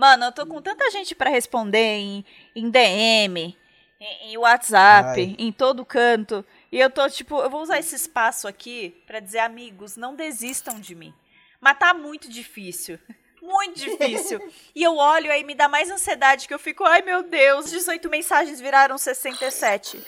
Mano, 0.00 0.24
eu 0.24 0.32
tô 0.32 0.46
com 0.46 0.62
tanta 0.62 0.90
gente 0.90 1.14
para 1.14 1.28
responder 1.28 1.98
em, 1.98 2.24
em 2.56 2.70
DM, 2.70 3.54
em, 4.00 4.32
em 4.32 4.38
WhatsApp, 4.38 5.20
Ai. 5.20 5.36
em 5.38 5.52
todo 5.52 5.84
canto. 5.84 6.42
E 6.72 6.80
eu 6.80 6.88
tô 6.88 7.06
tipo, 7.10 7.38
eu 7.42 7.50
vou 7.50 7.60
usar 7.60 7.78
esse 7.78 7.96
espaço 7.96 8.48
aqui 8.48 8.98
para 9.06 9.20
dizer, 9.20 9.40
amigos, 9.40 9.98
não 9.98 10.16
desistam 10.16 10.80
de 10.80 10.94
mim. 10.94 11.12
Mas 11.60 11.78
tá 11.78 11.92
muito 11.92 12.30
difícil. 12.30 12.98
Muito 13.42 13.80
difícil. 13.80 14.38
e 14.76 14.82
eu 14.82 14.96
olho 14.96 15.32
aí 15.32 15.42
me 15.42 15.54
dá 15.54 15.66
mais 15.66 15.90
ansiedade 15.90 16.46
que 16.46 16.52
eu 16.52 16.58
fico, 16.58 16.84
ai 16.84 17.00
meu 17.00 17.22
Deus, 17.22 17.70
18 17.70 18.06
mensagens 18.10 18.60
viraram 18.60 18.98
67. 18.98 20.04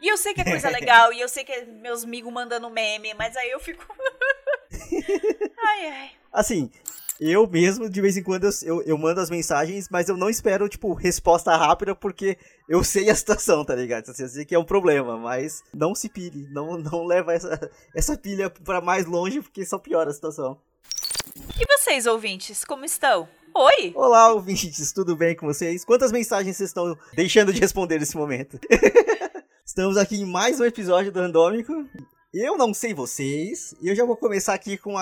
E 0.00 0.08
eu 0.08 0.16
sei 0.16 0.32
que 0.32 0.42
é 0.42 0.44
coisa 0.44 0.70
legal, 0.70 1.12
e 1.12 1.20
eu 1.20 1.28
sei 1.28 1.42
que 1.44 1.50
é 1.50 1.64
meus 1.64 2.04
amigos 2.04 2.32
mandando 2.32 2.70
meme, 2.70 3.14
mas 3.14 3.36
aí 3.36 3.50
eu 3.50 3.58
fico. 3.58 3.84
ai, 5.58 5.86
ai. 5.88 6.10
Assim, 6.32 6.70
eu 7.20 7.46
mesmo, 7.46 7.88
de 7.88 8.00
vez 8.00 8.16
em 8.16 8.22
quando, 8.22 8.48
eu, 8.62 8.82
eu, 8.82 8.98
mando 8.98 9.20
as 9.20 9.30
mensagens, 9.30 9.88
mas 9.90 10.08
eu 10.08 10.16
não 10.16 10.28
espero, 10.28 10.68
tipo, 10.68 10.92
resposta 10.92 11.56
rápida, 11.56 11.94
porque 11.94 12.36
eu 12.68 12.82
sei 12.82 13.10
a 13.10 13.14
situação, 13.14 13.64
tá 13.64 13.74
ligado? 13.74 14.10
Assim, 14.10 14.22
eu 14.22 14.28
sei 14.28 14.44
que 14.44 14.54
é 14.54 14.58
um 14.58 14.64
problema, 14.64 15.16
mas 15.16 15.62
não 15.72 15.94
se 15.94 16.08
pile, 16.08 16.48
não, 16.50 16.78
não 16.78 17.04
leva 17.04 17.32
essa, 17.32 17.70
essa 17.94 18.16
pilha 18.16 18.50
para 18.50 18.80
mais 18.80 19.06
longe, 19.06 19.40
porque 19.40 19.64
só 19.64 19.78
piora 19.78 20.10
a 20.10 20.14
situação. 20.14 20.58
E 21.60 21.64
vocês, 21.66 22.06
ouvintes, 22.06 22.64
como 22.64 22.84
estão? 22.84 23.28
Oi! 23.54 23.92
Olá, 23.94 24.32
ouvintes, 24.32 24.92
tudo 24.92 25.14
bem 25.14 25.36
com 25.36 25.46
vocês? 25.46 25.84
Quantas 25.84 26.10
mensagens 26.10 26.56
vocês 26.56 26.70
estão 26.70 26.96
deixando 27.14 27.52
de 27.52 27.60
responder 27.60 27.98
nesse 27.98 28.16
momento? 28.16 28.58
Estamos 29.64 29.96
aqui 29.96 30.16
em 30.16 30.24
mais 30.24 30.58
um 30.58 30.64
episódio 30.64 31.12
do 31.12 31.20
Randômico. 31.20 31.72
Eu 32.32 32.56
não 32.56 32.72
sei 32.72 32.94
vocês, 32.94 33.74
e 33.82 33.88
eu 33.88 33.94
já 33.94 34.06
vou 34.06 34.16
começar 34.16 34.54
aqui 34.54 34.78
com 34.78 34.94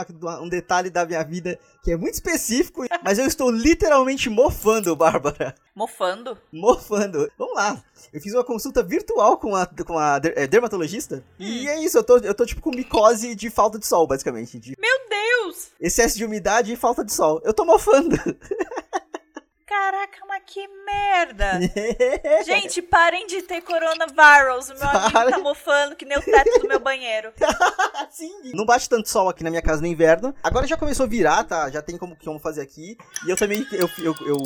um 0.42 0.48
detalhe 0.48 0.90
da 0.90 1.06
minha 1.06 1.22
vida 1.22 1.60
que 1.80 1.92
é 1.92 1.96
muito 1.96 2.14
específico, 2.14 2.84
mas 3.04 3.20
eu 3.20 3.24
estou 3.24 3.52
literalmente 3.52 4.28
mofando, 4.28 4.96
Bárbara. 4.96 5.54
Mofando? 5.72 6.36
Mofando. 6.52 7.30
Vamos 7.38 7.54
lá. 7.54 7.80
Eu 8.12 8.20
fiz 8.20 8.34
uma 8.34 8.42
consulta 8.42 8.82
virtual 8.82 9.38
com 9.38 9.54
a, 9.54 9.64
com 9.64 9.96
a 9.96 10.20
é, 10.34 10.48
dermatologista, 10.48 11.22
hum. 11.38 11.44
e 11.44 11.68
é 11.68 11.80
isso, 11.80 11.98
eu 11.98 12.02
tô, 12.02 12.18
eu 12.18 12.34
tô 12.34 12.44
tipo 12.44 12.60
com 12.60 12.70
micose 12.70 13.36
de 13.36 13.48
falta 13.48 13.78
de 13.78 13.86
sol, 13.86 14.08
basicamente. 14.08 14.58
De 14.58 14.74
Meu 14.76 14.98
Deus! 15.08 15.68
Excesso 15.80 16.16
de 16.16 16.24
umidade 16.24 16.72
e 16.72 16.76
falta 16.76 17.04
de 17.04 17.12
sol. 17.12 17.40
Eu 17.44 17.54
tô 17.54 17.64
mofando. 17.64 18.16
Caraca, 19.70 20.26
mas 20.26 20.42
que 20.44 20.66
merda! 20.84 21.60
Gente, 22.44 22.82
parem 22.82 23.24
de 23.28 23.40
ter 23.42 23.60
coronavirus. 23.60 24.70
O 24.70 24.74
meu 24.74 24.88
amigo 24.88 25.30
tá 25.30 25.38
mofando 25.38 25.94
que 25.94 26.04
nem 26.04 26.18
o 26.18 26.22
teto 26.22 26.58
do 26.58 26.66
meu 26.66 26.80
banheiro. 26.80 27.32
Sim. 28.10 28.50
Não 28.52 28.66
bate 28.66 28.88
tanto 28.88 29.08
sol 29.08 29.28
aqui 29.28 29.44
na 29.44 29.50
minha 29.50 29.62
casa 29.62 29.80
no 29.80 29.86
inverno. 29.86 30.34
Agora 30.42 30.66
já 30.66 30.76
começou 30.76 31.06
a 31.06 31.08
virar, 31.08 31.44
tá? 31.44 31.70
Já 31.70 31.80
tem 31.80 31.96
como, 31.96 32.16
como 32.16 32.40
fazer 32.40 32.62
aqui. 32.62 32.98
E 33.24 33.30
eu 33.30 33.36
também. 33.36 33.64
Eu, 33.70 33.88
eu, 33.98 34.14
eu, 34.26 34.36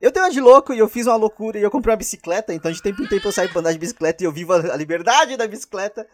eu 0.00 0.10
tenho 0.10 0.24
uma 0.24 0.32
de 0.32 0.40
louco 0.40 0.72
e 0.72 0.78
eu 0.78 0.88
fiz 0.88 1.06
uma 1.06 1.16
loucura 1.16 1.58
e 1.58 1.62
eu 1.62 1.70
comprei 1.70 1.92
uma 1.92 1.98
bicicleta. 1.98 2.54
Então 2.54 2.72
de 2.72 2.80
tempo 2.80 3.02
em 3.02 3.06
tempo 3.06 3.28
eu 3.28 3.32
saio 3.32 3.50
pra 3.50 3.60
andar 3.60 3.72
de 3.72 3.78
bicicleta 3.78 4.24
e 4.24 4.26
eu 4.26 4.32
vivo 4.32 4.54
a 4.54 4.76
liberdade 4.76 5.36
da 5.36 5.46
bicicleta. 5.46 6.08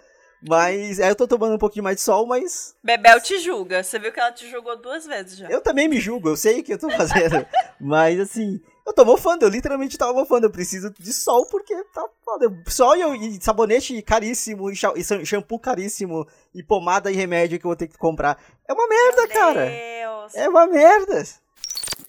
Mas 0.47 1.01
aí 1.01 1.09
eu 1.09 1.15
tô 1.15 1.27
tomando 1.27 1.55
um 1.55 1.59
pouquinho 1.59 1.85
mais 1.85 1.97
de 1.97 2.03
sol, 2.03 2.27
mas. 2.27 2.75
Bebel 2.83 3.21
te 3.21 3.39
julga. 3.39 3.83
Você 3.83 3.99
viu 3.99 4.13
que 4.13 4.21
ela 4.21 4.33
te 4.33 4.49
julgou 4.51 4.77
duas 4.77 5.07
vezes 5.07 5.39
já. 5.39 5.49
Eu 5.49 5.61
também 5.61 5.89
me 5.89 5.99
julgo, 6.01 6.29
eu 6.29 6.37
sei 6.37 6.61
o 6.61 6.63
que 6.63 6.75
eu 6.75 6.79
tô 6.79 6.91
fazendo. 6.91 7.47
mas 7.81 8.21
assim, 8.21 8.61
eu 8.87 8.93
tô 8.93 9.05
mofando, 9.05 9.45
eu 9.45 9.49
literalmente 9.49 9.97
tava 9.97 10.13
mofando. 10.13 10.47
Eu 10.47 10.51
preciso 10.51 10.91
de 10.99 11.13
sol 11.13 11.47
porque 11.47 11.75
tá 11.95 12.07
foda. 12.25 12.47
Sol 12.69 12.95
e, 12.97 13.37
e 13.37 13.43
sabonete 13.43 14.01
caríssimo, 14.03 14.71
e 14.71 14.77
shampoo 15.25 15.59
caríssimo, 15.59 16.27
e 16.55 16.63
pomada 16.63 17.11
e 17.11 17.15
remédio 17.15 17.59
que 17.59 17.65
eu 17.65 17.71
vou 17.71 17.77
ter 17.77 17.89
que 17.89 17.97
comprar. 17.97 18.39
É 18.69 18.73
uma 18.73 18.87
merda, 18.87 19.23
Meu 19.23 19.29
cara. 19.29 19.67
Deus. 19.67 20.35
É 20.35 20.49
uma 20.49 20.67
merda. 20.67 21.25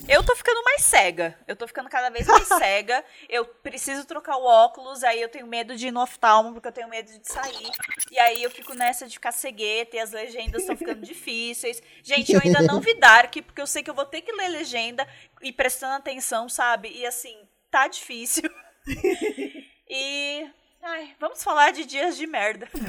Eu 0.07 0.23
tô 0.23 0.35
ficando 0.35 0.61
mais 0.63 0.83
cega. 0.83 1.38
Eu 1.47 1.56
tô 1.56 1.67
ficando 1.67 1.89
cada 1.89 2.09
vez 2.09 2.28
mais 2.28 2.47
cega. 2.59 3.03
Eu 3.29 3.45
preciso 3.45 4.06
trocar 4.06 4.38
o 4.38 4.45
óculos, 4.45 5.03
aí 5.03 5.22
eu 5.22 5.29
tenho 5.29 5.47
medo 5.47 5.75
de 5.75 5.88
ir 5.88 5.91
no 5.91 6.01
oftalmo, 6.01 6.53
porque 6.53 6.67
eu 6.67 6.72
tenho 6.72 6.89
medo 6.89 7.07
de 7.07 7.28
sair. 7.28 7.72
E 8.11 8.19
aí 8.19 8.44
eu 8.44 8.51
fico 8.51 8.73
nessa 8.73 9.07
de 9.07 9.13
ficar 9.13 9.31
cegueta 9.31 9.95
e 9.95 10.00
as 10.00 10.11
legendas 10.11 10.61
estão 10.61 10.78
ficando 10.78 11.01
difíceis. 11.06 11.81
Gente, 12.03 12.33
eu 12.33 12.41
ainda 12.44 12.61
não 12.61 12.81
vi 12.81 12.94
Dark, 12.95 13.33
porque 13.45 13.61
eu 13.61 13.67
sei 13.67 13.81
que 13.83 13.89
eu 13.89 13.95
vou 13.95 14.06
ter 14.06 14.22
que 14.22 14.31
ler 14.31 14.50
legenda 14.50 15.07
e 15.41 15.51
prestando 15.51 15.95
atenção, 15.95 16.50
sabe? 16.50 16.89
E 16.89 17.06
assim, 17.06 17.38
tá 17.72 17.88
difícil. 17.88 18.50
e 19.89 20.47
Ai, 20.88 21.16
vamos 21.19 21.44
falar 21.44 21.72
de 21.72 21.84
dias 21.84 22.16
de 22.16 22.28
merda. 22.28 22.69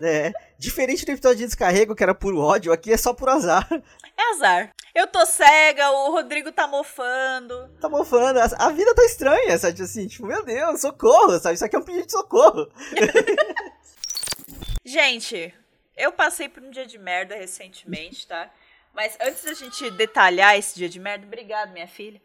É, 0.00 0.32
diferente 0.56 1.04
do 1.04 1.10
episódio 1.10 1.38
de 1.38 1.46
descarrego, 1.46 1.96
que 1.96 2.04
era 2.04 2.14
por 2.14 2.32
ódio, 2.36 2.72
aqui 2.72 2.92
é 2.92 2.96
só 2.96 3.12
por 3.12 3.28
azar. 3.28 3.66
É 4.16 4.30
azar. 4.30 4.72
Eu 4.94 5.08
tô 5.08 5.26
cega, 5.26 5.90
o 5.90 6.12
Rodrigo 6.12 6.52
tá 6.52 6.68
mofando. 6.68 7.68
Tá 7.80 7.88
mofando, 7.88 8.38
a, 8.38 8.70
vida 8.70 8.94
tá 8.94 9.04
estranha, 9.04 9.58
sabe? 9.58 9.82
Assim, 9.82 10.06
tipo, 10.06 10.26
meu 10.26 10.44
Deus, 10.44 10.80
socorro, 10.80 11.36
sabe? 11.40 11.56
Isso 11.56 11.64
aqui 11.64 11.74
é 11.74 11.78
um 11.80 11.82
pedido 11.82 12.06
de 12.06 12.12
socorro. 12.12 12.70
gente, 14.84 15.52
eu 15.96 16.12
passei 16.12 16.48
por 16.48 16.62
um 16.62 16.70
dia 16.70 16.86
de 16.86 16.98
merda 16.98 17.34
recentemente, 17.34 18.24
tá? 18.28 18.48
Mas 18.94 19.16
antes 19.20 19.42
da 19.42 19.54
gente 19.54 19.90
detalhar 19.90 20.56
esse 20.56 20.76
dia 20.76 20.88
de 20.88 21.00
merda, 21.00 21.26
obrigado, 21.26 21.72
minha 21.72 21.88
filha. 21.88 22.20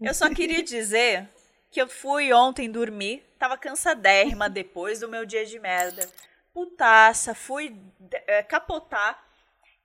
Eu 0.00 0.14
só 0.14 0.30
queria 0.30 0.62
dizer 0.62 1.28
que 1.70 1.80
eu 1.80 1.88
fui 1.88 2.32
ontem 2.32 2.70
dormir, 2.70 3.24
tava 3.38 3.56
cansadérrima 3.56 4.48
depois 4.50 5.00
do 5.00 5.08
meu 5.08 5.24
dia 5.24 5.44
de 5.44 5.58
merda. 5.58 6.08
Putaça, 6.52 7.34
fui 7.34 7.76
é, 8.26 8.42
capotar. 8.42 9.26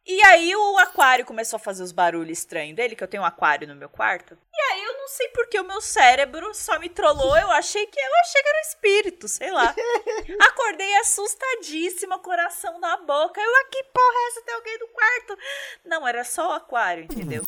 E 0.05 0.19
aí 0.23 0.55
o 0.55 0.77
aquário 0.79 1.25
começou 1.25 1.57
a 1.57 1.59
fazer 1.59 1.83
os 1.83 1.91
barulhos 1.91 2.39
estranhos 2.39 2.75
dele, 2.75 2.95
que 2.95 3.03
eu 3.03 3.07
tenho 3.07 3.21
um 3.21 3.25
aquário 3.25 3.67
no 3.67 3.75
meu 3.75 3.87
quarto. 3.87 4.35
E 4.51 4.61
aí 4.71 4.83
eu 4.83 4.97
não 4.97 5.07
sei 5.07 5.27
porque 5.29 5.59
o 5.59 5.63
meu 5.63 5.79
cérebro 5.79 6.53
só 6.55 6.79
me 6.79 6.89
trollou, 6.89 7.37
eu 7.37 7.51
achei 7.51 7.85
que 7.85 7.99
eu 7.99 8.15
achei 8.21 8.41
que 8.41 8.49
era 8.49 8.57
um 8.57 8.61
espírito, 8.61 9.27
sei 9.27 9.51
lá. 9.51 9.75
Acordei 10.41 10.95
assustadíssima, 10.97 12.17
coração 12.17 12.79
na 12.79 12.97
boca. 12.97 13.39
Eu, 13.39 13.55
ah, 13.55 13.65
que 13.69 13.83
porra 13.83 14.15
é 14.15 14.27
essa? 14.29 14.41
Tem 14.41 14.55
alguém 14.55 14.79
no 14.79 14.87
quarto? 14.87 15.37
Não, 15.85 16.07
era 16.07 16.23
só 16.23 16.49
o 16.49 16.53
aquário, 16.53 17.03
entendeu? 17.03 17.43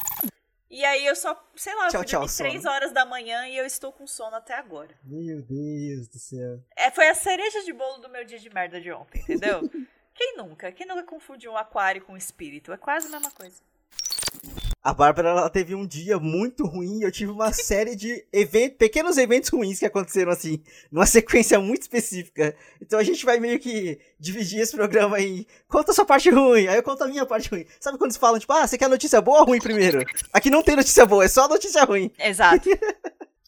E 0.73 0.83
aí 0.83 1.05
eu 1.05 1.15
só, 1.15 1.39
sei 1.55 1.75
lá, 1.75 1.87
tchau, 1.89 2.01
fui 2.01 2.11
dormir 2.11 2.27
tchau, 2.27 2.45
3 2.47 2.65
horas 2.65 2.91
da 2.91 3.05
manhã 3.05 3.47
e 3.47 3.55
eu 3.55 3.63
estou 3.63 3.91
com 3.91 4.07
sono 4.07 4.35
até 4.35 4.55
agora. 4.55 4.97
Meu 5.03 5.39
Deus 5.39 6.07
do 6.07 6.17
céu. 6.17 6.59
É, 6.75 6.89
foi 6.89 7.07
a 7.07 7.13
cereja 7.13 7.61
de 7.61 7.71
bolo 7.71 7.99
do 7.99 8.09
meu 8.09 8.25
dia 8.25 8.39
de 8.39 8.49
merda 8.49 8.81
de 8.81 8.91
ontem, 8.91 9.21
entendeu? 9.21 9.69
Quem 10.15 10.35
nunca? 10.35 10.71
Quem 10.71 10.87
nunca 10.87 11.03
confundiu 11.03 11.51
um 11.51 11.57
aquário 11.57 12.03
com 12.03 12.13
um 12.13 12.17
espírito? 12.17 12.73
É 12.73 12.77
quase 12.77 13.05
a 13.05 13.11
mesma 13.11 13.29
coisa. 13.29 13.61
A 14.83 14.93
Bárbara 14.93 15.29
ela 15.29 15.49
teve 15.49 15.73
um 15.73 15.87
dia 15.87 16.19
muito 16.19 16.65
ruim. 16.65 17.01
Eu 17.01 17.11
tive 17.11 17.31
uma 17.31 17.51
série 17.53 17.95
de 17.95 18.25
eventos, 18.33 18.77
pequenos 18.77 19.17
eventos 19.17 19.49
ruins 19.49 19.79
que 19.79 19.85
aconteceram 19.85 20.31
assim, 20.31 20.61
numa 20.91 21.05
sequência 21.05 21.57
muito 21.57 21.83
específica. 21.83 22.53
Então 22.81 22.99
a 22.99 23.03
gente 23.03 23.23
vai 23.23 23.39
meio 23.39 23.57
que 23.59 23.97
dividir 24.19 24.59
esse 24.59 24.75
programa 24.75 25.21
em 25.21 25.47
conta 25.69 25.91
a 25.91 25.95
sua 25.95 26.05
parte 26.05 26.29
ruim, 26.29 26.67
aí 26.67 26.75
eu 26.75 26.83
conto 26.83 27.03
a 27.03 27.07
minha 27.07 27.25
parte 27.25 27.49
ruim. 27.49 27.65
Sabe 27.79 27.97
quando 27.97 28.09
eles 28.09 28.17
falam, 28.17 28.39
tipo, 28.39 28.51
ah, 28.51 28.67
você 28.67 28.77
quer 28.77 28.89
notícia 28.89 29.21
boa 29.21 29.39
ou 29.39 29.45
ruim 29.45 29.59
primeiro? 29.59 30.03
Aqui 30.33 30.49
não 30.49 30.61
tem 30.61 30.75
notícia 30.75 31.05
boa, 31.05 31.23
é 31.23 31.29
só 31.29 31.47
notícia 31.47 31.85
ruim. 31.85 32.11
Exato. 32.19 32.69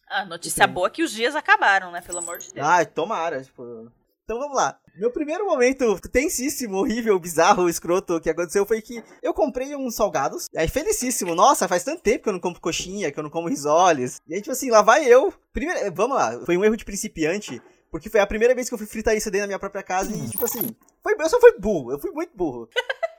A 0.08 0.24
notícia 0.24 0.66
boa 0.66 0.88
é 0.88 0.92
que 0.92 1.04
os 1.04 1.12
dias 1.12 1.36
acabaram, 1.36 1.92
né? 1.92 2.00
Pelo 2.00 2.20
amor 2.20 2.38
de 2.38 2.54
Deus. 2.54 2.66
Ah, 2.66 2.86
tomara, 2.86 3.44
tipo. 3.44 3.92
Então 4.24 4.40
vamos 4.40 4.56
lá. 4.56 4.80
Meu 4.98 5.12
primeiro 5.12 5.46
momento 5.46 6.00
tensíssimo, 6.10 6.78
horrível, 6.78 7.20
bizarro, 7.20 7.68
escroto 7.68 8.20
que 8.22 8.30
aconteceu 8.30 8.66
foi 8.66 8.82
que 8.82 9.04
eu 9.22 9.34
comprei 9.34 9.76
uns 9.76 9.94
salgados. 9.96 10.48
Aí, 10.56 10.70
felicíssimo. 10.70 11.36
Nossa, 11.36 11.68
faz 11.68 11.84
tanto 11.84 12.02
tempo 12.02 12.24
que 12.24 12.30
eu 12.30 12.34
não 12.34 12.40
compro 12.40 12.62
coxinha, 12.62 13.12
que 13.12 13.20
eu 13.20 13.24
não 13.24 13.30
como 13.30 13.50
risoles. 13.50 14.22
E 14.26 14.34
aí, 14.34 14.42
tipo 14.42 14.54
assim, 14.54 14.70
lá 14.70 14.82
vai 14.82 15.06
eu. 15.06 15.34
Primeiro, 15.52 15.94
vamos 15.94 16.16
lá. 16.16 16.40
Foi 16.46 16.56
um 16.56 16.64
erro 16.64 16.78
de 16.78 16.86
principiante. 16.86 17.62
Porque 17.92 18.10
foi 18.10 18.20
a 18.20 18.28
primeira 18.28 18.56
vez 18.56 18.68
que 18.70 18.74
eu 18.74 18.78
fui 18.78 18.88
fritar 18.88 19.16
isso 19.16 19.30
dentro 19.30 19.44
da 19.44 19.48
minha 19.48 19.60
própria 19.60 19.84
casa 19.84 20.12
e, 20.16 20.30
tipo 20.30 20.44
assim, 20.44 20.76
foi, 21.02 21.16
eu 21.18 21.30
só 21.30 21.40
fui 21.40 21.58
burro, 21.60 21.92
eu 21.92 22.00
fui 22.00 22.12
muito 22.12 22.36
burro. 22.36 22.68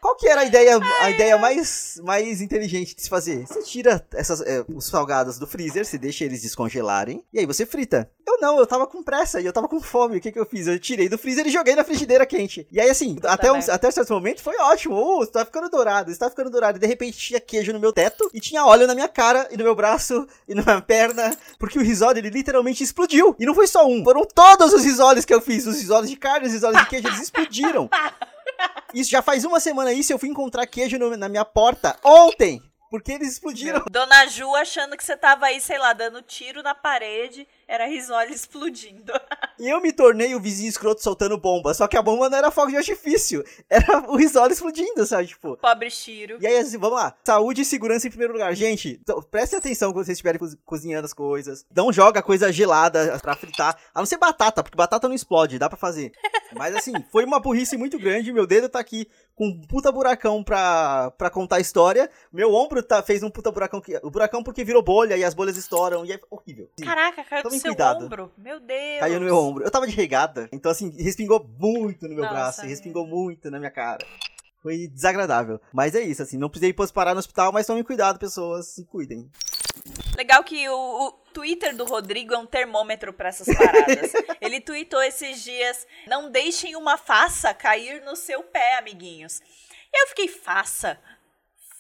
Qual 0.01 0.17
que 0.17 0.29
era 0.29 0.43
a 0.43 0.45
ideia, 0.45 0.79
a 1.01 1.11
ideia 1.11 1.39
mais, 1.39 2.01
mais 2.05 2.41
inteligente 2.41 2.95
de 2.95 3.03
se 3.03 3.09
fazer? 3.09 3.47
Você 3.47 3.63
tira 3.63 4.07
essas, 4.13 4.41
é, 4.41 4.65
os 4.69 4.87
salgados 4.87 5.39
do 5.39 5.47
freezer, 5.47 5.85
você 5.85 5.99
deixa 5.99 6.25
eles 6.25 6.43
descongelarem, 6.43 7.25
e 7.33 7.39
aí 7.39 7.47
você 7.47 7.67
frita. 7.67 8.11
Eu 8.27 8.41
não, 8.41 8.59
eu 8.59 8.67
tava 8.67 8.87
com 8.87 9.03
pressa 9.03 9.41
e 9.41 9.47
eu 9.47 9.53
tava 9.53 9.69
com 9.69 9.81
fome. 9.81 10.19
O 10.19 10.21
que 10.21 10.33
que 10.33 10.39
eu 10.39 10.45
fiz? 10.45 10.67
Eu 10.67 10.79
tirei 10.79 11.09
do 11.09 11.17
freezer 11.17 11.47
e 11.47 11.51
joguei 11.51 11.75
na 11.75 11.85
frigideira 11.85 12.27
quente. 12.27 12.67
E 12.71 12.81
aí, 12.81 12.91
assim, 12.91 13.17
até, 13.23 13.53
um, 13.53 13.59
até 13.69 13.91
certo 13.91 14.13
momento 14.13 14.43
foi 14.43 14.57
ótimo. 14.59 14.97
Oh, 14.97 15.27
tá 15.27 15.45
ficando 15.45 15.71
dourado, 15.71 16.11
está 16.11 16.29
ficando 16.29 16.51
dourado. 16.51 16.77
E 16.77 16.81
de 16.81 16.87
repente 16.87 17.17
tinha 17.17 17.41
queijo 17.41 17.73
no 17.73 17.81
meu 17.81 17.93
teto 17.93 18.29
e 18.35 18.41
tinha 18.41 18.67
óleo 18.67 18.87
na 18.87 18.95
minha 18.95 19.09
cara 19.09 19.49
e 19.51 19.57
no 19.57 19.65
meu 19.65 19.75
braço 19.75 20.27
e 20.49 20.55
na 20.55 20.63
minha 20.63 20.83
perna, 20.83 21.37
porque 21.59 21.79
o 21.79 21.83
risole 21.83 22.19
ele 22.19 22.31
literalmente 22.31 22.83
explodiu. 22.83 23.35
E 23.39 23.47
não 23.47 23.55
foi 23.55 23.67
só 23.67 23.87
um, 23.87 24.03
foram 24.03 24.25
todos 24.25 24.73
os 24.73 24.85
risoles 24.85 25.25
que 25.25 25.33
eu 25.33 25.41
fiz. 25.41 25.67
Os 25.67 25.77
risoles 25.77 26.11
de 26.11 26.17
carne, 26.17 26.47
os 26.47 26.53
risoles 26.53 26.81
de 26.81 26.89
queijo, 26.89 27.09
eles 27.09 27.23
explodiram. 27.23 27.89
Isso 28.95 29.11
já 29.11 29.23
faz 29.23 29.45
uma 29.45 29.61
semana 29.61 29.93
isso, 29.93 30.13
eu 30.13 30.19
fui 30.19 30.29
encontrar 30.29 30.67
queijo 30.67 30.99
no, 30.99 31.17
na 31.17 31.29
minha 31.29 31.45
porta 31.45 31.99
ontem. 32.05 32.63
Porque 32.91 33.13
eles 33.13 33.33
explodiram. 33.33 33.85
Dona 33.91 34.27
Ju 34.27 34.55
achando 34.55 34.97
que 34.97 35.05
você 35.05 35.17
tava 35.17 35.47
aí, 35.47 35.61
sei 35.61 35.79
lá, 35.79 35.93
dando 35.93 36.23
tiro 36.23 36.63
na 36.63 36.75
parede, 36.75 37.47
era 37.67 37.87
risole 37.87 38.33
explodindo. 38.33 39.13
E 39.59 39.69
eu 39.69 39.81
me 39.81 39.93
tornei 39.93 40.35
o 40.35 40.41
vizinho 40.41 40.69
escroto 40.69 41.03
soltando 41.03 41.39
bomba. 41.39 41.73
Só 41.75 41.87
que 41.87 41.97
a 41.97 42.03
bomba 42.03 42.29
não 42.29 42.39
era 42.39 42.51
fogo 42.51 42.71
de 42.71 42.77
artifício. 42.77 43.45
Era 43.69 44.11
o 44.11 44.17
risole 44.17 44.53
explodindo, 44.53 45.05
sabe? 45.07 45.29
Tipo. 45.29 45.57
Pobre 45.57 45.91
Chiro. 45.91 46.39
E 46.41 46.47
aí, 46.47 46.59
assim, 46.59 46.79
vamos 46.79 46.97
lá. 46.99 47.15
Saúde 47.25 47.63
e 47.63 47.65
segurança 47.65 48.07
em 48.07 48.11
primeiro 48.11 48.33
lugar. 48.33 48.55
Gente, 48.55 48.99
então, 49.03 49.21
prestem 49.23 49.59
atenção 49.59 49.93
quando 49.93 50.05
vocês 50.05 50.17
estiverem 50.17 50.39
co 50.39 50.47
cozinhando 50.65 51.05
as 51.05 51.13
coisas. 51.13 51.65
Não 51.75 51.93
joga 51.93 52.23
coisa 52.23 52.53
gelada 52.53 53.19
pra 53.21 53.35
fritar. 53.37 53.77
A 53.95 53.99
não 54.01 54.07
ser 54.07 54.19
batata, 54.19 54.63
porque 54.63 54.77
batata 54.77 55.09
não 55.09 55.15
explode, 55.15 55.59
dá 55.59 55.69
pra 55.69 55.79
fazer. 55.79 56.13
Mas 56.55 56.75
assim, 56.77 56.93
foi 57.11 57.25
uma 57.25 57.41
burrice 57.41 57.77
muito 57.77 57.99
grande. 57.99 58.33
Meu 58.33 58.47
dedo 58.47 58.69
tá 58.69 58.79
aqui 58.79 59.09
com 59.35 59.49
um 59.49 59.61
puta 59.67 59.93
buracão 59.93 60.43
pra, 60.43 61.11
pra 61.13 61.29
contar 61.29 61.57
a 61.57 61.61
história. 61.61 62.11
Meu 62.33 62.55
ombro 62.55 62.83
tá, 62.83 63.03
fez 63.03 63.23
um 63.23 63.31
puta 63.31 63.51
buracão. 63.51 63.81
Que, 63.81 63.99
o 64.03 64.11
buracão 64.11 64.43
porque 64.43 64.65
virou 64.65 64.83
bolha 64.83 65.17
e 65.17 65.25
as 65.25 65.35
bolhas 65.35 65.57
estouram. 65.57 66.05
E 66.05 66.13
é 66.13 66.21
horrível. 66.31 66.69
Caraca, 66.83 67.25
caiu 67.25 67.43
do 67.43 67.51
seu 67.51 67.61
cuidado. 67.61 68.07
ombro. 68.07 68.33
Meu 68.39 68.61
Deus. 68.61 69.01
Caiu 69.01 69.21
no 69.21 69.27
meu 69.27 69.37
ombro. 69.37 69.46
Eu 69.61 69.71
tava 69.71 69.87
de 69.87 69.95
regada. 69.95 70.49
Então, 70.53 70.71
assim, 70.71 70.91
respingou 71.03 71.45
muito 71.59 72.09
no 72.09 72.15
meu 72.15 72.25
Nossa, 72.25 72.35
braço. 72.35 72.61
É. 72.63 72.67
Respingou 72.67 73.07
muito 73.07 73.51
na 73.51 73.59
minha 73.59 73.71
cara. 73.71 74.05
Foi 74.63 74.89
desagradável. 74.89 75.61
Mas 75.73 75.95
é 75.95 76.01
isso, 76.01 76.23
assim. 76.23 76.37
Não 76.37 76.49
precisei 76.49 76.75
parar 76.93 77.15
no 77.15 77.21
hospital, 77.21 77.53
mas 77.53 77.67
tomem 77.67 77.85
cuidado, 77.85 78.19
pessoas. 78.19 78.67
Se 78.67 78.85
cuidem. 78.85 79.31
Legal 80.17 80.43
que 80.43 80.69
o, 80.69 80.75
o, 80.75 81.13
Twitter 81.33 81.77
do 81.77 81.85
Rodrigo 81.85 82.35
é 82.35 82.39
um 82.39 82.47
termômetro 82.47 83.13
para 83.13 83.29
essas 83.29 83.47
paradas. 83.47 84.13
Ele 84.41 84.61
tweetou 84.61 85.03
esses 85.03 85.45
dias: 85.45 85.87
não 86.07 86.31
deixem 86.31 86.75
uma 86.75 86.97
faça 86.97 87.55
cair 87.55 88.03
no 88.03 88.17
seu 88.17 88.43
pé, 88.43 88.79
amiguinhos. 88.79 89.41
E 89.93 90.03
eu 90.03 90.09
fiquei, 90.09 90.29
faça? 90.29 90.99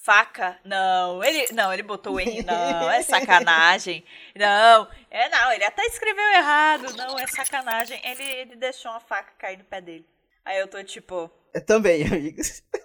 Faca? 0.06 0.56
Não, 0.64 1.24
ele 1.24 1.52
não, 1.52 1.72
ele 1.72 1.82
botou 1.82 2.20
em 2.20 2.40
não, 2.46 2.88
é 2.88 3.02
sacanagem. 3.02 4.04
Não, 4.36 4.88
é 5.10 5.28
não, 5.28 5.52
ele 5.52 5.64
até 5.64 5.84
escreveu 5.86 6.24
errado. 6.28 6.96
Não, 6.96 7.18
é 7.18 7.26
sacanagem. 7.26 8.00
Ele, 8.04 8.22
ele 8.22 8.54
deixou 8.54 8.92
uma 8.92 9.00
faca 9.00 9.32
cair 9.36 9.58
no 9.58 9.64
pé 9.64 9.80
dele. 9.80 10.06
Aí 10.44 10.60
eu 10.60 10.68
tô 10.68 10.80
tipo, 10.84 11.28
eu 11.52 11.66
também, 11.66 12.06
amigos. 12.06 12.62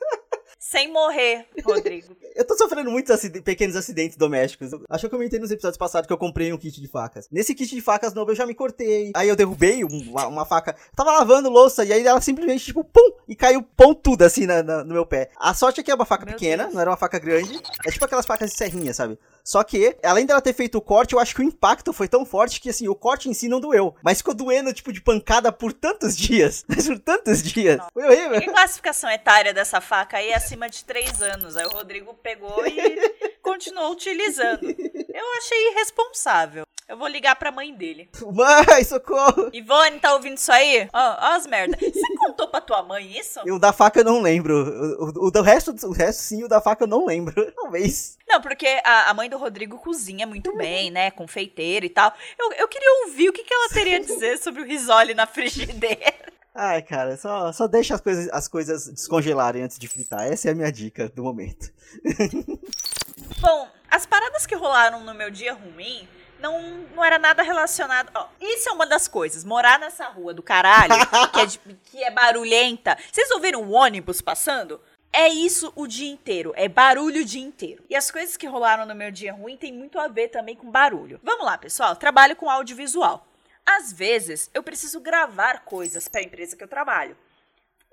Sem 0.64 0.94
morrer, 0.94 1.48
Rodrigo. 1.66 2.16
eu 2.36 2.46
tô 2.46 2.56
sofrendo 2.56 2.92
muitos 2.92 3.10
acidentes, 3.10 3.42
pequenos 3.42 3.76
acidentes 3.76 4.16
domésticos. 4.16 4.70
Acho 4.92 5.02
que 5.02 5.06
eu 5.08 5.10
comentei 5.10 5.40
nos 5.40 5.50
episódios 5.50 5.76
passados 5.76 6.06
que 6.06 6.14
eu 6.14 6.20
comprei 6.20 6.54
um 6.54 6.58
kit 6.58 6.80
de 6.80 6.88
facas. 6.88 7.28
Nesse 7.32 7.56
kit 7.56 7.74
de 7.74 7.82
facas 7.82 8.14
novo 8.14 8.30
eu 8.30 8.36
já 8.36 8.46
me 8.46 8.54
cortei. 8.54 9.12
Aí 9.16 9.28
eu 9.28 9.36
derrubei 9.36 9.84
uma, 9.84 10.28
uma 10.28 10.46
faca. 10.46 10.76
Eu 10.78 10.96
tava 10.96 11.14
lavando 11.14 11.50
louça 11.50 11.84
e 11.84 11.92
aí 11.92 12.06
ela 12.06 12.22
simplesmente, 12.22 12.64
tipo, 12.64 12.84
pum! 12.84 13.12
E 13.28 13.36
caiu 13.36 13.64
pão 13.76 13.96
tudo 13.96 14.22
assim 14.22 14.46
na, 14.46 14.62
na, 14.62 14.84
no 14.84 14.94
meu 14.94 15.04
pé. 15.04 15.32
A 15.40 15.52
sorte 15.56 15.80
é 15.80 15.84
que 15.84 15.90
é 15.90 15.96
uma 15.96 16.06
faca 16.06 16.26
Meu 16.26 16.36
pequena, 16.36 16.66
Deus. 16.66 16.76
não 16.76 16.82
era 16.82 16.92
uma 16.92 16.98
faca 16.98 17.18
grande. 17.18 17.60
É 17.84 17.90
tipo 17.90 18.06
aquelas 18.06 18.28
facas 18.28 18.52
de 18.52 18.56
serrinha, 18.56 18.94
sabe? 18.94 19.18
Só 19.44 19.64
que, 19.64 19.98
além 20.04 20.26
dela 20.26 20.42
ter 20.42 20.54
feito 20.54 20.78
o 20.78 20.82
corte, 20.82 21.14
eu 21.14 21.20
acho 21.20 21.36
que 21.36 21.42
o 21.42 21.44
impacto 21.44 21.92
foi 21.94 22.08
tão 22.08 22.26
forte 22.26 22.60
que, 22.60 22.70
assim, 22.70 22.88
o 22.88 22.96
corte 22.96 23.30
em 23.30 23.34
si 23.34 23.48
não 23.48 23.60
doeu. 23.60 23.96
Mas 24.04 24.20
ficou 24.20 24.34
doendo, 24.34 24.74
tipo, 24.74 24.92
de 24.92 25.02
pancada 25.02 25.52
por 25.52 25.74
tantos 25.74 26.16
dias. 26.16 26.64
Mas 26.68 26.88
por 26.88 27.00
tantos 27.00 27.42
dias. 27.44 27.78
Não. 27.78 27.88
Foi 27.94 28.04
horrível. 28.04 28.42
Que 28.42 28.48
classificação 28.48 29.10
etária 29.10 29.54
dessa 29.54 29.82
faca 29.82 30.18
aí 30.18 30.30
é 30.30 30.36
acima 30.36 30.70
de 30.70 30.84
3 30.86 31.22
anos. 31.22 31.58
Aí 31.58 31.66
o 31.66 31.70
Rodrigo 31.70 32.14
pegou 32.14 32.66
e 32.66 33.12
continuou 33.42 33.92
utilizando. 33.92 34.64
Eu 34.64 35.38
achei 35.38 35.72
irresponsável. 35.72 36.64
Eu 36.92 36.98
vou 36.98 37.08
ligar 37.08 37.38
pra 37.38 37.54
mãe 37.54 37.74
dele. 37.74 38.10
Mãe, 38.34 38.84
socorro! 38.84 39.50
Ivone, 39.54 39.98
tá 40.02 40.14
ouvindo 40.14 40.36
isso 40.36 40.52
aí? 40.52 40.90
Ó, 40.92 41.00
ó 41.00 41.36
as 41.38 41.48
merda. 41.48 41.78
Você 41.80 42.02
contou 42.20 42.50
pra 42.50 42.60
tua 42.60 42.84
mãe 42.84 43.18
isso? 43.18 43.40
O 43.50 43.58
da 43.58 43.72
faca 43.72 44.02
eu 44.02 44.04
não 44.04 44.22
lembro. 44.22 44.54
O, 44.54 45.06
o, 45.06 45.28
o, 45.28 45.32
do 45.32 45.42
resto, 45.42 45.74
o 45.88 45.94
resto 45.94 46.20
sim, 46.20 46.44
o 46.44 46.50
da 46.50 46.60
faca 46.60 46.84
eu 46.84 46.90
não 46.90 47.06
lembro. 47.06 47.50
Talvez. 47.56 48.18
Não, 48.28 48.42
porque 48.42 48.68
a, 48.84 49.10
a 49.10 49.14
mãe 49.14 49.30
do 49.30 49.38
Rodrigo 49.38 49.78
cozinha 49.78 50.28
muito 50.28 50.54
bem, 50.58 50.92
né? 50.92 51.12
Confeiteira 51.12 51.86
e 51.86 51.90
tal. 51.90 52.14
Eu, 52.38 52.52
eu 52.58 52.68
queria 52.68 53.06
ouvir 53.06 53.30
o 53.30 53.34
que, 53.34 53.46
que 53.46 53.54
ela 53.54 53.70
teria 53.70 53.96
a 53.96 54.02
dizer 54.02 54.38
sobre 54.40 54.62
o 54.62 54.66
risole 54.66 55.14
na 55.14 55.26
frigideira. 55.26 56.14
Ai, 56.54 56.82
cara, 56.82 57.16
só, 57.16 57.54
só 57.54 57.68
deixa 57.68 57.96
as 57.96 58.02
coisas, 58.02 58.28
as 58.34 58.50
coisas 58.50 58.90
descongelarem 58.90 59.64
antes 59.64 59.80
de 59.80 59.88
fritar. 59.88 60.30
Essa 60.30 60.50
é 60.50 60.52
a 60.52 60.56
minha 60.56 60.70
dica 60.74 61.08
do 61.08 61.24
momento. 61.24 61.72
Bom, 63.40 63.70
as 63.90 64.06
paradas 64.06 64.46
que 64.46 64.56
rolaram 64.56 65.06
no 65.06 65.14
meu 65.14 65.32
dia 65.32 65.54
ruim 65.54 66.06
não, 66.42 66.60
não 66.96 67.04
era 67.04 67.18
nada 67.18 67.44
relacionado. 67.44 68.12
Ó, 68.14 68.28
isso 68.42 68.68
é 68.68 68.72
uma 68.72 68.86
das 68.86 69.08
coisas. 69.08 69.44
Morar 69.44 69.80
nessa 69.80 70.08
rua 70.08 70.34
do 70.34 70.44
caralho, 70.44 70.94
que 71.32 71.40
é, 71.40 71.46
de, 71.46 71.60
que 71.86 72.04
é 72.04 72.12
barulhenta. 72.12 72.98
Vocês 73.12 73.30
ouviram 73.32 73.62
o 73.62 73.72
ônibus 73.72 74.22
passando? 74.22 74.82
É 75.14 75.28
isso 75.28 75.72
o 75.76 75.88
dia 75.88 76.10
inteiro, 76.10 76.54
é 76.56 76.70
barulho 76.70 77.22
o 77.22 77.26
dia 77.26 77.44
inteiro. 77.44 77.84
E 77.90 77.96
as 77.96 78.10
coisas 78.10 78.38
que 78.38 78.48
rolaram 78.48 78.86
no 78.86 78.96
meu 78.96 79.12
dia 79.12 79.34
ruim 79.34 79.58
tem 79.58 79.72
muito 79.72 80.00
a 80.00 80.08
ver 80.08 80.30
também 80.30 80.56
com 80.56 80.72
barulho. 80.72 81.20
Vamos 81.22 81.46
lá, 81.46 81.58
pessoal, 81.58 81.96
trabalho 81.98 82.36
com 82.36 82.50
audiovisual. 82.50 83.28
Às 83.66 83.92
vezes, 83.92 84.50
eu 84.54 84.64
preciso 84.64 85.02
gravar 85.02 85.66
coisas 85.66 86.08
para 86.08 86.22
a 86.22 86.24
empresa 86.24 86.56
que 86.56 86.64
eu 86.64 86.68
trabalho. 86.68 87.18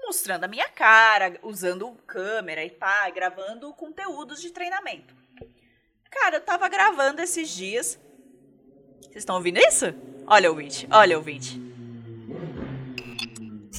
Mostrando 0.04 0.44
a 0.44 0.48
minha 0.48 0.68
cara, 0.68 1.38
usando 1.42 1.90
câmera 2.06 2.64
e 2.64 2.70
pá, 2.70 3.10
gravando 3.10 3.72
conteúdos 3.74 4.40
de 4.40 4.50
treinamento. 4.50 5.12
Cara, 6.08 6.36
eu 6.36 6.40
tava 6.40 6.68
gravando 6.68 7.20
esses 7.20 7.50
dias 7.50 7.98
vocês 9.02 9.16
estão 9.16 9.36
ouvindo 9.36 9.58
isso? 9.58 9.94
Olha, 10.26 10.50
ouvinte, 10.50 10.86
olha, 10.90 11.16
ouvinte. 11.16 11.60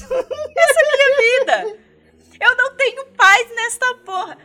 Essa 0.00 0.14
é 0.14 0.84
a 0.84 0.96
minha 0.96 1.16
vida. 1.16 1.78
Eu 2.40 2.56
não 2.56 2.74
tenho 2.74 3.06
paz 3.12 3.54
nesta 3.54 3.94
porra. 3.96 4.38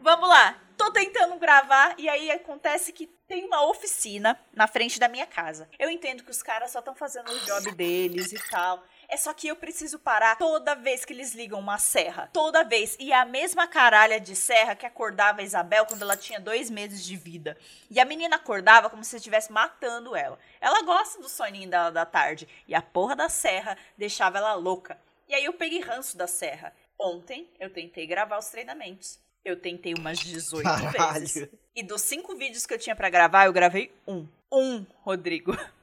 Vamos 0.00 0.28
lá. 0.28 0.58
Tô 0.76 0.90
tentando 0.90 1.38
gravar 1.38 1.94
e 1.98 2.08
aí 2.08 2.30
acontece 2.30 2.92
que 2.92 3.06
tem 3.32 3.46
uma 3.46 3.66
oficina 3.66 4.38
na 4.52 4.66
frente 4.66 5.00
da 5.00 5.08
minha 5.08 5.26
casa. 5.26 5.66
Eu 5.78 5.88
entendo 5.88 6.22
que 6.22 6.30
os 6.30 6.42
caras 6.42 6.70
só 6.70 6.80
estão 6.80 6.94
fazendo 6.94 7.32
o 7.32 7.40
job 7.46 7.72
deles 7.72 8.30
e 8.30 8.50
tal. 8.50 8.84
É 9.08 9.16
só 9.16 9.32
que 9.32 9.48
eu 9.48 9.56
preciso 9.56 9.98
parar 9.98 10.36
toda 10.36 10.74
vez 10.74 11.02
que 11.02 11.14
eles 11.14 11.32
ligam 11.32 11.58
uma 11.58 11.78
serra. 11.78 12.28
Toda 12.30 12.62
vez. 12.62 12.94
E 13.00 13.10
é 13.10 13.16
a 13.16 13.24
mesma 13.24 13.66
caralha 13.66 14.20
de 14.20 14.36
serra 14.36 14.74
que 14.74 14.84
acordava 14.84 15.40
a 15.40 15.44
Isabel 15.44 15.86
quando 15.86 16.02
ela 16.02 16.14
tinha 16.14 16.38
dois 16.38 16.68
meses 16.68 17.02
de 17.02 17.16
vida. 17.16 17.56
E 17.90 17.98
a 17.98 18.04
menina 18.04 18.36
acordava 18.36 18.90
como 18.90 19.02
se 19.02 19.16
estivesse 19.16 19.50
matando 19.50 20.14
ela. 20.14 20.38
Ela 20.60 20.82
gosta 20.82 21.18
do 21.18 21.28
soninho 21.30 21.70
dela 21.70 21.90
da 21.90 22.04
tarde. 22.04 22.46
E 22.68 22.74
a 22.74 22.82
porra 22.82 23.16
da 23.16 23.30
serra 23.30 23.78
deixava 23.96 24.36
ela 24.36 24.52
louca. 24.52 25.00
E 25.26 25.34
aí 25.34 25.46
eu 25.46 25.54
peguei 25.54 25.80
ranço 25.80 26.18
da 26.18 26.26
serra. 26.26 26.76
Ontem 26.98 27.48
eu 27.58 27.72
tentei 27.72 28.06
gravar 28.06 28.36
os 28.36 28.50
treinamentos. 28.50 29.18
Eu 29.44 29.56
tentei 29.56 29.94
umas 29.94 30.18
18 30.18 30.62
Caralho. 30.64 31.20
vezes. 31.20 31.48
E 31.74 31.82
dos 31.82 32.02
cinco 32.02 32.36
vídeos 32.36 32.66
que 32.66 32.74
eu 32.74 32.78
tinha 32.78 32.94
para 32.94 33.10
gravar, 33.10 33.46
eu 33.46 33.52
gravei 33.52 33.92
um. 34.06 34.26
Um, 34.50 34.86
Rodrigo. 35.02 35.56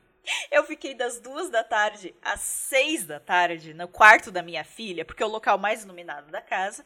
Eu 0.51 0.63
fiquei 0.63 0.93
das 0.93 1.19
duas 1.19 1.50
da 1.50 1.63
tarde 1.63 2.13
às 2.22 2.41
seis 2.41 3.03
da 3.03 3.19
tarde 3.19 3.74
no 3.74 3.88
quarto 3.88 4.29
da 4.29 4.43
minha 4.43 4.63
filha, 4.63 5.03
porque 5.03 5.24
é 5.24 5.25
o 5.25 5.29
local 5.29 5.57
mais 5.57 5.84
iluminado 5.84 6.29
da 6.29 6.39
casa, 6.39 6.86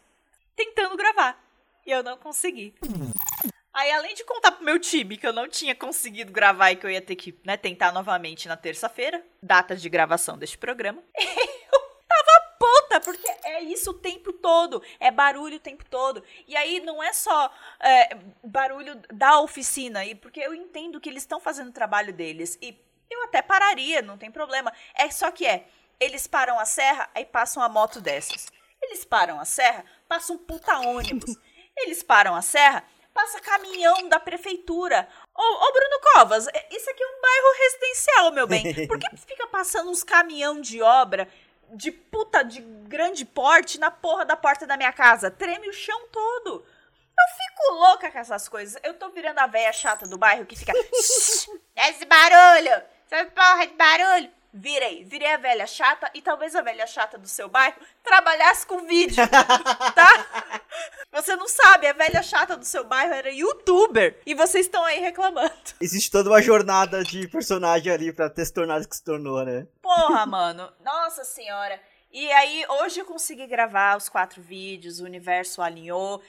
tentando 0.55 0.95
gravar. 0.95 1.43
E 1.85 1.91
eu 1.91 2.01
não 2.01 2.17
consegui. 2.17 2.73
Aí, 3.73 3.91
além 3.91 4.13
de 4.15 4.23
contar 4.23 4.51
pro 4.51 4.63
meu 4.63 4.79
time 4.79 5.17
que 5.17 5.27
eu 5.27 5.33
não 5.33 5.49
tinha 5.49 5.75
conseguido 5.75 6.31
gravar 6.31 6.71
e 6.71 6.75
que 6.77 6.85
eu 6.85 6.91
ia 6.91 7.01
ter 7.01 7.15
que 7.15 7.37
né, 7.43 7.57
tentar 7.57 7.91
novamente 7.91 8.47
na 8.47 8.55
terça-feira, 8.55 9.21
data 9.41 9.75
de 9.75 9.89
gravação 9.89 10.37
deste 10.37 10.57
programa, 10.57 11.03
eu 11.17 11.81
tava 12.07 12.57
puta, 12.59 13.01
porque 13.01 13.27
é 13.43 13.52
isso 13.63 13.91
o 13.91 13.95
tempo 13.95 14.31
todo. 14.33 14.81
É 14.99 15.09
barulho 15.09 15.57
o 15.57 15.59
tempo 15.59 15.85
todo. 15.85 16.23
E 16.47 16.55
aí 16.55 16.79
não 16.81 17.01
é 17.01 17.13
só 17.13 17.51
é, 17.79 18.17
barulho 18.43 19.01
da 19.11 19.39
oficina, 19.39 20.05
e 20.05 20.15
porque 20.15 20.39
eu 20.39 20.53
entendo 20.53 20.99
que 20.99 21.09
eles 21.09 21.23
estão 21.23 21.39
fazendo 21.39 21.69
o 21.69 21.73
trabalho 21.73 22.13
deles. 22.13 22.57
E 22.61 22.77
eu 23.09 23.23
até 23.23 23.41
pararia, 23.41 24.01
não 24.01 24.17
tem 24.17 24.31
problema. 24.31 24.71
É 24.93 25.09
só 25.09 25.31
que 25.31 25.45
é, 25.45 25.67
eles 25.99 26.27
param 26.27 26.59
a 26.59 26.65
serra, 26.65 27.09
aí 27.13 27.25
passam 27.25 27.63
a 27.63 27.69
moto 27.69 28.01
dessas. 28.01 28.47
Eles 28.81 29.05
param 29.05 29.39
a 29.39 29.45
serra, 29.45 29.85
passa 30.07 30.33
um 30.33 30.37
puta 30.37 30.77
ônibus. 30.79 31.35
Eles 31.75 32.03
param 32.03 32.35
a 32.35 32.41
serra, 32.41 32.83
passa 33.13 33.39
caminhão 33.39 34.07
da 34.07 34.19
prefeitura. 34.19 35.07
Ô, 35.33 35.41
ô, 35.41 35.71
Bruno 35.71 35.99
Covas, 36.01 36.47
é, 36.47 36.67
isso 36.69 36.87
aqui 36.87 37.01
é 37.01 37.07
um 37.07 37.21
bairro 37.21 37.57
residencial, 37.57 38.31
meu 38.31 38.45
bem. 38.45 38.87
Por 38.87 38.99
que 38.99 39.07
fica 39.17 39.47
passando 39.47 39.89
uns 39.89 40.03
caminhão 40.03 40.61
de 40.61 40.81
obra 40.83 41.27
de 41.73 41.91
puta 41.91 42.43
de 42.43 42.61
grande 42.61 43.25
porte 43.25 43.79
na 43.79 43.89
porra 43.89 44.25
da 44.25 44.35
porta 44.35 44.65
da 44.67 44.77
minha 44.77 44.93
casa? 44.93 45.31
Treme 45.31 45.67
o 45.67 45.73
chão 45.73 46.07
todo. 46.11 46.65
Eu 47.19 47.35
fico 47.37 47.73
louca 47.73 48.11
com 48.11 48.17
essas 48.17 48.47
coisas. 48.49 48.79
Eu 48.83 48.93
tô 48.95 49.09
virando 49.09 49.39
a 49.39 49.47
véia 49.47 49.71
chata 49.71 50.07
do 50.07 50.17
bairro 50.17 50.45
que 50.45 50.55
fica. 50.55 50.73
Esse 51.75 52.05
barulho! 52.05 52.83
Sabe 53.07 53.31
porra 53.31 53.67
de 53.67 53.73
barulho? 53.73 54.31
Virei, 54.53 55.03
virei 55.03 55.33
a 55.33 55.37
velha 55.37 55.65
chata 55.65 56.11
e 56.13 56.21
talvez 56.21 56.55
a 56.55 56.61
velha 56.61 56.85
chata 56.85 57.17
do 57.17 57.27
seu 57.27 57.49
bairro 57.49 57.75
trabalhasse 58.03 58.67
com 58.67 58.85
vídeo, 58.85 59.15
tá? 59.95 60.53
Você 61.11 61.35
não 61.35 61.47
sabe, 61.47 61.87
a 61.87 61.93
velha 61.93 62.21
chata 62.21 62.55
do 62.55 62.63
seu 62.63 62.83
bairro 62.83 63.13
era 63.13 63.31
youtuber 63.31 64.19
e 64.25 64.35
vocês 64.35 64.67
estão 64.67 64.83
aí 64.85 64.99
reclamando. 64.99 65.51
Existe 65.81 66.11
toda 66.11 66.29
uma 66.29 66.39
jornada 66.39 67.03
de 67.03 67.27
personagem 67.27 67.91
ali 67.91 68.13
pra 68.13 68.29
ter 68.29 68.45
se 68.45 68.53
tornado 68.53 68.87
que 68.87 68.95
se 68.95 69.03
tornou, 69.03 69.43
né? 69.43 69.65
Porra, 69.81 70.23
mano. 70.27 70.71
Nossa 70.85 71.23
senhora. 71.23 71.81
E 72.11 72.31
aí, 72.31 72.63
hoje 72.81 72.99
eu 72.99 73.05
consegui 73.05 73.47
gravar 73.47 73.97
os 73.97 74.07
quatro 74.07 74.39
vídeos, 74.39 74.99
o 74.99 75.05
universo 75.05 75.63
alinhou. 75.63 76.21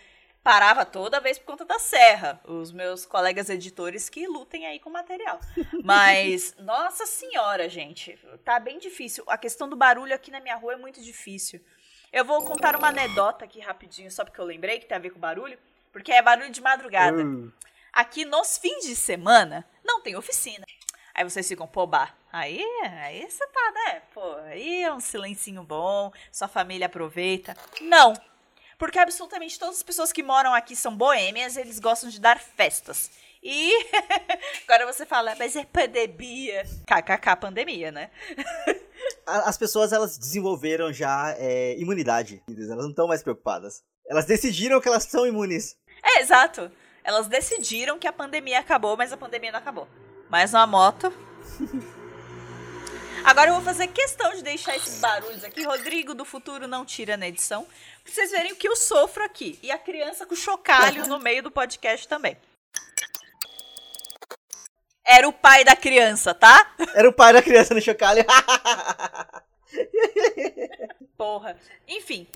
Parava 0.45 0.85
toda 0.85 1.21
vez 1.21 1.39
por 1.39 1.47
conta 1.47 1.65
da 1.65 1.79
serra. 1.79 2.39
Os 2.45 2.71
meus 2.71 3.07
colegas 3.07 3.49
editores 3.49 4.11
que 4.11 4.27
lutem 4.27 4.67
aí 4.67 4.79
com 4.79 4.91
material. 4.91 5.41
Mas, 5.83 6.55
nossa 6.61 7.07
senhora, 7.07 7.67
gente, 7.67 8.19
tá 8.45 8.61
bem 8.61 8.79
difícil. 8.79 9.25
A 9.27 9.39
questão 9.39 9.67
do 9.67 9.75
barulho 9.75 10.15
aqui 10.15 10.31
na 10.31 10.41
minha 10.41 10.55
rua 10.57 10.75
é 10.75 10.77
muito 10.77 11.03
difícil. 11.03 11.65
Eu 12.13 12.27
vou 12.27 12.45
contar 12.45 12.77
uma 12.77 12.89
anedota 12.89 13.47
aqui 13.47 13.59
rapidinho, 13.59 14.11
só 14.11 14.23
porque 14.23 14.39
eu 14.39 14.45
lembrei 14.45 14.79
que 14.79 14.85
tem 14.85 14.97
a 14.99 15.01
ver 15.01 15.11
com 15.11 15.19
barulho, 15.19 15.59
porque 15.91 16.13
é 16.13 16.21
barulho 16.21 16.51
de 16.51 16.61
madrugada. 16.61 17.25
Uh. 17.25 17.51
Aqui 17.91 18.27
nos 18.27 18.59
fins 18.59 18.85
de 18.85 18.95
semana 18.95 19.65
não 19.83 20.03
tem 20.03 20.15
oficina. 20.15 20.67
Aí 21.15 21.25
vocês 21.25 21.49
ficam, 21.49 21.67
pô, 21.67 21.87
bah, 21.87 22.13
aí, 22.31 22.63
aí 23.03 23.31
você 23.31 23.47
tá, 23.47 23.73
né? 23.73 24.03
Pô, 24.13 24.35
aí 24.47 24.83
é 24.83 24.93
um 24.93 25.01
silencinho 25.01 25.63
bom, 25.63 26.13
sua 26.31 26.49
família 26.49 26.87
aproveita. 26.87 27.57
Não, 27.81 28.13
porque 28.79 28.99
absolutamente 28.99 29.59
todas 29.59 29.77
as 29.77 29.83
pessoas 29.83 30.13
que 30.13 30.23
moram 30.23 30.55
aqui 30.55 30.75
são 30.75 30.97
boêmias, 30.97 31.57
eles 31.57 31.79
gostam 31.79 32.11
de 32.11 32.21
dar 32.21 32.39
festas. 32.39 33.11
E 33.43 33.73
agora 34.67 34.91
você 34.91 35.05
fala, 35.05 35.35
mas 35.39 35.55
é 35.55 35.65
pandemia. 35.65 36.65
KKK 36.87 37.37
pandemia, 37.39 37.93
né? 37.93 38.11
As 39.27 39.59
pessoas, 39.59 39.93
elas 39.93 40.17
desenvolveram 40.17 40.91
já 40.93 41.35
é, 41.39 41.77
imunidade. 41.79 42.43
Elas 42.49 42.69
não 42.69 42.91
estão 42.91 43.07
mais 43.07 43.23
preocupadas. 43.23 43.83
Elas 44.09 44.25
decidiram 44.25 44.81
que 44.81 44.89
elas 44.89 45.05
são 45.05 45.27
imunes. 45.27 45.77
É, 46.03 46.21
exato. 46.21 46.71
Elas 47.03 47.27
decidiram 47.27 47.99
que 47.99 48.07
a 48.07 48.13
pandemia 48.13 48.61
acabou, 48.61 48.97
mas 48.97 49.13
a 49.13 49.17
pandemia 49.17 49.53
não 49.53 49.59
acabou. 49.59 49.87
Mais 50.31 50.55
uma 50.55 50.67
moto. 50.67 51.13
Agora 53.25 53.49
eu 53.49 53.55
vou 53.55 53.63
fazer 53.63 53.89
questão 53.89 54.35
de 54.35 54.43
deixar 54.43 54.77
esses 54.77 55.01
barulhos 55.01 55.43
aqui. 55.43 55.65
Rodrigo 55.65 56.15
do 56.15 56.27
futuro 56.27 56.69
não 56.69 56.85
tira 56.85 57.17
na 57.17 57.27
edição. 57.27 57.67
Pra 58.03 58.13
vocês 58.13 58.31
verem 58.31 58.53
o 58.53 58.57
que 58.57 58.69
eu 58.69 58.77
sofro 58.77 59.25
aqui. 59.25 59.59
E 59.63 59.71
a 59.71 59.79
criança 59.79 60.27
com 60.27 60.37
chocalho 60.37 61.09
no 61.09 61.19
meio 61.19 61.43
do 61.43 61.51
podcast 61.51 62.07
também. 62.07 62.37
Era 65.03 65.27
o 65.27 65.33
pai 65.33 65.65
da 65.65 65.75
criança, 65.75 66.35
tá? 66.35 66.75
Era 66.95 67.09
o 67.09 67.15
pai 67.15 67.33
da 67.33 67.43
criança 67.43 67.73
no 67.73 67.81
chocalho. 67.81 68.23
Porra. 71.17 71.57
Enfim. 71.89 72.27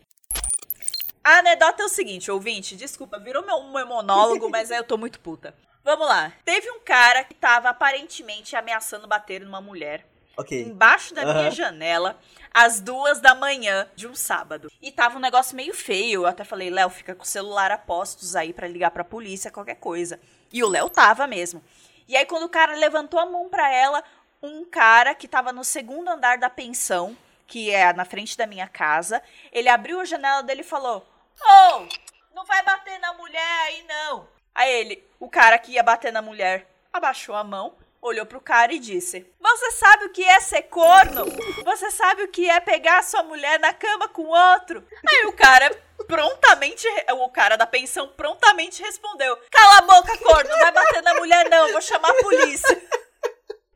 A 1.23 1.40
anedota 1.40 1.83
é 1.83 1.85
o 1.85 1.90
seguinte, 1.90 2.30
ouvinte. 2.30 2.76
Desculpa, 2.76 3.18
virou 3.18 3.45
meu, 3.45 3.62
meu 3.64 3.87
monólogo, 3.87 4.49
mas 4.49 4.71
aí 4.71 4.78
eu 4.78 4.85
tô 4.85 4.97
muito 4.97 5.21
puta. 5.21 5.54
Vamos 5.85 6.09
lá. 6.09 6.33
Teve 6.47 6.71
um 6.71 6.80
cara 6.80 7.25
que 7.25 7.35
tava 7.35 7.68
aparentemente 7.68 8.57
ameaçando 8.57 9.07
bater 9.07 9.42
numa 9.42 9.61
mulher 9.61 10.07
ok. 10.38 10.62
embaixo 10.62 11.12
da 11.12 11.25
minha 11.35 11.50
janela 11.50 12.18
às 12.54 12.80
duas 12.80 13.21
da 13.21 13.35
manhã 13.35 13.88
de 13.95 14.07
um 14.07 14.14
sábado. 14.14 14.71
E 14.80 14.90
tava 14.90 15.18
um 15.18 15.21
negócio 15.21 15.57
meio 15.57 15.75
feio. 15.75 16.23
Eu 16.23 16.26
até 16.26 16.45
falei, 16.45 16.71
Léo, 16.71 16.90
fica 16.90 17.14
com 17.14 17.23
o 17.23 17.26
celular 17.26 17.71
a 17.71 17.78
postos 17.78 18.35
aí 18.35 18.52
pra 18.52 18.66
ligar 18.66 18.90
pra 18.90 19.04
polícia, 19.04 19.50
qualquer 19.50 19.76
coisa. 19.76 20.18
E 20.52 20.62
o 20.62 20.68
Léo 20.68 20.88
tava 20.88 21.26
mesmo. 21.26 21.62
E 22.09 22.16
aí, 22.16 22.25
quando 22.25 22.45
o 22.45 22.49
cara 22.49 22.75
levantou 22.75 23.21
a 23.21 23.26
mão 23.26 23.49
pra 23.49 23.71
ela, 23.71 24.02
um 24.42 24.64
cara 24.64 25.14
que 25.14 25.28
tava 25.28 25.52
no 25.52 25.62
segundo 25.62 26.09
andar 26.09 26.38
da 26.38 26.49
pensão, 26.49 27.16
que 27.47 27.71
é 27.71 27.92
na 27.92 28.04
frente 28.04 28.37
da 28.37 28.47
minha 28.47 28.66
casa, 28.66 29.23
ele 29.52 29.68
abriu 29.68 30.00
a 30.00 30.04
janela 30.04 30.42
dele 30.42 30.62
e 30.62 30.64
falou: 30.64 31.07
Ô, 31.40 31.87
não 32.35 32.45
vai 32.45 32.62
bater 32.62 32.99
na 32.99 33.12
mulher 33.12 33.61
aí 33.66 33.85
não. 33.87 34.28
Aí 34.54 34.73
ele, 34.73 35.04
o 35.21 35.28
cara 35.28 35.59
que 35.59 35.73
ia 35.73 35.83
bater 35.83 36.12
na 36.12 36.23
mulher, 36.23 36.66
abaixou 36.92 37.35
a 37.35 37.45
mão, 37.45 37.76
olhou 38.00 38.26
pro 38.26 38.40
cara 38.40 38.73
e 38.73 38.78
disse: 38.78 39.26
Você 39.40 39.71
sabe 39.73 40.07
o 40.07 40.11
que 40.11 40.25
é 40.25 40.40
ser 40.40 40.62
corno? 40.62 41.25
Você 41.64 41.90
sabe 41.90 42.23
o 42.23 42.28
que 42.28 42.49
é 42.49 42.61
pegar 42.61 43.02
sua 43.02 43.23
mulher 43.23 43.59
na 43.61 43.73
cama 43.73 44.09
com 44.09 44.25
outro? 44.25 44.85
Aí 45.07 45.26
o 45.26 45.33
cara 45.33 45.71
prontamente, 46.07 46.87
o 47.12 47.28
cara 47.28 47.57
da 47.57 47.67
pensão 47.67 48.09
prontamente 48.09 48.83
respondeu: 48.83 49.37
Cala 49.50 49.78
a 49.78 49.83
boca, 49.83 50.17
corno, 50.19 50.50
não 50.50 50.59
vai 50.59 50.73
bater 50.73 51.02
na 51.02 51.14
mulher 51.14 51.49
não, 51.49 51.73
vou 51.73 51.83
chamar 51.83 52.11
a 52.11 52.23
polícia. 52.23 52.83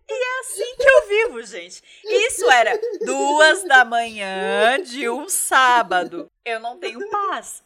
E 0.09 0.14
é 0.14 0.41
assim 0.41 0.76
que 0.76 0.87
eu 0.87 1.09
vivo, 1.09 1.43
gente. 1.43 1.83
Isso 2.05 2.50
era 2.50 2.79
duas 3.02 3.64
da 3.64 3.83
manhã 3.83 4.79
de 4.83 5.09
um 5.09 5.26
sábado. 5.26 6.31
Eu 6.45 6.61
não 6.61 6.79
tenho 6.79 7.09
paz. 7.09 7.62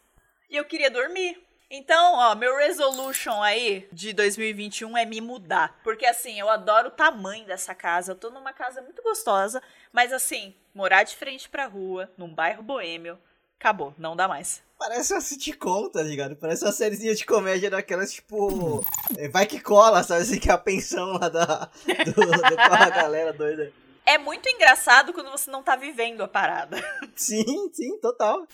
E 0.49 0.57
eu 0.57 0.65
queria 0.65 0.89
dormir. 0.89 1.45
Então, 1.69 2.15
ó, 2.15 2.35
meu 2.37 2.57
resolution 2.57 3.43
aí 3.43 3.89
de 3.93 4.13
2021 4.13 4.97
é 4.97 5.05
me 5.05 5.21
mudar. 5.21 5.81
Porque 5.83 6.07
assim, 6.07 6.39
eu 6.39 6.49
adoro 6.49 6.89
o 6.89 6.93
tamanho 6.93 7.45
dessa 7.45 7.75
casa. 7.75 8.13
Eu 8.13 8.17
tô 8.17 8.31
numa 8.31 8.53
casa 8.53 8.81
muito 8.81 9.03
gostosa, 9.03 9.61
mas 9.93 10.13
assim, 10.13 10.55
morar 10.73 11.03
de 11.03 11.17
frente 11.17 11.49
pra 11.49 11.67
rua, 11.67 12.09
num 12.17 12.33
bairro 12.33 12.63
boêmio, 12.63 13.19
acabou, 13.59 13.93
não 13.99 14.15
dá 14.15 14.29
mais. 14.29 14.63
Parece 14.79 15.15
uma 15.15 15.21
sitcom, 15.21 15.89
tá 15.89 16.03
ligado? 16.03 16.37
Parece 16.37 16.65
uma 16.65 16.71
sériezinha 16.71 17.15
de 17.15 17.25
comédia 17.25 17.71
daquelas, 17.71 18.13
tipo. 18.13 18.85
é, 19.17 19.27
Vai 19.29 19.47
que 19.47 19.59
cola, 19.59 20.03
sabe? 20.03 20.23
Assim, 20.23 20.39
que 20.39 20.51
é 20.51 20.53
a 20.53 20.59
pensão 20.59 21.15
lá 21.15 21.29
da, 21.31 21.71
do, 22.05 22.13
do, 22.13 22.57
com 22.57 22.75
a 22.75 22.91
galera 22.91 23.33
doida. 23.33 23.73
É 24.05 24.19
muito 24.19 24.49
engraçado 24.49 25.13
quando 25.13 25.31
você 25.31 25.51
não 25.51 25.63
tá 25.63 25.75
vivendo 25.75 26.23
a 26.23 26.29
parada. 26.29 26.77
Sim, 27.17 27.71
sim, 27.73 27.99
total. 27.99 28.47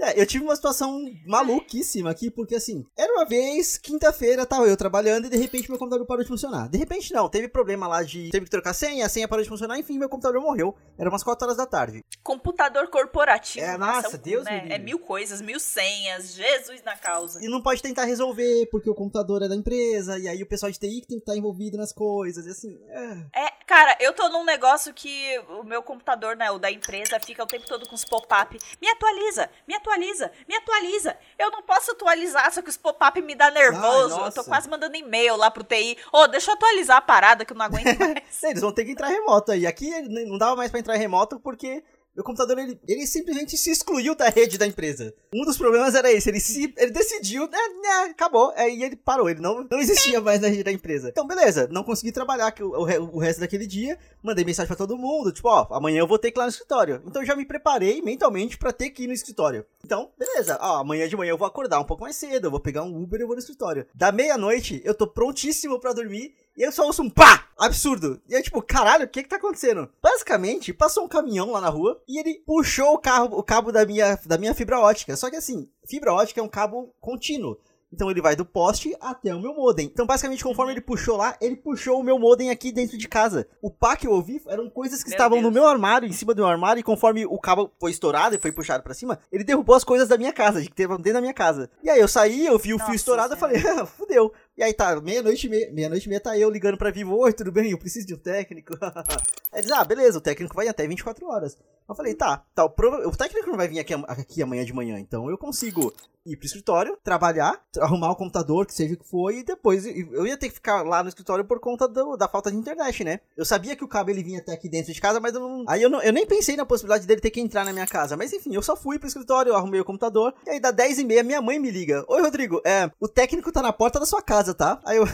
É, 0.00 0.20
eu 0.20 0.26
tive 0.26 0.44
uma 0.44 0.54
situação 0.54 1.04
maluquíssima 1.26 2.10
aqui, 2.10 2.30
porque 2.30 2.54
assim, 2.54 2.86
era 2.96 3.12
uma 3.12 3.24
vez, 3.24 3.76
quinta-feira, 3.76 4.46
tava 4.46 4.66
eu 4.66 4.76
trabalhando 4.76 5.26
e 5.26 5.30
de 5.30 5.36
repente 5.36 5.68
meu 5.68 5.78
computador 5.78 6.06
parou 6.06 6.22
de 6.22 6.28
funcionar. 6.28 6.68
De 6.68 6.78
repente 6.78 7.12
não, 7.12 7.28
teve 7.28 7.48
problema 7.48 7.86
lá 7.88 8.02
de. 8.02 8.30
Teve 8.30 8.44
que 8.44 8.50
trocar 8.50 8.74
senha, 8.74 9.06
a 9.06 9.08
senha 9.08 9.28
parou 9.28 9.42
de 9.42 9.48
funcionar, 9.48 9.78
enfim, 9.78 9.98
meu 9.98 10.08
computador 10.08 10.40
morreu. 10.40 10.74
Era 10.98 11.10
umas 11.10 11.22
4 11.22 11.46
horas 11.46 11.56
da 11.56 11.66
tarde. 11.66 12.04
Computador 12.22 12.88
corporativo. 12.88 13.64
É, 13.64 13.76
nossa, 13.76 14.10
são, 14.10 14.20
Deus 14.20 14.44
me 14.44 14.50
né? 14.50 14.60
livre. 14.60 14.74
É 14.74 14.78
mil 14.78 14.98
coisas, 14.98 15.40
mil 15.40 15.58
senhas, 15.58 16.34
Jesus 16.34 16.82
na 16.84 16.96
causa. 16.96 17.44
E 17.44 17.48
não 17.48 17.62
pode 17.62 17.82
tentar 17.82 18.04
resolver, 18.04 18.66
porque 18.70 18.88
o 18.88 18.94
computador 18.94 19.42
é 19.42 19.48
da 19.48 19.54
empresa, 19.54 20.18
e 20.18 20.28
aí 20.28 20.42
o 20.42 20.46
pessoal 20.46 20.70
de 20.70 20.78
TI 20.78 21.00
que 21.00 21.08
tem 21.08 21.18
que 21.18 21.22
estar 21.22 21.36
envolvido 21.36 21.76
nas 21.76 21.92
coisas, 21.92 22.46
e 22.46 22.50
assim. 22.50 22.78
É. 22.88 23.44
É, 23.44 23.52
cara, 23.66 23.96
eu 24.00 24.12
tô 24.12 24.28
num 24.28 24.44
negócio 24.44 24.92
que 24.94 25.38
o 25.60 25.62
meu 25.62 25.82
computador, 25.82 26.36
né, 26.36 26.50
o 26.50 26.58
da 26.58 26.70
empresa, 26.70 27.18
fica 27.20 27.42
o 27.42 27.46
tempo 27.46 27.66
todo 27.66 27.88
com 27.88 27.94
os 27.94 28.04
pop-up. 28.04 28.58
Me 28.80 28.88
atualiza, 28.88 29.50
me 29.66 29.74
atualiza, 29.74 29.87
me 29.96 30.56
atualiza. 30.56 31.16
Eu 31.38 31.50
não 31.50 31.62
posso 31.62 31.92
atualizar, 31.92 32.52
só 32.52 32.60
que 32.60 32.70
os 32.70 32.76
pop-up 32.76 33.20
me 33.22 33.34
dá 33.34 33.50
nervoso. 33.50 34.20
Ai, 34.20 34.28
eu 34.28 34.32
tô 34.32 34.44
quase 34.44 34.68
mandando 34.68 34.96
e-mail 34.96 35.36
lá 35.36 35.50
pro 35.50 35.64
TI. 35.64 35.96
Ô, 36.12 36.26
deixa 36.26 36.50
eu 36.50 36.54
atualizar 36.54 36.96
a 36.96 37.00
parada 37.00 37.44
que 37.44 37.52
eu 37.52 37.56
não 37.56 37.64
aguento 37.64 37.84
mais. 37.98 38.42
Eles 38.42 38.60
vão 38.60 38.72
ter 38.72 38.84
que 38.84 38.92
entrar 38.92 39.08
remoto 39.08 39.52
aí. 39.52 39.66
Aqui 39.66 39.90
ele 39.92 40.24
não 40.26 40.38
dava 40.38 40.56
mais 40.56 40.70
pra 40.70 40.80
entrar 40.80 40.94
remoto 40.94 41.38
porque 41.40 41.82
meu 42.18 42.24
computador 42.24 42.58
ele, 42.58 42.80
ele 42.88 43.06
simplesmente 43.06 43.56
se 43.56 43.70
excluiu 43.70 44.12
da 44.12 44.28
rede 44.28 44.58
da 44.58 44.66
empresa. 44.66 45.14
Um 45.32 45.44
dos 45.44 45.56
problemas 45.56 45.94
era 45.94 46.10
esse, 46.10 46.28
ele 46.28 46.40
se 46.40 46.74
ele 46.76 46.90
decidiu, 46.90 47.48
né, 47.48 47.58
né, 47.80 48.10
acabou, 48.10 48.52
aí 48.56 48.82
ele 48.82 48.96
parou, 48.96 49.30
ele 49.30 49.40
não, 49.40 49.64
não 49.70 49.78
existia 49.78 50.20
mais 50.20 50.40
na 50.40 50.48
rede 50.48 50.64
da 50.64 50.72
empresa. 50.72 51.10
Então 51.10 51.24
beleza, 51.24 51.68
não 51.70 51.84
consegui 51.84 52.10
trabalhar 52.10 52.52
o, 52.60 52.64
o, 52.64 53.16
o 53.16 53.18
resto 53.20 53.38
daquele 53.38 53.68
dia, 53.68 53.96
mandei 54.20 54.44
mensagem 54.44 54.66
pra 54.66 54.74
todo 54.74 54.98
mundo, 54.98 55.30
tipo, 55.30 55.48
ó, 55.48 55.68
amanhã 55.70 56.00
eu 56.00 56.08
vou 56.08 56.18
ter 56.18 56.32
que 56.32 56.38
ir 56.38 56.40
lá 56.40 56.46
no 56.46 56.50
escritório. 56.50 57.00
Então 57.06 57.22
eu 57.22 57.26
já 57.26 57.36
me 57.36 57.44
preparei 57.44 58.02
mentalmente 58.02 58.58
pra 58.58 58.72
ter 58.72 58.90
que 58.90 59.04
ir 59.04 59.06
no 59.06 59.12
escritório. 59.12 59.64
Então, 59.84 60.10
beleza, 60.18 60.58
ó, 60.60 60.80
amanhã 60.80 61.06
de 61.06 61.16
manhã 61.16 61.30
eu 61.30 61.38
vou 61.38 61.46
acordar 61.46 61.78
um 61.78 61.84
pouco 61.84 62.02
mais 62.02 62.16
cedo, 62.16 62.48
eu 62.48 62.50
vou 62.50 62.58
pegar 62.58 62.82
um 62.82 63.00
Uber 63.00 63.20
e 63.20 63.24
vou 63.24 63.36
no 63.36 63.40
escritório. 63.40 63.86
Da 63.94 64.10
meia-noite, 64.10 64.82
eu 64.84 64.92
tô 64.92 65.06
prontíssimo 65.06 65.78
pra 65.78 65.92
dormir 65.92 66.34
e 66.58 66.62
eu 66.62 66.72
só 66.72 66.84
ouço 66.84 67.02
um 67.02 67.08
pá! 67.08 67.46
Absurdo! 67.56 68.20
E 68.28 68.34
eu, 68.34 68.42
tipo, 68.42 68.60
caralho, 68.60 69.04
o 69.04 69.08
que 69.08 69.22
que 69.22 69.28
tá 69.28 69.36
acontecendo? 69.36 69.88
Basicamente, 70.02 70.72
passou 70.72 71.04
um 71.04 71.08
caminhão 71.08 71.52
lá 71.52 71.60
na 71.60 71.68
rua 71.68 72.02
e 72.08 72.18
ele 72.18 72.42
puxou 72.44 72.94
o, 72.94 72.98
carro, 72.98 73.38
o 73.38 73.44
cabo 73.44 73.70
da 73.70 73.86
minha, 73.86 74.18
da 74.26 74.36
minha 74.36 74.52
fibra 74.52 74.80
ótica. 74.80 75.16
Só 75.16 75.30
que 75.30 75.36
assim, 75.36 75.68
fibra 75.86 76.12
ótica 76.12 76.40
é 76.40 76.42
um 76.42 76.48
cabo 76.48 76.92
contínuo. 77.00 77.56
Então 77.92 78.10
ele 78.10 78.20
vai 78.20 78.36
do 78.36 78.44
poste 78.44 78.94
até 79.00 79.34
o 79.34 79.40
meu 79.40 79.54
modem. 79.54 79.86
Então, 79.86 80.04
basicamente, 80.04 80.44
conforme 80.44 80.72
ele 80.72 80.80
puxou 80.80 81.16
lá, 81.16 81.36
ele 81.40 81.56
puxou 81.56 81.98
o 81.98 82.02
meu 82.02 82.18
modem 82.18 82.50
aqui 82.50 82.70
dentro 82.70 82.98
de 82.98 83.08
casa. 83.08 83.48
O 83.62 83.70
pá 83.70 83.96
que 83.96 84.06
eu 84.06 84.12
ouvi 84.12 84.42
eram 84.46 84.68
coisas 84.68 85.02
que 85.02 85.08
Meu 85.08 85.16
estavam 85.16 85.38
no 85.38 85.50
Deus. 85.50 85.54
meu 85.54 85.66
armário, 85.66 86.06
em 86.06 86.12
cima 86.12 86.34
do 86.34 86.42
meu 86.42 86.50
armário, 86.50 86.80
e 86.80 86.82
conforme 86.82 87.24
o 87.24 87.38
cabo 87.38 87.70
foi 87.80 87.90
estourado 87.90 88.34
e 88.34 88.38
foi 88.38 88.52
puxado 88.52 88.82
pra 88.82 88.92
cima, 88.92 89.18
ele 89.32 89.42
derrubou 89.42 89.74
as 89.74 89.84
coisas 89.84 90.06
da 90.06 90.18
minha 90.18 90.32
casa, 90.32 90.60
que 90.60 90.68
estavam 90.68 90.98
dentro 90.98 91.14
da 91.14 91.20
minha 91.22 91.32
casa. 91.32 91.70
E 91.82 91.88
aí 91.88 91.98
eu 91.98 92.08
saí, 92.08 92.44
eu 92.44 92.58
vi 92.58 92.74
o 92.74 92.76
Nossa 92.76 92.90
fio 92.90 92.96
estourado, 92.96 93.32
eu 93.32 93.38
falei, 93.38 93.56
ah, 93.66 93.86
fudeu. 93.86 94.32
E 94.58 94.62
aí 94.64 94.74
tá, 94.74 95.00
meia-noite 95.00 95.46
e 95.46 95.50
meia, 95.50 95.72
meia-noite 95.72 96.06
e 96.06 96.08
meia 96.08 96.20
tá 96.20 96.36
eu 96.36 96.50
ligando 96.50 96.76
pra 96.76 96.90
Vivo, 96.90 97.16
oi, 97.16 97.32
tudo 97.32 97.52
bem? 97.52 97.70
Eu 97.70 97.78
preciso 97.78 98.04
de 98.08 98.14
um 98.14 98.18
técnico. 98.18 98.74
aí 99.52 99.60
eles, 99.60 99.70
ah, 99.70 99.84
beleza, 99.84 100.18
o 100.18 100.20
técnico 100.20 100.52
vai 100.56 100.66
até 100.66 100.84
24 100.84 101.24
horas. 101.28 101.56
Eu 101.88 101.94
falei, 101.94 102.12
tá, 102.12 102.44
tá 102.56 102.64
o, 102.64 102.70
prova- 102.70 103.06
o 103.06 103.16
técnico 103.16 103.48
não 103.48 103.56
vai 103.56 103.68
vir 103.68 103.78
aqui, 103.78 103.94
aqui 103.94 104.42
amanhã 104.42 104.64
de 104.64 104.72
manhã, 104.74 104.98
então 104.98 105.30
eu 105.30 105.38
consigo 105.38 105.92
ir 106.26 106.36
pro 106.36 106.44
escritório, 106.44 106.98
trabalhar, 107.02 107.58
arrumar 107.78 108.10
o 108.10 108.16
computador, 108.16 108.66
que 108.66 108.74
seja 108.74 108.92
o 108.92 108.98
que 108.98 109.08
for, 109.08 109.32
e 109.32 109.42
depois 109.42 109.86
eu 109.86 110.26
ia 110.26 110.36
ter 110.36 110.48
que 110.48 110.54
ficar 110.56 110.82
lá 110.82 111.02
no 111.02 111.08
escritório 111.08 111.42
por 111.46 111.58
conta 111.60 111.88
do- 111.88 112.14
da 112.18 112.28
falta 112.28 112.50
de 112.50 112.58
internet, 112.58 113.02
né? 113.02 113.20
Eu 113.34 113.46
sabia 113.46 113.74
que 113.74 113.82
o 113.84 113.88
cabo 113.88 114.10
ele 114.10 114.22
vinha 114.22 114.40
até 114.40 114.52
aqui 114.52 114.68
dentro 114.68 114.92
de 114.92 115.00
casa, 115.00 115.18
mas 115.20 115.32
eu 115.34 115.40
não. 115.40 115.64
Aí 115.66 115.80
eu, 115.82 115.88
não, 115.88 116.02
eu 116.02 116.12
nem 116.12 116.26
pensei 116.26 116.54
na 116.56 116.66
possibilidade 116.66 117.06
dele 117.06 117.22
ter 117.22 117.30
que 117.30 117.40
entrar 117.40 117.64
na 117.64 117.72
minha 117.72 117.86
casa. 117.86 118.14
Mas 118.18 118.34
enfim, 118.34 118.54
eu 118.54 118.60
só 118.60 118.76
fui 118.76 118.98
pro 118.98 119.08
escritório, 119.08 119.54
arrumei 119.54 119.80
o 119.80 119.84
computador, 119.84 120.34
e 120.46 120.50
aí 120.50 120.60
dá 120.60 120.70
10 120.70 120.98
e 120.98 121.04
meia, 121.04 121.22
minha 121.22 121.40
mãe 121.40 121.58
me 121.58 121.70
liga. 121.70 122.04
Oi, 122.06 122.20
Rodrigo, 122.20 122.60
é, 122.66 122.90
o 123.00 123.08
técnico 123.08 123.50
tá 123.50 123.62
na 123.62 123.72
porta 123.72 123.98
da 123.98 124.04
sua 124.04 124.20
casa, 124.20 124.47
tá? 124.54 124.80
Aí 124.84 124.96
eu. 124.96 125.04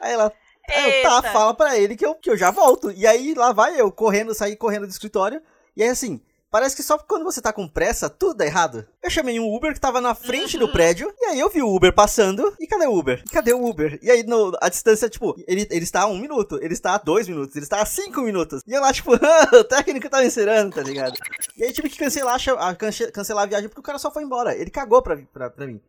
aí 0.00 0.12
ela. 0.12 0.32
Aí 0.68 0.98
eu, 0.98 1.02
tá, 1.02 1.22
fala 1.32 1.54
pra 1.54 1.76
ele 1.76 1.96
que 1.96 2.06
eu, 2.06 2.14
que 2.14 2.30
eu 2.30 2.36
já 2.36 2.50
volto. 2.50 2.90
E 2.92 3.06
aí 3.06 3.34
lá 3.34 3.52
vai 3.52 3.80
eu, 3.80 3.90
correndo, 3.90 4.34
saí 4.34 4.56
correndo 4.56 4.86
do 4.86 4.90
escritório. 4.90 5.42
E 5.76 5.82
aí 5.82 5.88
assim, 5.88 6.20
Parece 6.52 6.76
que 6.76 6.82
só 6.82 6.98
quando 6.98 7.24
você 7.24 7.40
tá 7.40 7.50
com 7.50 7.66
pressa, 7.66 8.10
tudo 8.10 8.34
dá 8.34 8.44
errado. 8.44 8.86
Eu 9.02 9.08
chamei 9.08 9.40
um 9.40 9.56
Uber 9.56 9.72
que 9.72 9.80
tava 9.80 10.02
na 10.02 10.14
frente 10.14 10.58
do 10.58 10.70
prédio, 10.70 11.10
e 11.18 11.24
aí 11.24 11.40
eu 11.40 11.48
vi 11.48 11.62
o 11.62 11.74
Uber 11.74 11.94
passando, 11.94 12.54
e 12.60 12.66
cadê 12.66 12.84
o 12.84 12.94
Uber? 12.94 13.24
Cadê 13.32 13.54
o 13.54 13.64
Uber? 13.66 13.98
E 14.02 14.10
aí 14.10 14.22
no, 14.22 14.52
a 14.60 14.68
distância, 14.68 15.08
tipo, 15.08 15.34
ele, 15.48 15.66
ele 15.70 15.82
está 15.82 16.02
a 16.02 16.06
um 16.06 16.18
minuto, 16.18 16.58
ele 16.60 16.74
está 16.74 16.94
a 16.94 16.98
dois 16.98 17.26
minutos, 17.26 17.56
ele 17.56 17.64
está 17.64 17.80
a 17.80 17.86
cinco 17.86 18.20
minutos. 18.20 18.60
E 18.66 18.72
eu 18.74 18.82
lá, 18.82 18.92
tipo, 18.92 19.12
o 19.16 19.64
técnico 19.64 20.10
tá 20.10 20.20
me 20.20 20.26
encerando, 20.26 20.74
tá 20.74 20.82
ligado? 20.82 21.14
E 21.56 21.64
aí 21.64 21.72
tive 21.72 21.88
que 21.88 21.96
cancelar, 21.96 22.38
a, 22.58 22.74
cancelar 22.74 23.44
a 23.44 23.46
viagem 23.46 23.70
porque 23.70 23.80
o 23.80 23.84
cara 23.84 23.98
só 23.98 24.10
foi 24.10 24.22
embora. 24.22 24.54
Ele 24.54 24.68
cagou 24.68 25.00
pra, 25.00 25.16
pra, 25.32 25.48
pra 25.48 25.66
mim. 25.66 25.80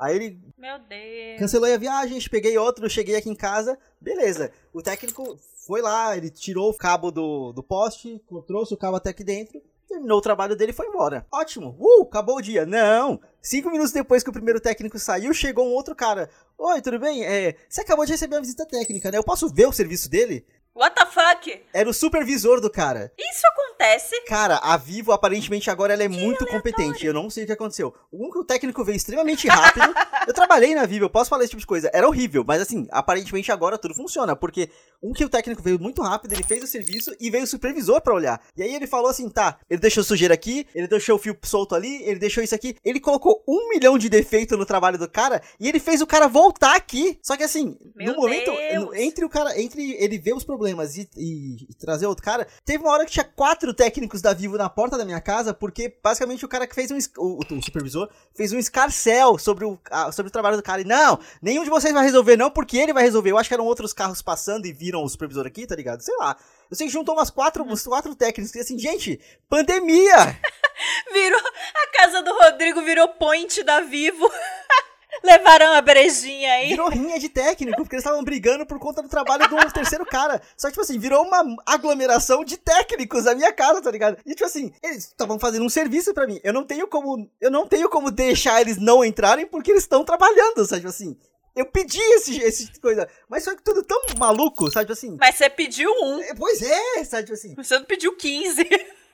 Aí 0.00 0.16
ele. 0.16 0.40
Meu 0.56 0.78
Deus. 0.78 1.38
Cancelou 1.38 1.72
a 1.72 1.76
viagem, 1.76 2.18
peguei 2.30 2.56
outro, 2.56 2.88
cheguei 2.88 3.16
aqui 3.16 3.28
em 3.28 3.34
casa. 3.34 3.78
Beleza. 4.00 4.50
O 4.72 4.82
técnico 4.82 5.38
foi 5.66 5.82
lá, 5.82 6.16
ele 6.16 6.30
tirou 6.30 6.70
o 6.70 6.74
cabo 6.74 7.10
do, 7.10 7.52
do 7.52 7.62
poste, 7.62 8.20
trouxe 8.46 8.72
o 8.72 8.76
cabo 8.78 8.96
até 8.96 9.10
aqui 9.10 9.22
dentro. 9.22 9.60
Terminou 9.86 10.18
o 10.18 10.22
trabalho 10.22 10.56
dele 10.56 10.70
e 10.70 10.74
foi 10.74 10.86
embora. 10.86 11.26
Ótimo. 11.32 11.76
Uh, 11.78 12.02
acabou 12.02 12.36
o 12.36 12.40
dia. 12.40 12.64
Não. 12.64 13.20
Cinco 13.42 13.70
minutos 13.70 13.92
depois 13.92 14.22
que 14.22 14.30
o 14.30 14.32
primeiro 14.32 14.60
técnico 14.60 14.98
saiu, 14.98 15.34
chegou 15.34 15.66
um 15.66 15.72
outro 15.72 15.96
cara. 15.96 16.30
Oi, 16.56 16.80
tudo 16.80 16.98
bem? 16.98 17.24
É, 17.24 17.56
você 17.68 17.80
acabou 17.80 18.06
de 18.06 18.12
receber 18.12 18.36
uma 18.36 18.40
visita 18.40 18.64
técnica, 18.64 19.10
né? 19.10 19.18
Eu 19.18 19.24
posso 19.24 19.48
ver 19.48 19.66
o 19.66 19.72
serviço 19.72 20.08
dele? 20.08 20.46
What 20.74 20.94
the 20.94 21.06
fuck? 21.06 21.62
Era 21.72 21.90
o 21.90 21.92
supervisor 21.92 22.60
do 22.60 22.70
cara. 22.70 23.12
Isso 23.18 23.42
acontece? 23.48 24.20
Cara, 24.26 24.56
a 24.58 24.76
Vivo 24.76 25.10
aparentemente 25.12 25.68
agora 25.68 25.92
ela 25.92 26.04
é 26.04 26.08
que 26.08 26.14
muito 26.16 26.44
aleatório. 26.44 26.52
competente. 26.52 27.04
Eu 27.04 27.12
não 27.12 27.28
sei 27.28 27.42
o 27.42 27.46
que 27.46 27.52
aconteceu. 27.52 27.92
Um 28.12 28.30
que 28.30 28.38
o 28.38 28.44
técnico 28.44 28.84
veio 28.84 28.96
extremamente 28.96 29.48
rápido. 29.48 29.92
eu 30.28 30.32
trabalhei 30.32 30.74
na 30.74 30.86
Vivo, 30.86 31.06
eu 31.06 31.10
posso 31.10 31.28
falar 31.28 31.42
esse 31.42 31.50
tipo 31.50 31.60
de 31.60 31.66
coisa. 31.66 31.90
Era 31.92 32.06
horrível, 32.06 32.44
mas 32.46 32.62
assim, 32.62 32.86
aparentemente 32.92 33.50
agora 33.50 33.76
tudo 33.76 33.94
funciona. 33.94 34.36
Porque 34.36 34.70
um 35.02 35.12
que 35.12 35.24
o 35.24 35.28
técnico 35.28 35.60
veio 35.60 35.78
muito 35.78 36.02
rápido, 36.02 36.32
ele 36.32 36.44
fez 36.44 36.62
o 36.62 36.68
serviço 36.68 37.12
e 37.18 37.30
veio 37.30 37.44
o 37.44 37.48
supervisor 37.48 38.00
para 38.00 38.14
olhar. 38.14 38.40
E 38.56 38.62
aí 38.62 38.72
ele 38.72 38.86
falou 38.86 39.10
assim: 39.10 39.28
tá, 39.28 39.58
ele 39.68 39.80
deixou 39.80 40.04
sujeira 40.04 40.34
aqui, 40.34 40.66
ele 40.72 40.86
deixou 40.86 41.16
o 41.16 41.18
fio 41.18 41.36
solto 41.42 41.74
ali, 41.74 42.02
ele 42.04 42.20
deixou 42.20 42.44
isso 42.44 42.54
aqui. 42.54 42.76
Ele 42.84 43.00
colocou 43.00 43.42
um 43.46 43.68
milhão 43.70 43.98
de 43.98 44.08
defeitos 44.08 44.56
no 44.56 44.64
trabalho 44.64 44.96
do 44.98 45.08
cara 45.10 45.42
e 45.58 45.68
ele 45.68 45.80
fez 45.80 46.00
o 46.00 46.06
cara 46.06 46.28
voltar 46.28 46.76
aqui. 46.76 47.18
Só 47.22 47.36
que 47.36 47.42
assim, 47.42 47.76
Meu 47.96 48.12
no 48.12 48.20
momento, 48.20 48.52
Deus. 48.52 48.94
entre 48.94 49.24
o 49.24 49.28
cara, 49.28 49.60
entre 49.60 49.94
ele 49.94 50.16
ver 50.16 50.34
os 50.34 50.44
problemas 50.44 50.59
problemas 50.60 50.98
e, 50.98 51.08
e, 51.16 51.66
e, 51.70 51.74
trazer 51.74 52.06
outro 52.06 52.22
cara. 52.22 52.46
Teve 52.66 52.84
uma 52.84 52.92
hora 52.92 53.06
que 53.06 53.12
tinha 53.12 53.24
quatro 53.24 53.72
técnicos 53.72 54.20
da 54.20 54.34
Vivo 54.34 54.58
na 54.58 54.68
porta 54.68 54.98
da 54.98 55.06
minha 55.06 55.20
casa, 55.20 55.54
porque 55.54 55.96
basicamente 56.02 56.44
o 56.44 56.48
cara 56.48 56.66
que 56.66 56.74
fez 56.74 56.90
um. 56.90 56.98
O, 57.16 57.40
o 57.40 57.62
supervisor 57.62 58.10
fez 58.34 58.52
um 58.52 58.58
escarcel 58.58 59.38
sobre 59.38 59.64
o, 59.64 59.78
a, 59.90 60.12
sobre 60.12 60.28
o 60.28 60.32
trabalho 60.32 60.58
do 60.58 60.62
cara. 60.62 60.82
E 60.82 60.84
não, 60.84 61.18
nenhum 61.40 61.64
de 61.64 61.70
vocês 61.70 61.94
vai 61.94 62.04
resolver, 62.04 62.36
não, 62.36 62.50
porque 62.50 62.76
ele 62.76 62.92
vai 62.92 63.02
resolver. 63.02 63.30
Eu 63.30 63.38
acho 63.38 63.48
que 63.48 63.54
eram 63.54 63.64
outros 63.64 63.94
carros 63.94 64.20
passando 64.20 64.66
e 64.66 64.72
viram 64.72 65.02
o 65.02 65.08
supervisor 65.08 65.46
aqui, 65.46 65.66
tá 65.66 65.74
ligado? 65.74 66.02
Sei 66.02 66.14
lá. 66.18 66.36
Eu 66.70 66.76
sei 66.76 66.86
que 66.86 66.92
juntou 66.92 67.14
umas 67.14 67.30
quatro, 67.30 67.64
uns 67.64 67.84
quatro 67.84 68.14
técnicos 68.14 68.54
e 68.54 68.60
assim, 68.60 68.78
gente, 68.78 69.18
pandemia! 69.48 70.38
virou. 71.12 71.40
A 71.40 71.96
casa 71.96 72.22
do 72.22 72.32
Rodrigo 72.32 72.82
virou 72.82 73.08
point 73.08 73.62
da 73.64 73.80
Vivo. 73.80 74.30
Levaram 75.24 75.72
a 75.72 75.80
brejinha 75.80 76.52
aí. 76.52 76.68
Virou 76.68 76.88
rinha 76.88 77.18
de 77.18 77.28
técnico, 77.28 77.76
porque 77.78 77.96
eles 77.96 78.04
estavam 78.04 78.22
brigando 78.22 78.64
por 78.64 78.78
conta 78.78 79.02
do 79.02 79.08
trabalho 79.08 79.48
do 79.48 79.56
terceiro 79.72 80.06
cara. 80.06 80.40
Só 80.56 80.68
que, 80.68 80.72
tipo 80.72 80.82
assim, 80.82 80.98
virou 80.98 81.24
uma 81.24 81.44
aglomeração 81.66 82.44
de 82.44 82.56
técnicos 82.56 83.24
na 83.24 83.34
minha 83.34 83.52
casa, 83.52 83.82
tá 83.82 83.90
ligado? 83.90 84.18
E, 84.24 84.30
tipo 84.30 84.44
assim, 84.44 84.72
eles 84.82 85.06
estavam 85.06 85.38
fazendo 85.38 85.64
um 85.64 85.68
serviço 85.68 86.14
para 86.14 86.26
mim. 86.26 86.40
Eu 86.42 86.52
não 86.52 86.64
tenho 86.64 86.86
como. 86.86 87.30
Eu 87.40 87.50
não 87.50 87.66
tenho 87.66 87.88
como 87.88 88.10
deixar 88.10 88.60
eles 88.60 88.78
não 88.78 89.04
entrarem 89.04 89.46
porque 89.46 89.70
eles 89.70 89.82
estão 89.82 90.04
trabalhando, 90.04 90.64
sabe? 90.64 90.80
Tipo 90.82 90.88
assim. 90.88 91.16
Eu 91.52 91.66
pedi 91.66 92.00
esse, 92.00 92.40
esse 92.40 92.80
coisa, 92.80 93.08
mas 93.28 93.44
foi 93.44 93.56
tudo 93.56 93.82
tão 93.82 94.00
maluco, 94.16 94.70
sabe? 94.70 94.86
Tipo 94.86 94.92
assim. 94.92 95.16
Mas 95.18 95.34
você 95.34 95.50
pediu 95.50 95.90
um. 95.90 96.20
É, 96.20 96.32
pois 96.34 96.62
é, 96.62 97.04
sabe? 97.04 97.24
Tipo 97.24 97.34
assim. 97.34 97.54
Você 97.56 97.76
não 97.76 97.84
pediu 97.84 98.16
15. 98.16 98.64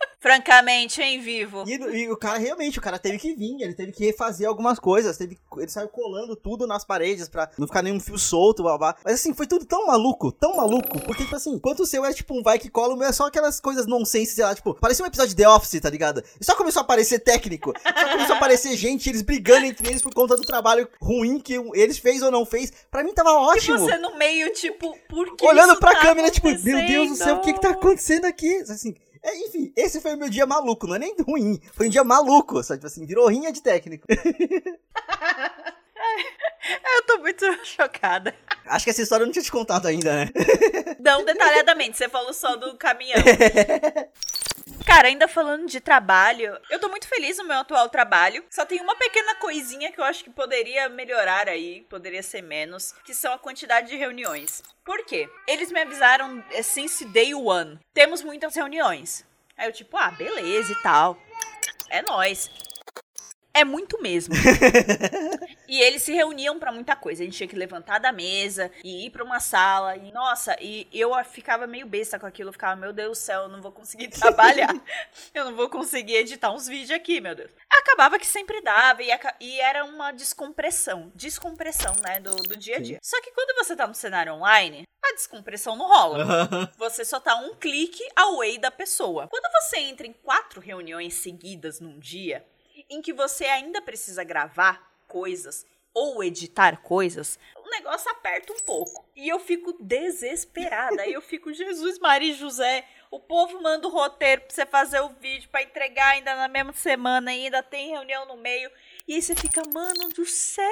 Francamente, 0.19 1.01
em 1.01 1.21
vivo. 1.21 1.65
E, 1.67 1.75
e, 1.75 2.11
o 2.11 2.17
cara, 2.17 2.39
realmente, 2.39 2.79
o 2.79 2.83
cara 2.83 2.99
teve 2.99 3.19
que 3.19 3.35
vir, 3.35 3.63
ele 3.63 3.75
teve 3.75 3.93
que 3.93 4.05
refazer 4.07 4.49
algumas 4.49 4.79
coisas, 4.79 5.17
teve, 5.17 5.39
ele 5.57 5.69
saiu 5.69 5.89
colando 5.89 6.35
tudo 6.35 6.67
nas 6.67 6.85
paredes 6.85 7.29
pra 7.29 7.49
não 7.57 7.67
ficar 7.67 7.83
nenhum 7.83 8.01
fio 8.01 8.19
solto, 8.19 8.65
babá. 8.65 8.97
Mas 9.05 9.15
assim, 9.15 9.33
foi 9.33 9.47
tudo 9.47 9.65
tão 9.65 9.87
maluco, 9.87 10.33
tão 10.33 10.57
maluco, 10.57 11.01
porque, 11.03 11.23
tipo 11.23 11.37
assim, 11.37 11.53
enquanto 11.53 11.81
o 11.81 11.87
seu 11.87 12.05
é 12.05 12.13
tipo 12.13 12.37
um 12.37 12.43
vai 12.43 12.59
que 12.59 12.69
cola, 12.69 12.95
o 12.95 12.97
meu 12.97 13.09
é 13.09 13.13
só 13.13 13.27
aquelas 13.27 13.61
coisas 13.61 13.87
nonsense, 13.87 14.35
sei 14.35 14.45
lá, 14.45 14.55
tipo, 14.55 14.75
parecia 14.75 15.05
um 15.05 15.09
episódio 15.09 15.31
de 15.31 15.37
The 15.37 15.49
Office, 15.49 15.81
tá 15.81 15.91
ligado? 15.91 16.23
E 16.41 16.45
só 16.45 16.57
começou 16.57 16.81
a 16.81 16.85
aparecer 16.85 17.21
técnico, 17.21 17.73
só 17.85 18.09
começou 18.11 18.35
a 18.35 18.39
aparecer 18.39 18.77
gente, 18.77 19.09
eles 19.09 19.23
brigando 19.23 19.67
entre 19.67 19.87
eles 19.89 20.03
por 20.03 20.13
conta 20.13 20.35
do 20.35 20.43
trabalho 20.43 20.89
ruim 21.01 21.39
que 21.39 21.55
eles 21.75 21.99
fez 21.99 22.23
ou 22.23 22.31
não 22.31 22.45
fez. 22.45 22.73
Pra 22.91 23.05
mim 23.05 23.13
tava 23.13 23.33
ótimo. 23.33 23.77
E 23.77 23.79
você 23.79 23.99
no 23.99 24.17
meio, 24.17 24.53
tipo, 24.53 24.97
por 25.09 25.37
que 25.37 25.47
Olhando 25.47 25.79
pra 25.79 25.95
tá 25.95 26.01
câmera, 26.01 26.31
tipo, 26.31 26.49
meu 26.49 26.87
Deus 26.87 27.11
do 27.11 27.17
céu, 27.17 27.37
o 27.37 27.41
que 27.41 27.53
que 27.53 27.61
tá 27.61 27.71
acontecendo 27.71 28.25
aqui? 28.25 28.57
Assim, 28.63 28.95
é, 29.23 29.37
enfim, 29.47 29.73
esse 29.77 30.01
foi 30.01 30.15
o 30.15 30.19
meu 30.19 30.29
dia 30.29 30.47
maluco, 30.47 30.87
não 30.87 30.97
é 30.97 30.99
nem 30.99 31.15
ruim, 31.27 31.61
foi 31.73 31.87
um 31.87 31.91
dia 31.91 32.05
maluco, 32.05 32.63
só 32.63 32.75
tipo 32.75 32.87
assim, 32.87 33.07
virou 33.07 33.29
rinha 33.29 33.53
de 33.53 33.63
técnico. 33.63 34.07
Eu 36.97 37.03
tô 37.07 37.19
muito 37.19 37.45
chocada. 37.65 38.35
Acho 38.65 38.85
que 38.85 38.91
essa 38.91 39.03
história 39.03 39.23
eu 39.23 39.27
não 39.27 39.33
tinha 39.33 39.45
te 39.45 39.53
contado 39.53 39.87
ainda, 39.87 40.13
né? 40.13 40.31
Não 40.99 41.25
detalhadamente, 41.25 41.97
você 41.97 42.09
falou 42.09 42.33
só 42.33 42.57
do 42.57 42.77
caminhão. 42.77 43.23
Cara, 44.85 45.09
ainda 45.09 45.29
falando 45.29 45.67
de 45.67 45.81
trabalho, 45.81 46.59
eu 46.71 46.79
tô 46.79 46.89
muito 46.89 47.09
feliz 47.09 47.39
no 47.39 47.45
meu 47.45 47.59
atual 47.59 47.89
trabalho. 47.89 48.45
Só 48.51 48.65
tem 48.65 48.81
uma 48.81 48.97
pequena 48.97 49.35
coisinha 49.37 49.91
que 49.93 50.01
eu 50.01 50.05
acho 50.05 50.25
que 50.25 50.31
poderia 50.31 50.89
melhorar 50.89 51.49
aí, 51.49 51.87
poderia 51.89 52.23
ser 52.23 52.43
menos, 52.43 52.93
que 53.05 53.15
são 53.15 53.33
a 53.33 53.39
quantidade 53.39 53.89
de 53.89 53.97
reuniões. 53.97 54.63
Por 54.85 55.05
quê? 55.05 55.29
Eles 55.47 55.73
me 55.73 55.81
avisaram 55.81 56.45
eh, 56.53 56.63
since 56.63 57.05
day 57.07 57.35
one. 57.35 57.79
Temos 57.93 58.23
muitas 58.23 58.55
reuniões. 58.55 59.25
Aí 59.57 59.69
eu 59.69 59.73
tipo, 59.73 59.97
ah, 59.97 60.11
beleza 60.11 60.73
e 60.73 60.83
tal. 60.83 61.19
É 61.89 62.03
nós. 62.03 62.51
É 63.57 63.65
muito 63.65 64.03
mesmo. 64.03 64.35
e 65.67 65.81
eles 65.81 66.03
se 66.03 66.13
reuniam 66.13 66.59
para 66.59 66.71
muita 66.71 66.95
coisa. 66.95 67.23
A 67.23 67.25
gente 67.25 67.39
tinha 67.39 67.49
que 67.49 67.57
levantar 67.57 67.99
da 67.99 68.13
mesa 68.13 68.71
e 68.85 69.07
ir 69.07 69.11
para 69.11 69.25
uma 69.25 69.41
sala. 69.41 69.97
E, 69.97 70.13
nossa, 70.13 70.55
e 70.61 70.87
eu 70.93 71.13
ficava 71.25 71.67
meio 71.67 71.87
besta 71.87 72.19
com 72.19 72.27
aquilo. 72.27 72.51
Eu 72.51 72.53
ficava, 72.53 72.77
meu 72.77 72.93
Deus 72.93 73.19
do 73.19 73.23
céu, 73.23 73.45
eu 73.45 73.49
não 73.49 73.63
vou 73.63 73.73
conseguir 73.73 74.09
trabalhar. 74.21 74.75
eu 75.33 75.47
não 75.47 75.57
vou 75.57 75.71
conseguir 75.71 76.17
editar 76.17 76.53
uns 76.53 76.67
vídeos 76.67 76.91
aqui, 76.91 77.19
meu 77.19 77.35
Deus. 77.35 77.51
Acabava 77.71 78.19
que 78.19 78.27
sempre 78.27 78.61
dava 78.61 79.03
e, 79.03 79.09
e 79.41 79.59
era 79.59 79.87
uma 79.87 80.13
descompressão. 80.13 81.11
Descompressão, 81.15 81.95
né, 82.03 82.21
do, 82.21 82.37
do 82.37 82.59
dia 82.59 82.77
a 82.77 82.81
dia. 82.81 82.99
Sim. 83.01 83.17
Só 83.17 83.23
que 83.23 83.33
quando 83.33 83.57
você 83.57 83.75
tá 83.75 83.87
no 83.87 83.95
cenário 83.95 84.35
online, 84.35 84.87
a 85.03 85.15
descompressão 85.15 85.77
não 85.77 85.89
rola. 85.89 86.27
você 86.77 87.07
só 87.07 87.19
tá 87.19 87.37
um 87.37 87.55
clique 87.55 88.07
away 88.15 88.59
da 88.59 88.71
pessoa. 88.71 89.29
Quando 89.29 89.51
você 89.63 89.79
entra 89.79 90.07
em 90.07 90.13
quatro 90.13 90.61
reuniões 90.61 91.15
seguidas 91.15 91.81
num 91.81 91.99
dia 91.99 92.45
em 92.89 93.03
que 93.03 93.13
você 93.13 93.45
ainda 93.45 93.81
precisa 93.83 94.25
gravar 94.25 94.93
coisas 95.07 95.67
ou 95.97 96.23
editar 96.23 96.83
coisas, 96.83 97.39
o 97.57 97.71
negócio 97.71 98.11
aperta 98.11 98.53
um 98.53 98.59
pouco. 98.59 99.09
E 99.17 99.31
eu 99.31 99.41
fico 99.41 99.73
desesperada. 99.81 101.01
Aí 101.01 101.15
eu 101.15 101.23
fico, 101.23 101.51
Jesus, 101.55 101.99
Maria 101.99 102.33
e 102.33 102.35
José, 102.35 102.87
o 103.11 103.19
povo 103.19 103.63
manda 103.63 103.89
o 103.89 103.91
roteiro 103.91 104.43
pra 104.43 104.55
você 104.55 104.67
fazer 104.67 105.01
o 105.01 105.09
vídeo, 105.09 105.49
para 105.49 105.63
entregar 105.63 106.09
ainda 106.09 106.35
na 106.37 106.49
mesma 106.49 106.75
semana, 106.75 107.31
ainda 107.31 107.63
tem 107.63 107.89
reunião 107.89 108.27
no 108.27 108.37
meio. 108.37 108.71
E 109.09 109.15
aí 109.15 109.23
você 109.23 109.35
fica, 109.35 109.63
mano 109.73 110.11
do 110.11 110.27
céu, 110.27 110.67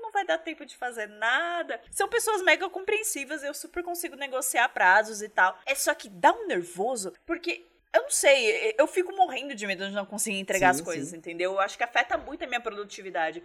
não 0.00 0.10
vai 0.10 0.24
dar 0.24 0.38
tempo 0.38 0.64
de 0.64 0.74
fazer 0.74 1.06
nada. 1.06 1.78
São 1.90 2.08
pessoas 2.08 2.40
mega 2.42 2.68
compreensivas, 2.70 3.42
eu 3.42 3.52
super 3.52 3.84
consigo 3.84 4.16
negociar 4.16 4.70
prazos 4.70 5.20
e 5.20 5.28
tal. 5.28 5.58
É 5.66 5.74
só 5.74 5.94
que 5.94 6.08
dá 6.08 6.32
um 6.32 6.46
nervoso, 6.46 7.12
porque 7.26 7.66
eu 7.94 8.02
não 8.02 8.10
sei, 8.10 8.74
eu 8.78 8.86
fico 8.86 9.14
morrendo 9.14 9.54
de 9.54 9.66
medo 9.66 9.86
de 9.86 9.92
não 9.92 10.06
conseguir 10.06 10.38
entregar 10.38 10.72
sim, 10.72 10.80
as 10.80 10.84
coisas, 10.84 11.08
sim. 11.08 11.16
entendeu? 11.16 11.52
Eu 11.52 11.60
acho 11.60 11.76
que 11.76 11.84
afeta 11.84 12.16
muito 12.16 12.42
a 12.42 12.46
minha 12.46 12.60
produtividade. 12.60 13.42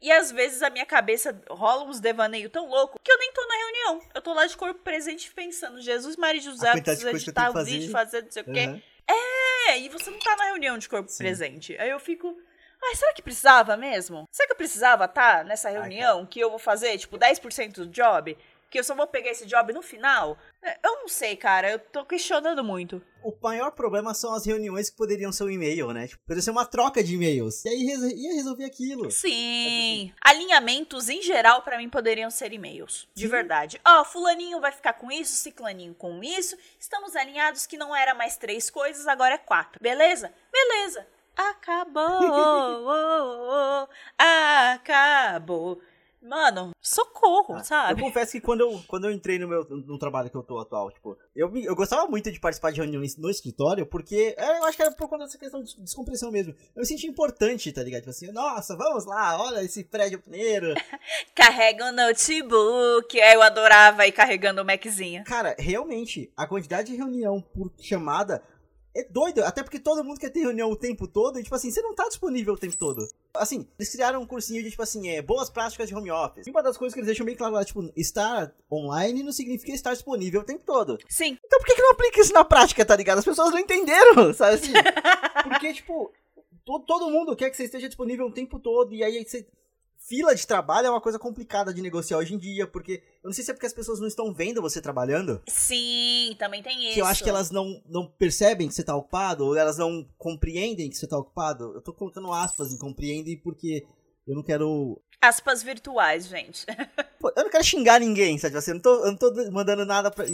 E 0.00 0.10
às 0.10 0.32
vezes 0.32 0.62
a 0.62 0.70
minha 0.70 0.86
cabeça 0.86 1.38
rola 1.50 1.84
uns 1.84 2.00
devaneios 2.00 2.50
tão 2.50 2.66
louco 2.66 2.98
que 3.02 3.12
eu 3.12 3.18
nem 3.18 3.30
tô 3.32 3.46
na 3.46 3.54
reunião. 3.54 4.02
Eu 4.14 4.22
tô 4.22 4.32
lá 4.32 4.46
de 4.46 4.56
corpo 4.56 4.80
presente 4.80 5.30
pensando, 5.30 5.80
Jesus, 5.82 6.16
Maria 6.16 6.40
José, 6.40 6.80
precisa 6.80 7.10
editar 7.10 7.50
o 7.50 7.64
vídeo, 7.64 7.90
fazer 7.90 8.22
não 8.22 8.30
sei 8.30 8.42
uhum. 8.42 8.50
o 8.50 8.54
quê. 8.54 8.82
É, 9.06 9.78
e 9.78 9.88
você 9.90 10.10
não 10.10 10.18
tá 10.18 10.34
na 10.36 10.44
reunião 10.44 10.78
de 10.78 10.88
corpo 10.88 11.10
sim. 11.10 11.18
presente. 11.18 11.76
Aí 11.78 11.90
eu 11.90 12.00
fico. 12.00 12.40
Ai, 12.82 12.94
será 12.94 13.12
que 13.12 13.20
precisava 13.20 13.76
mesmo? 13.76 14.26
Será 14.32 14.46
que 14.46 14.52
eu 14.54 14.56
precisava 14.56 15.04
estar 15.04 15.38
tá 15.38 15.44
nessa 15.44 15.68
reunião 15.68 16.20
Ai, 16.20 16.26
que 16.26 16.40
eu 16.40 16.48
vou 16.48 16.58
fazer, 16.58 16.96
tipo, 16.96 17.18
10% 17.18 17.72
do 17.72 17.86
job? 17.88 18.34
que 18.70 18.78
eu 18.78 18.84
só 18.84 18.94
vou 18.94 19.06
pegar 19.06 19.30
esse 19.30 19.44
job 19.44 19.72
no 19.72 19.82
final? 19.82 20.38
É, 20.62 20.78
eu 20.84 20.96
não 21.00 21.08
sei, 21.08 21.36
cara. 21.36 21.70
Eu 21.70 21.78
tô 21.78 22.04
questionando 22.04 22.62
muito. 22.62 23.02
O 23.22 23.34
maior 23.42 23.70
problema 23.72 24.14
são 24.14 24.34
as 24.34 24.46
reuniões 24.46 24.90
que 24.90 24.96
poderiam 24.96 25.32
ser 25.32 25.44
um 25.44 25.50
e-mail, 25.50 25.92
né? 25.92 26.06
Tipo, 26.06 26.22
poderia 26.22 26.42
ser 26.42 26.50
uma 26.50 26.66
troca 26.66 27.02
de 27.02 27.14
e-mails. 27.14 27.64
E 27.64 27.68
aí 27.68 27.82
ia 27.82 28.34
resolver 28.34 28.64
aquilo. 28.64 29.10
Sim. 29.10 30.12
Alinhamentos, 30.22 31.08
em 31.08 31.22
geral, 31.22 31.62
para 31.62 31.78
mim, 31.78 31.88
poderiam 31.88 32.30
ser 32.30 32.52
e-mails. 32.52 33.08
De 33.14 33.24
Sim. 33.24 33.28
verdade. 33.28 33.80
Ó, 33.86 34.00
oh, 34.00 34.04
fulaninho 34.04 34.60
vai 34.60 34.72
ficar 34.72 34.94
com 34.94 35.10
isso, 35.10 35.34
ciclaninho 35.36 35.94
com 35.94 36.22
isso. 36.22 36.56
Estamos 36.78 37.16
alinhados 37.16 37.66
que 37.66 37.76
não 37.76 37.94
era 37.94 38.14
mais 38.14 38.36
três 38.36 38.70
coisas, 38.70 39.06
agora 39.06 39.34
é 39.34 39.38
quatro. 39.38 39.80
Beleza? 39.82 40.32
Beleza. 40.52 41.06
Acabou. 41.36 42.02
acabou. 44.18 45.80
Mano, 46.22 46.72
socorro, 46.80 47.54
Ah, 47.54 47.64
sabe? 47.64 48.00
Eu 48.00 48.04
confesso 48.04 48.32
que 48.32 48.40
quando 48.40 48.60
eu, 48.60 48.82
quando 48.86 49.04
eu 49.04 49.10
entrei 49.10 49.38
no 49.38 49.48
meu 49.48 49.64
no 49.64 49.98
trabalho 49.98 50.28
que 50.28 50.36
eu 50.36 50.42
tô 50.42 50.58
atual, 50.58 50.90
tipo, 50.90 51.16
eu, 51.34 51.50
eu 51.56 51.74
gostava 51.74 52.06
muito 52.06 52.30
de 52.30 52.38
participar 52.38 52.70
de 52.72 52.80
reuniões 52.80 53.16
no 53.16 53.30
escritório, 53.30 53.86
porque 53.86 54.34
é, 54.36 54.58
eu 54.58 54.64
acho 54.64 54.76
que 54.76 54.82
era 54.82 54.92
por 54.92 55.08
conta 55.08 55.24
dessa 55.24 55.38
questão 55.38 55.62
de 55.62 55.74
descompressão 55.80 56.30
mesmo. 56.30 56.54
Eu 56.74 56.80
me 56.80 56.86
sentia 56.86 57.08
importante, 57.08 57.72
tá 57.72 57.82
ligado? 57.82 58.00
Tipo 58.00 58.10
assim, 58.10 58.30
nossa, 58.32 58.76
vamos 58.76 59.06
lá, 59.06 59.40
olha 59.40 59.62
esse 59.62 59.82
prédio 59.82 60.20
primeiro. 60.20 60.74
Carrega 61.34 61.86
um 61.86 61.92
notebook. 61.92 63.20
Aí 63.20 63.34
eu 63.34 63.42
adorava 63.42 64.06
ir 64.06 64.12
carregando 64.12 64.60
o 64.60 64.64
Maczinho. 64.64 65.24
Cara, 65.24 65.56
realmente, 65.58 66.30
a 66.36 66.46
quantidade 66.46 66.90
de 66.90 66.96
reunião 66.96 67.40
por 67.40 67.72
chamada 67.80 68.42
é 68.94 69.04
doido, 69.04 69.44
até 69.44 69.62
porque 69.62 69.78
todo 69.78 70.02
mundo 70.02 70.18
quer 70.18 70.30
ter 70.30 70.40
reunião 70.40 70.70
o 70.70 70.76
tempo 70.76 71.06
todo 71.06 71.38
e, 71.38 71.42
tipo 71.44 71.54
assim, 71.54 71.70
você 71.70 71.80
não 71.80 71.94
tá 71.94 72.08
disponível 72.08 72.54
o 72.54 72.58
tempo 72.58 72.76
todo. 72.76 73.06
Assim, 73.34 73.66
eles 73.78 73.90
criaram 73.92 74.20
um 74.20 74.26
cursinho 74.26 74.62
de, 74.62 74.70
tipo 74.70 74.82
assim, 74.82 75.08
é, 75.08 75.22
boas 75.22 75.48
práticas 75.48 75.88
de 75.88 75.94
home 75.94 76.10
office. 76.10 76.46
E 76.46 76.50
uma 76.50 76.62
das 76.62 76.76
coisas 76.76 76.92
que 76.94 76.98
eles 77.00 77.06
deixam 77.06 77.24
bem 77.24 77.36
claro 77.36 77.54
lá, 77.54 77.64
tipo, 77.64 77.88
estar 77.96 78.52
online 78.70 79.22
não 79.22 79.30
significa 79.32 79.72
estar 79.72 79.92
disponível 79.92 80.40
o 80.40 80.44
tempo 80.44 80.64
todo. 80.64 80.98
Sim, 81.08 81.38
Então 81.44 81.58
por 81.60 81.66
que, 81.66 81.74
que 81.76 81.82
não 81.82 81.92
aplica 81.92 82.20
isso 82.20 82.32
na 82.32 82.44
prática, 82.44 82.84
tá 82.84 82.96
ligado? 82.96 83.18
As 83.18 83.24
pessoas 83.24 83.50
não 83.52 83.58
entenderam, 83.58 84.32
sabe 84.34 84.54
assim? 84.56 84.72
Porque, 85.44 85.72
tipo, 85.72 86.12
to- 86.64 86.80
todo 86.86 87.10
mundo 87.10 87.36
quer 87.36 87.50
que 87.50 87.56
você 87.56 87.64
esteja 87.64 87.88
disponível 87.88 88.26
o 88.26 88.32
tempo 88.32 88.58
todo, 88.58 88.92
e 88.94 89.02
aí 89.04 89.24
você. 89.24 89.46
Fila 90.10 90.34
de 90.34 90.44
trabalho 90.44 90.88
é 90.88 90.90
uma 90.90 91.00
coisa 91.00 91.20
complicada 91.20 91.72
de 91.72 91.80
negociar 91.80 92.18
hoje 92.18 92.34
em 92.34 92.38
dia, 92.38 92.66
porque. 92.66 93.00
Eu 93.22 93.28
não 93.28 93.32
sei 93.32 93.44
se 93.44 93.52
é 93.52 93.54
porque 93.54 93.66
as 93.66 93.72
pessoas 93.72 94.00
não 94.00 94.08
estão 94.08 94.34
vendo 94.34 94.60
você 94.60 94.82
trabalhando. 94.82 95.40
sim, 95.46 96.34
também 96.36 96.64
tem 96.64 96.86
isso. 96.86 96.94
Que 96.94 97.00
eu 97.00 97.06
acho 97.06 97.22
que 97.22 97.30
elas 97.30 97.52
não, 97.52 97.80
não 97.88 98.08
percebem 98.08 98.66
que 98.66 98.74
você 98.74 98.82
tá 98.82 98.96
ocupado, 98.96 99.46
ou 99.46 99.56
elas 99.56 99.78
não 99.78 100.04
compreendem 100.18 100.90
que 100.90 100.96
você 100.96 101.06
tá 101.06 101.16
ocupado. 101.16 101.76
Eu 101.76 101.80
tô 101.80 101.92
colocando 101.92 102.32
aspas 102.32 102.72
em 102.72 102.76
compreendem 102.78 103.36
porque 103.40 103.86
eu 104.26 104.34
não 104.34 104.42
quero. 104.42 105.00
Aspas 105.22 105.62
virtuais, 105.62 106.26
gente. 106.26 106.66
Pô, 107.20 107.32
Eu 107.36 107.44
não 107.44 107.50
quero 107.50 107.62
xingar 107.62 108.00
ninguém, 108.00 108.36
sabe? 108.36 108.56
Assim, 108.56 108.72
eu, 108.72 108.74
não 108.74 108.82
tô, 108.82 109.04
eu 109.04 109.12
não 109.12 109.16
tô 109.16 109.32
mandando 109.52 109.86
nada 109.86 110.10
pra, 110.10 110.24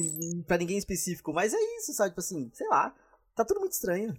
pra 0.46 0.56
ninguém 0.56 0.78
específico, 0.78 1.34
mas 1.34 1.52
é 1.52 1.58
isso, 1.76 1.92
sabe? 1.92 2.12
Tipo 2.12 2.20
assim, 2.20 2.50
sei 2.54 2.66
lá. 2.68 2.94
Tá 3.34 3.44
tudo 3.44 3.60
muito 3.60 3.72
estranho. 3.72 4.18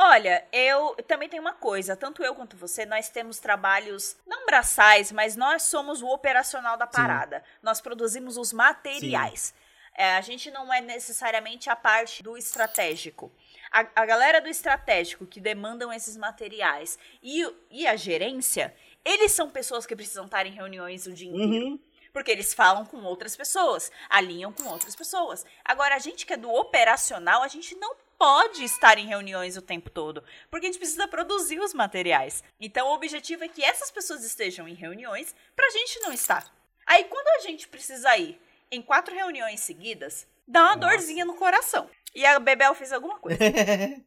Olha, 0.00 0.44
eu 0.52 0.96
também 1.06 1.28
tenho 1.28 1.42
uma 1.42 1.54
coisa, 1.54 1.96
tanto 1.96 2.22
eu 2.22 2.34
quanto 2.34 2.56
você, 2.56 2.84
nós 2.84 3.08
temos 3.08 3.38
trabalhos 3.38 4.16
não 4.26 4.44
braçais, 4.44 5.12
mas 5.12 5.36
nós 5.36 5.62
somos 5.62 6.02
o 6.02 6.08
operacional 6.08 6.76
da 6.76 6.86
parada. 6.86 7.42
Nós 7.62 7.80
produzimos 7.80 8.36
os 8.36 8.52
materiais. 8.52 9.54
É, 9.96 10.16
a 10.16 10.20
gente 10.20 10.50
não 10.50 10.72
é 10.72 10.80
necessariamente 10.80 11.70
a 11.70 11.76
parte 11.76 12.22
do 12.22 12.36
estratégico. 12.36 13.32
A, 13.70 13.86
a 13.94 14.04
galera 14.04 14.40
do 14.40 14.48
estratégico 14.48 15.24
que 15.24 15.40
demandam 15.40 15.92
esses 15.92 16.16
materiais 16.16 16.98
e, 17.22 17.46
e 17.70 17.86
a 17.86 17.94
gerência, 17.94 18.74
eles 19.04 19.32
são 19.32 19.48
pessoas 19.48 19.86
que 19.86 19.94
precisam 19.94 20.24
estar 20.24 20.46
em 20.46 20.52
reuniões 20.52 21.06
o 21.06 21.12
dia 21.12 21.28
inteiro. 21.28 21.66
Uhum. 21.66 21.80
Porque 22.12 22.30
eles 22.30 22.54
falam 22.54 22.84
com 22.84 23.02
outras 23.02 23.34
pessoas, 23.34 23.90
alinham 24.08 24.52
com 24.52 24.68
outras 24.68 24.94
pessoas. 24.94 25.44
Agora, 25.64 25.96
a 25.96 25.98
gente 25.98 26.26
que 26.26 26.32
é 26.32 26.36
do 26.36 26.50
operacional, 26.50 27.42
a 27.42 27.48
gente 27.48 27.74
não 27.76 27.96
pode 28.24 28.64
estar 28.64 28.96
em 28.96 29.06
reuniões 29.06 29.54
o 29.54 29.60
tempo 29.60 29.90
todo, 29.90 30.24
porque 30.50 30.64
a 30.64 30.68
gente 30.70 30.78
precisa 30.78 31.06
produzir 31.06 31.60
os 31.60 31.74
materiais. 31.74 32.42
Então, 32.58 32.88
o 32.88 32.94
objetivo 32.94 33.44
é 33.44 33.48
que 33.48 33.62
essas 33.62 33.90
pessoas 33.90 34.24
estejam 34.24 34.66
em 34.66 34.72
reuniões 34.72 35.34
pra 35.54 35.68
gente 35.68 36.00
não 36.00 36.10
estar. 36.10 36.50
Aí, 36.86 37.04
quando 37.04 37.28
a 37.36 37.40
gente 37.40 37.68
precisa 37.68 38.16
ir 38.16 38.40
em 38.70 38.80
quatro 38.80 39.14
reuniões 39.14 39.60
seguidas, 39.60 40.26
dá 40.48 40.62
uma 40.62 40.76
Nossa. 40.76 40.96
dorzinha 40.96 41.26
no 41.26 41.34
coração. 41.34 41.86
E 42.14 42.24
a 42.24 42.38
Bebel 42.38 42.74
fez 42.74 42.94
alguma 42.94 43.18
coisa. 43.18 43.38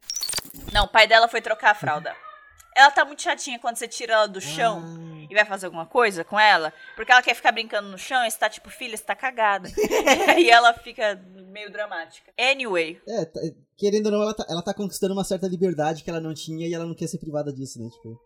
Não, 0.74 0.86
o 0.86 0.90
pai 0.90 1.06
dela 1.06 1.28
foi 1.28 1.40
trocar 1.40 1.70
a 1.70 1.76
fralda. 1.76 2.16
Ela 2.78 2.92
tá 2.92 3.04
muito 3.04 3.22
chatinha 3.24 3.58
quando 3.60 3.76
você 3.76 3.88
tira 3.88 4.14
ela 4.14 4.28
do 4.28 4.40
chão 4.40 4.84
e 5.30 5.34
vai 5.34 5.44
fazer 5.44 5.66
alguma 5.66 5.86
coisa 5.86 6.24
com 6.24 6.40
ela, 6.40 6.72
porque 6.96 7.12
ela 7.12 7.22
quer 7.24 7.34
ficar 7.34 7.52
brincando 7.52 7.90
no 7.90 7.98
chão 7.98 8.24
e 8.24 8.30
você 8.32 8.38
tá 8.38 8.50
tipo, 8.50 8.70
filha, 8.70 8.96
você 8.96 9.04
tá 9.04 9.16
cagada. 9.16 9.68
e 10.38 10.50
ela 10.50 10.74
fica 10.76 11.16
meio 11.52 11.72
dramática. 11.72 12.32
Anyway, 12.40 13.02
É, 13.08 13.26
tá- 13.26 13.42
querendo 13.76 14.06
ou 14.06 14.12
não, 14.12 14.22
ela 14.22 14.34
tá, 14.34 14.46
ela 14.48 14.62
tá 14.62 14.74
conquistando 14.74 15.14
uma 15.14 15.24
certa 15.24 15.48
liberdade 15.48 16.04
que 16.04 16.10
ela 16.10 16.22
não 16.22 16.34
tinha 16.34 16.68
e 16.68 16.74
ela 16.74 16.86
não 16.86 16.94
quer 16.96 17.08
ser 17.08 17.18
privada 17.18 17.52
disso, 17.52 17.82
né? 17.82 17.90
Tipo. 17.90 18.22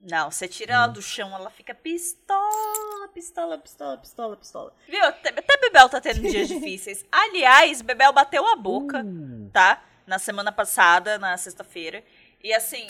não, 0.00 0.30
você 0.30 0.46
tira 0.48 0.74
ela 0.74 0.86
do 0.88 1.00
chão, 1.00 1.34
ela 1.34 1.50
fica 1.50 1.72
pistola, 1.74 3.08
pistola, 3.14 3.58
pistola, 3.58 3.96
pistola, 3.98 4.36
pistola. 4.36 4.72
Viu? 4.88 5.04
Até, 5.04 5.28
até 5.30 5.56
Bebel 5.58 5.88
tá 5.88 6.00
tendo 6.00 6.20
dias 6.20 6.48
difíceis. 6.48 7.04
Aliás, 7.12 7.80
Bebel 7.80 8.12
bateu 8.12 8.46
a 8.46 8.56
boca, 8.56 9.02
Uh, 9.04 9.48
tá? 9.50 9.82
Na 10.06 10.18
semana 10.18 10.52
passada, 10.52 11.16
na 11.18 11.36
sexta-feira. 11.36 12.04
E 12.42 12.52
assim, 12.52 12.86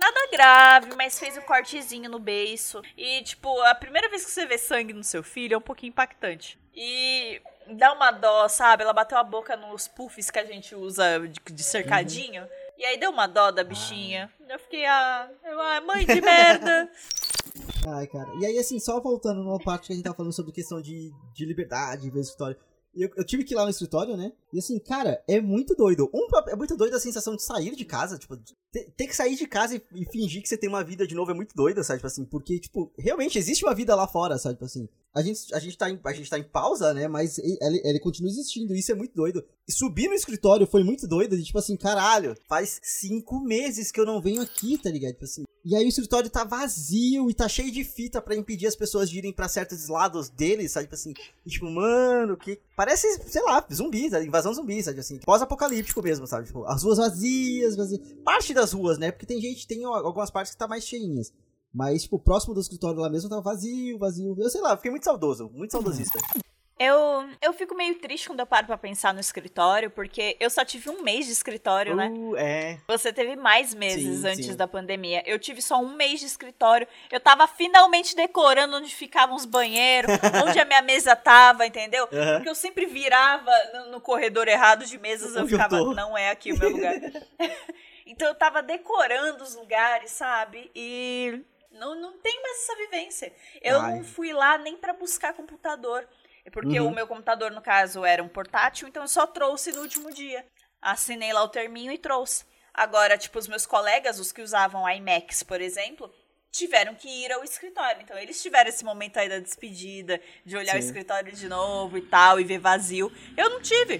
nada 0.00 0.28
grave, 0.32 0.96
mas 0.96 1.18
fez 1.18 1.36
um 1.36 1.42
cortezinho 1.42 2.10
no 2.10 2.18
beiço. 2.18 2.80
E, 2.96 3.22
tipo, 3.22 3.60
a 3.62 3.74
primeira 3.74 4.08
vez 4.08 4.24
que 4.24 4.30
você 4.30 4.46
vê 4.46 4.56
sangue 4.56 4.94
no 4.94 5.04
seu 5.04 5.22
filho 5.22 5.54
é 5.54 5.58
um 5.58 5.62
pouquinho 5.62 5.90
impactante. 5.90 6.58
E 6.74 7.40
dá 7.76 7.92
uma 7.92 8.10
dó, 8.10 8.48
sabe? 8.48 8.82
Ela 8.82 8.92
bateu 8.92 9.18
a 9.18 9.24
boca 9.24 9.56
nos 9.56 9.86
puffs 9.86 10.30
que 10.30 10.38
a 10.38 10.44
gente 10.44 10.74
usa 10.74 11.20
de, 11.20 11.40
de 11.52 11.62
cercadinho. 11.62 12.46
E 12.78 12.84
aí 12.84 12.98
deu 12.98 13.10
uma 13.10 13.26
dó 13.26 13.50
da 13.50 13.62
bichinha. 13.62 14.32
Eu 14.48 14.58
fiquei, 14.58 14.86
ah, 14.86 15.28
eu, 15.44 15.60
ah, 15.60 15.80
mãe 15.82 16.06
de 16.06 16.20
merda. 16.20 16.90
Ai, 17.86 18.06
cara. 18.06 18.30
E 18.40 18.46
aí, 18.46 18.58
assim, 18.58 18.78
só 18.78 19.00
voltando 19.00 19.42
numa 19.42 19.58
parte 19.58 19.86
que 19.86 19.92
a 19.92 19.96
gente 19.96 20.04
tava 20.04 20.16
falando 20.16 20.32
sobre 20.32 20.52
questão 20.52 20.80
de, 20.80 21.12
de 21.34 21.44
liberdade, 21.44 22.10
o 22.10 22.20
escritório. 22.20 22.56
Eu, 22.94 23.08
eu 23.16 23.24
tive 23.24 23.44
que 23.44 23.54
ir 23.54 23.56
lá 23.56 23.64
no 23.64 23.70
escritório, 23.70 24.16
né? 24.16 24.32
E 24.52 24.58
assim, 24.58 24.78
cara, 24.78 25.22
é 25.28 25.40
muito 25.40 25.74
doido. 25.74 26.10
Um, 26.12 26.26
é 26.48 26.56
muito 26.56 26.76
doido 26.76 26.94
a 26.94 27.00
sensação 27.00 27.36
de 27.36 27.42
sair 27.42 27.74
de 27.76 27.84
casa, 27.84 28.18
tipo, 28.18 28.36
ter, 28.72 28.90
ter 28.96 29.06
que 29.06 29.14
sair 29.14 29.36
de 29.36 29.46
casa 29.46 29.76
e, 29.76 29.82
e 29.94 30.04
fingir 30.10 30.42
que 30.42 30.48
você 30.48 30.56
tem 30.56 30.68
uma 30.68 30.82
vida 30.82 31.06
de 31.06 31.14
novo 31.14 31.30
é 31.30 31.34
muito 31.34 31.54
doida, 31.54 31.84
sabe? 31.84 31.98
Tipo 31.98 32.08
assim, 32.08 32.24
porque, 32.24 32.58
tipo, 32.58 32.92
realmente 32.98 33.38
existe 33.38 33.64
uma 33.64 33.74
vida 33.74 33.94
lá 33.94 34.08
fora, 34.08 34.38
sabe? 34.38 34.56
Tipo 34.56 34.64
assim, 34.64 34.88
a 35.14 35.22
gente, 35.22 35.54
a 35.54 35.58
gente, 35.58 35.78
tá, 35.78 35.90
em, 35.90 36.00
a 36.04 36.12
gente 36.12 36.30
tá 36.30 36.38
em 36.38 36.42
pausa, 36.42 36.92
né? 36.92 37.06
Mas 37.06 37.38
ele, 37.38 37.80
ele 37.84 38.00
continua 38.00 38.30
existindo, 38.30 38.74
isso 38.74 38.90
é 38.92 38.94
muito 38.94 39.14
doido. 39.14 39.44
E 39.68 39.72
subir 39.72 40.08
no 40.08 40.14
escritório 40.14 40.66
foi 40.66 40.82
muito 40.82 41.06
doido, 41.06 41.36
de 41.36 41.44
tipo 41.44 41.58
assim, 41.58 41.76
caralho, 41.76 42.36
faz 42.48 42.80
cinco 42.82 43.40
meses 43.40 43.92
que 43.92 44.00
eu 44.00 44.06
não 44.06 44.20
venho 44.20 44.42
aqui, 44.42 44.78
tá 44.78 44.90
ligado? 44.90 45.12
Tipo 45.12 45.24
assim. 45.24 45.44
E 45.64 45.76
aí 45.76 45.84
o 45.84 45.88
escritório 45.88 46.30
tá 46.30 46.42
vazio 46.42 47.28
e 47.28 47.34
tá 47.34 47.46
cheio 47.46 47.70
de 47.70 47.84
fita 47.84 48.20
pra 48.20 48.34
impedir 48.34 48.66
as 48.66 48.74
pessoas 48.74 49.10
de 49.10 49.18
irem 49.18 49.32
pra 49.32 49.48
certos 49.48 49.88
lados 49.88 50.30
deles, 50.30 50.72
sabe? 50.72 50.86
Tipo 50.86 50.94
assim, 50.94 51.12
tipo, 51.46 51.70
mano, 51.70 52.36
que. 52.36 52.58
Parece, 52.74 53.06
sei 53.28 53.42
lá, 53.42 53.66
zumbi, 53.72 54.08
tá? 54.08 54.22
invasão 54.24 54.54
zumbi, 54.54 54.82
sabe? 54.82 55.00
Assim, 55.00 55.18
pós-apocalíptico 55.18 56.02
mesmo, 56.02 56.26
sabe? 56.26 56.46
Tipo, 56.46 56.64
as 56.64 56.82
ruas 56.82 56.96
vazias, 56.96 57.76
vazias. 57.76 58.00
Parte 58.24 58.54
das 58.54 58.72
ruas, 58.72 58.96
né? 58.96 59.10
Porque 59.10 59.26
tem 59.26 59.40
gente, 59.40 59.66
tem 59.66 59.84
algumas 59.84 60.30
partes 60.30 60.52
que 60.52 60.58
tá 60.58 60.66
mais 60.66 60.84
cheinhas. 60.84 61.32
Mas, 61.72 62.02
tipo, 62.02 62.18
próximo 62.18 62.54
do 62.54 62.60
escritório 62.60 62.98
lá 62.98 63.10
mesmo 63.10 63.28
tava 63.28 63.42
vazio, 63.42 63.98
vazio. 63.98 64.34
Eu 64.38 64.50
sei 64.50 64.60
lá, 64.60 64.76
fiquei 64.76 64.90
muito 64.90 65.04
saudoso, 65.04 65.50
muito 65.52 65.72
saudosista. 65.72 66.18
Eu, 66.82 67.28
eu 67.42 67.52
fico 67.52 67.74
meio 67.74 67.96
triste 67.96 68.26
quando 68.26 68.40
eu 68.40 68.46
paro 68.46 68.66
pra 68.66 68.78
pensar 68.78 69.12
no 69.12 69.20
escritório, 69.20 69.90
porque 69.90 70.34
eu 70.40 70.48
só 70.48 70.64
tive 70.64 70.88
um 70.88 71.02
mês 71.02 71.26
de 71.26 71.32
escritório, 71.32 71.94
né? 71.94 72.08
Uh, 72.08 72.34
é. 72.38 72.78
Você 72.88 73.12
teve 73.12 73.36
mais 73.36 73.74
meses 73.74 74.20
Sim, 74.20 74.28
antes 74.28 74.46
sim. 74.46 74.56
da 74.56 74.66
pandemia. 74.66 75.22
Eu 75.26 75.38
tive 75.38 75.60
só 75.60 75.78
um 75.78 75.94
mês 75.94 76.20
de 76.20 76.24
escritório. 76.24 76.88
Eu 77.12 77.20
tava 77.20 77.46
finalmente 77.46 78.16
decorando 78.16 78.78
onde 78.78 78.94
ficavam 78.94 79.36
os 79.36 79.44
banheiros, 79.44 80.10
onde 80.48 80.58
a 80.58 80.64
minha 80.64 80.80
mesa 80.80 81.14
tava, 81.14 81.66
entendeu? 81.66 82.06
Porque 82.06 82.48
eu 82.48 82.54
sempre 82.54 82.86
virava 82.86 83.52
no, 83.74 83.90
no 83.90 84.00
corredor 84.00 84.48
errado 84.48 84.86
de 84.86 84.96
mesas, 84.96 85.34
eu 85.36 85.42
eu 85.42 85.48
ficava, 85.48 85.76
tô. 85.76 85.92
não 85.92 86.16
é 86.16 86.30
aqui 86.30 86.50
o 86.50 86.58
meu 86.58 86.70
lugar. 86.70 86.94
então 88.06 88.26
eu 88.26 88.34
tava 88.34 88.62
decorando 88.62 89.44
os 89.44 89.54
lugares, 89.54 90.12
sabe? 90.12 90.70
E 90.74 91.42
não, 91.72 91.94
não 91.94 92.12
tem 92.18 92.40
mais 92.40 92.62
essa 92.62 92.76
vivência. 92.76 93.32
Eu 93.60 93.78
Ai. 93.80 93.96
não 93.96 94.02
fui 94.02 94.32
lá 94.32 94.56
nem 94.56 94.78
pra 94.78 94.94
buscar 94.94 95.34
computador. 95.34 96.08
É 96.44 96.50
Porque 96.50 96.80
Uhum. 96.80 96.88
o 96.88 96.94
meu 96.94 97.06
computador, 97.06 97.50
no 97.50 97.60
caso, 97.62 98.04
era 98.04 98.22
um 98.22 98.28
portátil, 98.28 98.88
então 98.88 99.02
eu 99.02 99.08
só 99.08 99.26
trouxe 99.26 99.72
no 99.72 99.80
último 99.82 100.12
dia. 100.12 100.44
Assinei 100.80 101.32
lá 101.32 101.42
o 101.42 101.48
terminho 101.48 101.92
e 101.92 101.98
trouxe. 101.98 102.44
Agora, 102.72 103.18
tipo, 103.18 103.38
os 103.38 103.46
meus 103.48 103.66
colegas, 103.66 104.18
os 104.18 104.32
que 104.32 104.40
usavam 104.42 104.88
iMacs, 104.88 105.42
por 105.42 105.60
exemplo, 105.60 106.10
tiveram 106.50 106.94
que 106.94 107.08
ir 107.08 107.30
ao 107.32 107.44
escritório. 107.44 108.00
Então, 108.02 108.16
eles 108.16 108.40
tiveram 108.42 108.70
esse 108.70 108.84
momento 108.84 109.18
aí 109.18 109.28
da 109.28 109.38
despedida, 109.38 110.20
de 110.44 110.56
olhar 110.56 110.76
o 110.76 110.80
Sim. 110.80 110.86
escritório 110.86 111.32
de 111.32 111.48
novo 111.48 111.98
e 111.98 112.02
tal, 112.02 112.40
e 112.40 112.44
ver 112.44 112.58
vazio. 112.58 113.12
Eu 113.36 113.50
não 113.50 113.60
tive. 113.60 113.98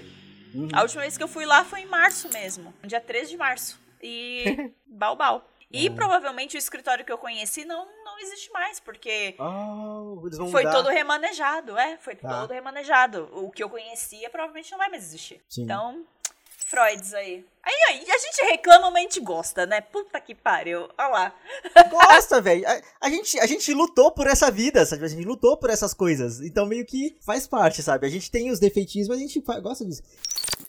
Uhum. 0.53 0.67
A 0.73 0.81
última 0.81 1.01
vez 1.01 1.17
que 1.17 1.23
eu 1.23 1.27
fui 1.27 1.45
lá 1.45 1.63
foi 1.63 1.81
em 1.81 1.85
março 1.85 2.27
mesmo, 2.29 2.73
dia 2.83 2.99
13 2.99 3.29
de 3.31 3.37
março. 3.37 3.79
E 4.01 4.43
bal 4.87 5.15
E 5.69 5.87
Uhum. 5.87 5.95
provavelmente 5.95 6.57
o 6.57 6.59
escritório 6.59 7.05
que 7.05 7.11
eu 7.11 7.17
conheci 7.17 7.63
não 7.63 7.87
existe 8.23 8.51
mais, 8.51 8.79
porque 8.79 9.35
Oh, 9.39 10.21
foi 10.51 10.63
mudar. 10.63 10.71
todo 10.71 10.89
remanejado, 10.89 11.77
é, 11.77 11.97
foi 11.97 12.15
Tá. 12.15 12.41
todo 12.41 12.51
remanejado. 12.51 13.29
O 13.33 13.51
que 13.51 13.63
eu 13.63 13.69
conhecia 13.69 14.29
provavelmente 14.29 14.71
não 14.71 14.77
vai 14.77 14.89
mais 14.89 15.03
existir. 15.03 15.41
Sim. 15.49 15.63
Então, 15.63 16.05
Freuds 16.71 17.13
aí. 17.13 17.45
Aí, 17.63 17.75
aí, 17.89 18.05
a 18.09 18.17
gente 18.17 18.41
reclama, 18.49 18.89
mas 18.89 18.99
a 18.99 19.01
gente 19.01 19.19
gosta, 19.19 19.65
né? 19.65 19.81
Puta 19.81 20.19
que 20.21 20.33
pariu. 20.33 20.87
Olha 20.97 21.07
lá. 21.09 21.35
Gosta, 21.91 22.41
velho. 22.41 22.65
A, 22.67 22.81
a, 23.01 23.09
gente, 23.09 23.39
a 23.39 23.45
gente 23.45 23.73
lutou 23.73 24.09
por 24.09 24.25
essa 24.25 24.49
vida, 24.49 24.83
sabe? 24.85 25.03
A 25.03 25.07
gente 25.09 25.27
lutou 25.27 25.57
por 25.57 25.69
essas 25.69 25.93
coisas. 25.93 26.39
Então 26.39 26.65
meio 26.65 26.85
que 26.85 27.17
faz 27.21 27.45
parte, 27.45 27.83
sabe? 27.83 28.07
A 28.07 28.09
gente 28.09 28.31
tem 28.31 28.49
os 28.49 28.57
defeitinhos, 28.57 29.09
mas 29.09 29.17
a 29.17 29.21
gente 29.21 29.39
gosta 29.61 29.85
disso. 29.85 30.01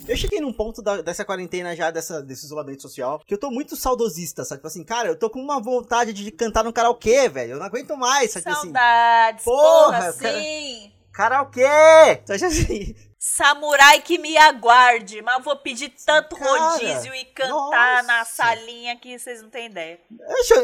Eu 0.07 0.17
cheguei 0.17 0.41
num 0.41 0.53
ponto 0.53 0.83
da, 0.83 1.01
dessa 1.01 1.25
quarentena 1.25 1.75
já, 1.77 1.91
dessa, 1.91 2.21
desse 2.21 2.45
isolamento 2.47 2.83
social, 2.83 3.23
que 3.25 3.33
eu 3.33 3.39
tô 3.39 3.51
muito 3.51 3.77
saudosista, 3.77 4.45
sabe? 4.45 4.59
Tipo 4.59 4.67
assim, 4.67 4.85
cara, 4.85 5.09
eu 5.09 5.17
tô 5.17 5.31
com 5.31 5.41
uma 5.41 5.61
vontade 5.63 6.13
de 6.13 6.31
cantar 6.33 6.65
no 6.65 6.73
karaokê, 6.73 7.29
velho. 7.29 7.53
Eu 7.53 7.59
não 7.59 7.67
aguento 7.67 7.97
mais, 7.97 8.33
sabe? 8.33 8.53
Saudades, 8.53 9.37
assim, 9.37 9.45
porra, 9.45 10.13
porra 10.13 10.13
sim. 10.13 10.93
Karaokê! 11.13 12.23
Sabe 12.27 12.45
assim? 12.45 13.12
Samurai 13.25 14.01
que 14.01 14.19
me 14.19 14.37
aguarde, 14.37 15.23
mas 15.23 15.45
vou 15.45 15.55
pedir 15.57 15.91
tanto 16.05 16.35
Cara, 16.35 16.71
rodízio 16.71 17.15
e 17.15 17.25
cantar 17.27 18.03
nossa. 18.03 18.03
na 18.03 18.25
salinha 18.25 18.97
que 18.97 19.17
vocês 19.17 19.41
não 19.41 19.49
têm 19.49 19.67
ideia. 19.67 20.01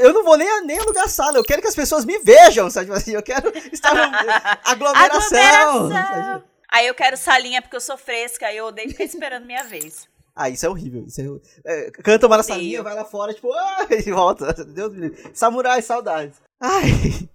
Eu 0.00 0.12
não 0.12 0.24
vou 0.24 0.36
nem, 0.36 0.66
nem 0.66 0.76
alugar 0.76 1.08
sala, 1.08 1.38
eu 1.38 1.44
quero 1.44 1.62
que 1.62 1.68
as 1.68 1.74
pessoas 1.76 2.04
me 2.04 2.18
vejam, 2.18 2.68
sabe 2.68 2.90
assim? 2.90 3.12
Eu 3.12 3.22
quero 3.22 3.56
estar 3.72 3.94
no 3.94 4.02
aglomeração. 4.66 5.38
aglomeração. 5.38 6.42
Aí 6.68 6.88
eu 6.88 6.96
quero 6.96 7.16
salinha 7.16 7.62
porque 7.62 7.76
eu 7.76 7.80
sou 7.80 7.96
fresca, 7.96 8.48
aí 8.48 8.56
eu 8.56 8.66
odeio 8.66 8.88
ficar 8.88 9.04
esperando 9.04 9.46
minha 9.46 9.62
vez. 9.62 10.08
Ah, 10.34 10.50
isso 10.50 10.66
é 10.66 10.68
horrível. 10.68 11.04
Isso 11.06 11.40
é, 11.64 11.86
é, 11.86 11.90
canta 11.92 12.26
uma 12.26 12.38
na 12.38 12.42
salinha, 12.42 12.82
vai 12.82 12.96
lá 12.96 13.04
fora, 13.04 13.32
tipo, 13.32 13.52
ah, 13.52 13.86
e 14.04 14.10
volta. 14.10 14.52
Deus 14.64 14.92
me 14.92 15.10
livre. 15.10 15.30
Samurai, 15.32 15.80
saudades. 15.80 16.40
Ai. 16.60 17.28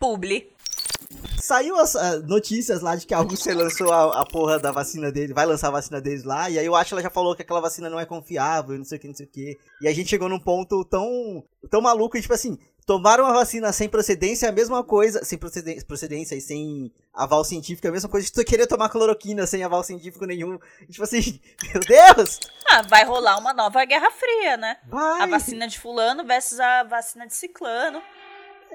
Publi. 0.00 0.52
Saiu 1.44 1.76
as 1.76 1.94
uh, 1.94 2.22
notícias 2.26 2.80
lá 2.80 2.96
de 2.96 3.06
que 3.06 3.12
a 3.12 3.18
Rússia 3.18 3.54
lançou 3.54 3.92
a, 3.92 4.22
a, 4.22 4.24
porra 4.24 4.58
da 4.58 4.72
vacina 4.72 5.12
dele, 5.12 5.34
vai 5.34 5.44
lançar 5.44 5.68
a 5.68 5.72
vacina 5.72 6.00
deles 6.00 6.24
lá, 6.24 6.48
e 6.48 6.58
aí 6.58 6.64
eu 6.64 6.74
acho 6.74 6.88
que 6.88 6.94
ela 6.94 7.02
já 7.02 7.10
falou 7.10 7.36
que 7.36 7.42
aquela 7.42 7.60
vacina 7.60 7.90
não 7.90 8.00
é 8.00 8.06
confiável, 8.06 8.78
não 8.78 8.84
sei 8.84 8.96
o 8.96 9.00
que, 9.02 9.08
não 9.08 9.14
sei 9.14 9.26
o 9.26 9.28
que. 9.28 9.58
E 9.82 9.86
a 9.86 9.92
gente 9.92 10.08
chegou 10.08 10.26
num 10.26 10.38
ponto 10.38 10.82
tão, 10.86 11.44
tão 11.68 11.82
maluco, 11.82 12.18
tipo 12.18 12.32
assim, 12.32 12.58
tomaram 12.86 13.24
uma 13.24 13.34
vacina 13.34 13.70
sem 13.74 13.90
procedência, 13.90 14.46
é 14.46 14.48
a 14.48 14.52
mesma 14.52 14.82
coisa, 14.82 15.22
sem 15.22 15.36
procedência, 15.36 15.84
procedência 15.84 16.34
e 16.34 16.40
sem 16.40 16.90
aval 17.12 17.44
científico, 17.44 17.86
é 17.86 17.90
a 17.90 17.92
mesma 17.92 18.08
coisa 18.08 18.26
que 18.26 18.32
tu 18.32 18.42
querer 18.42 18.66
tomar 18.66 18.88
cloroquina 18.88 19.46
sem 19.46 19.62
aval 19.62 19.84
científico 19.84 20.24
nenhum. 20.24 20.58
Tipo 20.90 21.04
assim, 21.04 21.40
meu 21.74 21.82
Deus! 21.82 22.40
Ah, 22.70 22.80
vai 22.88 23.04
rolar 23.04 23.38
uma 23.38 23.52
nova 23.52 23.84
Guerra 23.84 24.10
Fria, 24.10 24.56
né? 24.56 24.78
Vai. 24.88 25.20
A 25.20 25.26
vacina 25.26 25.68
de 25.68 25.78
fulano 25.78 26.24
versus 26.24 26.58
a 26.58 26.84
vacina 26.84 27.26
de 27.26 27.34
ciclano. 27.34 28.02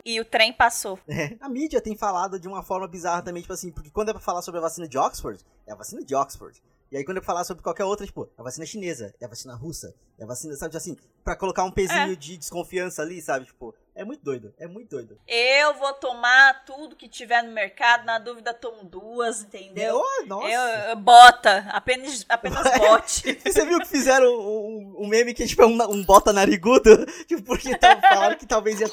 E 0.06 0.20
o 0.20 0.26
trem 0.26 0.54
passou. 0.54 1.00
É. 1.10 1.36
A 1.42 1.50
mídia 1.50 1.82
tem 1.82 1.98
falado 1.98 2.40
de 2.40 2.48
uma 2.48 2.64
forma 2.64 2.88
bizarra 2.88 3.22
também, 3.22 3.42
tipo 3.42 3.54
assim, 3.54 3.72
porque 3.72 3.90
quando 3.90 4.10
é 4.10 4.14
pra 4.14 4.22
falar 4.22 4.42
sobre 4.42 4.60
a 4.60 4.62
vacina 4.62 4.88
de 4.88 4.98
Oxford, 4.98 5.44
é 5.68 5.74
a 5.74 5.76
vacina 5.76 6.04
de 6.04 6.16
Oxford. 6.16 6.62
E 6.92 6.98
aí 6.98 7.04
quando 7.04 7.18
é 7.18 7.20
pra 7.20 7.28
falar 7.28 7.44
sobre 7.44 7.62
qualquer 7.62 7.84
outra, 7.84 8.06
tipo, 8.06 8.24
é 8.38 8.42
a 8.42 8.44
vacina 8.44 8.66
chinesa, 8.66 9.14
é 9.20 9.26
a 9.26 9.28
vacina 9.28 9.54
russa, 9.56 9.94
é 10.18 10.24
a 10.24 10.28
vacina, 10.28 10.56
sabe, 10.56 10.76
assim, 10.76 10.98
pra 11.24 11.36
colocar 11.36 11.64
um 11.64 11.72
pezinho 11.72 12.14
é. 12.14 12.16
de 12.16 12.38
desconfiança 12.38 13.02
ali, 13.02 13.22
sabe, 13.22 13.46
tipo, 13.46 13.76
é 14.00 14.06
muito 14.06 14.24
doido, 14.24 14.54
é 14.58 14.66
muito 14.66 14.92
doido. 14.92 15.20
Eu 15.28 15.74
vou 15.74 15.92
tomar 15.92 16.64
tudo 16.64 16.96
que 16.96 17.10
tiver 17.10 17.44
no 17.44 17.52
mercado, 17.52 18.06
na 18.06 18.18
dúvida 18.18 18.54
tomo 18.54 18.86
duas, 18.86 19.42
entendeu? 19.42 20.02
Oh, 20.02 20.26
nossa. 20.26 20.48
Eu, 20.48 20.62
eu, 20.92 20.96
bota, 20.96 21.68
apenas, 21.70 22.26
apenas 22.30 22.64
bote. 22.80 23.38
Você 23.44 23.66
viu 23.66 23.78
que 23.80 23.88
fizeram 23.90 24.26
um, 24.26 24.96
um, 25.00 25.08
meme 25.08 25.34
que 25.34 25.44
é 25.44 25.48
tipo 25.48 25.66
um, 25.66 25.78
um 25.92 26.02
bota 26.02 26.32
narigudo? 26.32 27.06
Tipo, 27.28 27.44
porque 27.44 27.78
tão, 27.78 28.00
falaram 28.00 28.38
que 28.38 28.46
talvez 28.46 28.80
ia, 28.80 28.88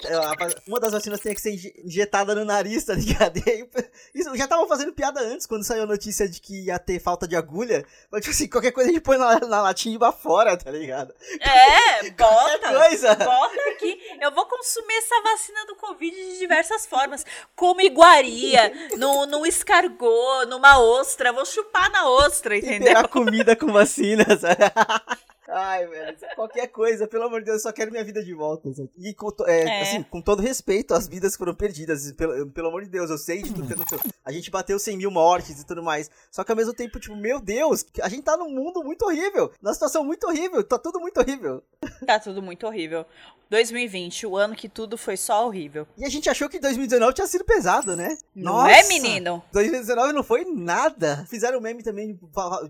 uma 0.67 0.81
das 0.81 0.93
vacinas 0.93 1.21
tenha 1.21 1.35
que 1.35 1.41
ser 1.41 1.55
injetada 1.85 2.35
no 2.35 2.45
nariz, 2.45 2.85
tá 2.85 2.93
ligado? 2.93 3.39
E 3.39 3.49
aí, 3.49 3.69
isso, 4.13 4.35
já 4.37 4.45
estavam 4.45 4.67
fazendo 4.67 4.93
piada 4.93 5.21
antes, 5.21 5.47
quando 5.47 5.65
saiu 5.65 5.85
a 5.85 5.87
notícia 5.87 6.29
de 6.29 6.41
que 6.41 6.65
ia 6.65 6.79
ter 6.79 6.99
falta 6.99 7.29
de 7.29 7.37
agulha. 7.37 7.87
Mas, 8.11 8.23
tipo 8.23 8.35
assim, 8.35 8.49
qualquer 8.49 8.73
coisa 8.73 8.91
a 8.91 8.93
gente 8.93 9.03
põe 9.03 9.17
na, 9.17 9.39
na 9.39 9.63
latinha 9.63 9.95
e 9.95 9.99
vai 9.99 10.13
fora, 10.13 10.57
tá 10.57 10.71
ligado? 10.71 11.15
É, 11.41 12.11
bota. 12.11 12.75
Coisa. 12.75 13.15
Bota 13.15 13.71
aqui. 13.71 13.99
Eu 14.21 14.33
vou 14.33 14.47
consumir 14.47 14.96
essa 14.99 15.23
vacina 15.23 15.67
do 15.67 15.77
Covid 15.77 16.15
de 16.15 16.39
diversas 16.39 16.87
formas. 16.87 17.25
Como 17.55 17.81
iguaria, 17.81 18.73
no, 18.97 19.27
no 19.27 19.47
escargot, 19.47 20.47
numa 20.49 20.79
ostra. 20.79 21.33
Vou 21.33 21.45
chupar 21.45 21.91
na 21.91 22.09
ostra, 22.09 22.57
entendeu? 22.57 22.99
a 22.99 23.09
comida 23.09 23.55
com 23.55 23.73
vacinas. 23.73 24.43
Ai, 25.49 25.87
velho, 25.87 26.17
qualquer 26.35 26.67
coisa, 26.69 27.07
pelo 27.07 27.25
amor 27.25 27.41
de 27.41 27.47
Deus, 27.47 27.59
eu 27.59 27.63
só 27.63 27.73
quero 27.73 27.91
minha 27.91 28.05
vida 28.05 28.23
de 28.23 28.35
volta. 28.35 28.69
E 28.99 29.15
com, 29.15 29.31
é, 29.47 29.63
é. 29.63 29.83
Assim, 29.83 30.03
com 30.03 30.21
todo 30.21 30.43
respeito 30.43 30.93
às 30.93 31.07
vidas 31.07 31.33
que 31.33 31.39
foram 31.39 31.55
perdidas, 31.55 32.13
pelo, 32.13 32.51
pelo 32.51 32.69
amor 32.69 32.83
de 32.83 32.91
Deus, 32.91 33.11
eu 33.11 33.19
sei 33.19 33.43
de 33.43 33.53
tudo 33.53 33.67
que 33.67 33.75
aconteceu. 33.75 34.01
A 34.25 34.33
gente 34.33 34.51
bateu 34.51 34.79
100 34.79 34.97
mil 34.97 35.11
mortes 35.11 35.61
e 35.61 35.67
tudo 35.67 35.83
mais. 35.83 36.11
Só 36.31 36.43
que 36.43 36.51
ao 36.51 36.57
mesmo 36.57 36.75
tempo, 36.75 36.99
tipo, 36.99 37.15
meu 37.15 37.41
Deus, 37.41 37.85
a 38.03 38.09
gente 38.09 38.23
tá 38.23 38.37
num 38.37 38.51
mundo 38.51 38.83
muito 38.83 39.05
horrível, 39.05 39.53
numa 39.63 39.73
situação 39.73 40.05
muito 40.05 40.27
horrível, 40.27 40.65
tá 40.65 40.79
tudo 40.79 41.01
muito 41.01 41.19
horrível. 41.19 41.63
Tá 42.05 42.19
tudo 42.19 42.43
muito 42.43 42.67
horrível. 42.67 43.07
2020, 43.49 44.27
o 44.27 44.37
ano 44.37 44.57
que 44.57 44.69
tudo 44.69 44.99
foi 44.99 45.17
só 45.17 45.47
horrível. 45.47 45.87
E 45.97 46.05
a 46.05 46.09
gente 46.09 46.29
achou 46.29 46.49
que 46.49 46.59
2019 46.59 47.15
tinha 47.15 47.27
sido 47.27 47.45
pesado, 47.45 47.97
né? 47.97 48.19
Não 48.35 48.55
Nossa, 48.55 48.73
é, 48.73 48.89
menino? 48.89 49.43
2019 49.53 50.13
não 50.13 50.25
foi 50.25 50.45
nada. 50.45 51.25
Fizeram 51.31 51.59
um 51.59 51.61
meme 51.61 51.83
também, 51.83 52.19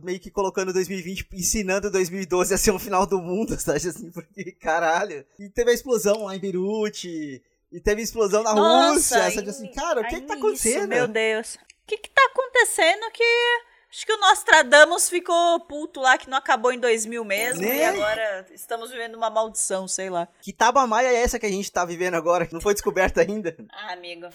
meio 0.02 0.20
que 0.20 0.30
colocando 0.30 0.72
2020, 0.74 1.28
ensinando 1.32 1.90
2012 1.90 2.52
a 2.52 2.58
ser 2.66 2.72
um 2.72 2.78
final 2.78 3.06
do 3.06 3.20
mundo, 3.20 3.56
sabe? 3.60 3.78
Assim, 3.78 4.10
porque 4.10 4.52
caralho. 4.52 5.24
E 5.38 5.48
teve 5.48 5.70
a 5.70 5.74
explosão 5.74 6.24
lá 6.24 6.36
em 6.36 6.40
Beirute. 6.40 7.42
E 7.72 7.80
teve 7.80 8.00
explosão 8.02 8.42
na 8.42 8.54
Nossa, 8.54 8.92
Rússia, 8.92 9.30
sabe? 9.30 9.50
Assim, 9.50 9.72
cara, 9.72 10.00
o 10.00 10.04
que, 10.06 10.20
que 10.20 10.26
tá 10.26 10.34
acontecendo? 10.34 10.78
Isso, 10.78 10.88
meu 10.88 11.08
Deus. 11.08 11.56
O 11.56 11.86
que 11.86 11.98
que 11.98 12.10
tá 12.10 12.22
acontecendo 12.32 13.10
que 13.12 13.24
Acho 13.96 14.04
que 14.04 14.12
o 14.12 14.18
Nostradamus 14.18 15.08
ficou 15.08 15.60
puto 15.60 16.00
lá, 16.00 16.18
que 16.18 16.28
não 16.28 16.36
acabou 16.36 16.70
em 16.70 16.78
2000 16.78 17.24
mesmo, 17.24 17.62
né? 17.62 17.76
e 17.78 17.84
agora 17.84 18.46
estamos 18.52 18.90
vivendo 18.90 19.14
uma 19.14 19.30
maldição, 19.30 19.88
sei 19.88 20.10
lá. 20.10 20.28
Que 20.42 20.52
Tabamaia 20.52 21.08
é 21.08 21.22
essa 21.22 21.38
que 21.38 21.46
a 21.46 21.48
gente 21.48 21.70
tá 21.72 21.84
vivendo 21.84 22.14
agora, 22.14 22.46
que 22.46 22.52
não 22.52 22.60
foi 22.60 22.74
descoberta 22.74 23.22
ainda? 23.22 23.56
Ah, 23.72 23.92
amigo. 23.94 24.26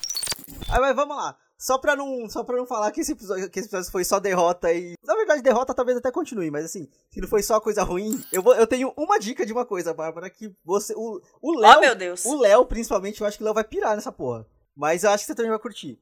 Ah, 0.67 0.79
mas 0.79 0.95
vamos 0.95 1.15
lá. 1.15 1.37
Só 1.61 1.77
pra 1.77 1.95
não, 1.95 2.27
só 2.27 2.43
pra 2.43 2.57
não 2.57 2.65
falar 2.65 2.91
que 2.91 3.01
esse, 3.01 3.11
episódio, 3.11 3.47
que 3.47 3.59
esse 3.59 3.67
episódio 3.67 3.91
foi 3.91 4.03
só 4.03 4.19
derrota 4.19 4.73
e. 4.73 4.95
Na 5.03 5.13
verdade, 5.13 5.43
derrota 5.43 5.75
talvez 5.75 5.95
até 5.95 6.11
continue, 6.11 6.49
mas 6.49 6.65
assim, 6.65 6.89
se 7.11 7.21
não 7.21 7.27
foi 7.27 7.43
só 7.43 7.61
coisa 7.61 7.83
ruim, 7.83 8.19
eu, 8.33 8.41
vou, 8.41 8.55
eu 8.55 8.65
tenho 8.65 8.91
uma 8.97 9.19
dica 9.19 9.45
de 9.45 9.53
uma 9.53 9.63
coisa, 9.63 9.93
Bárbara, 9.93 10.27
que 10.27 10.51
você. 10.65 10.91
O, 10.97 11.21
o 11.39 11.59
Léo. 11.59 11.77
Oh, 11.77 11.79
meu 11.79 11.95
Deus. 11.95 12.25
O 12.25 12.41
Léo, 12.41 12.65
principalmente, 12.65 13.21
eu 13.21 13.27
acho 13.27 13.37
que 13.37 13.43
o 13.43 13.45
Léo 13.45 13.53
vai 13.53 13.63
pirar 13.63 13.95
nessa 13.95 14.11
porra. 14.11 14.43
Mas 14.75 15.03
eu 15.03 15.11
acho 15.11 15.23
que 15.23 15.27
você 15.27 15.35
também 15.35 15.51
vai 15.51 15.59
curtir. 15.59 15.99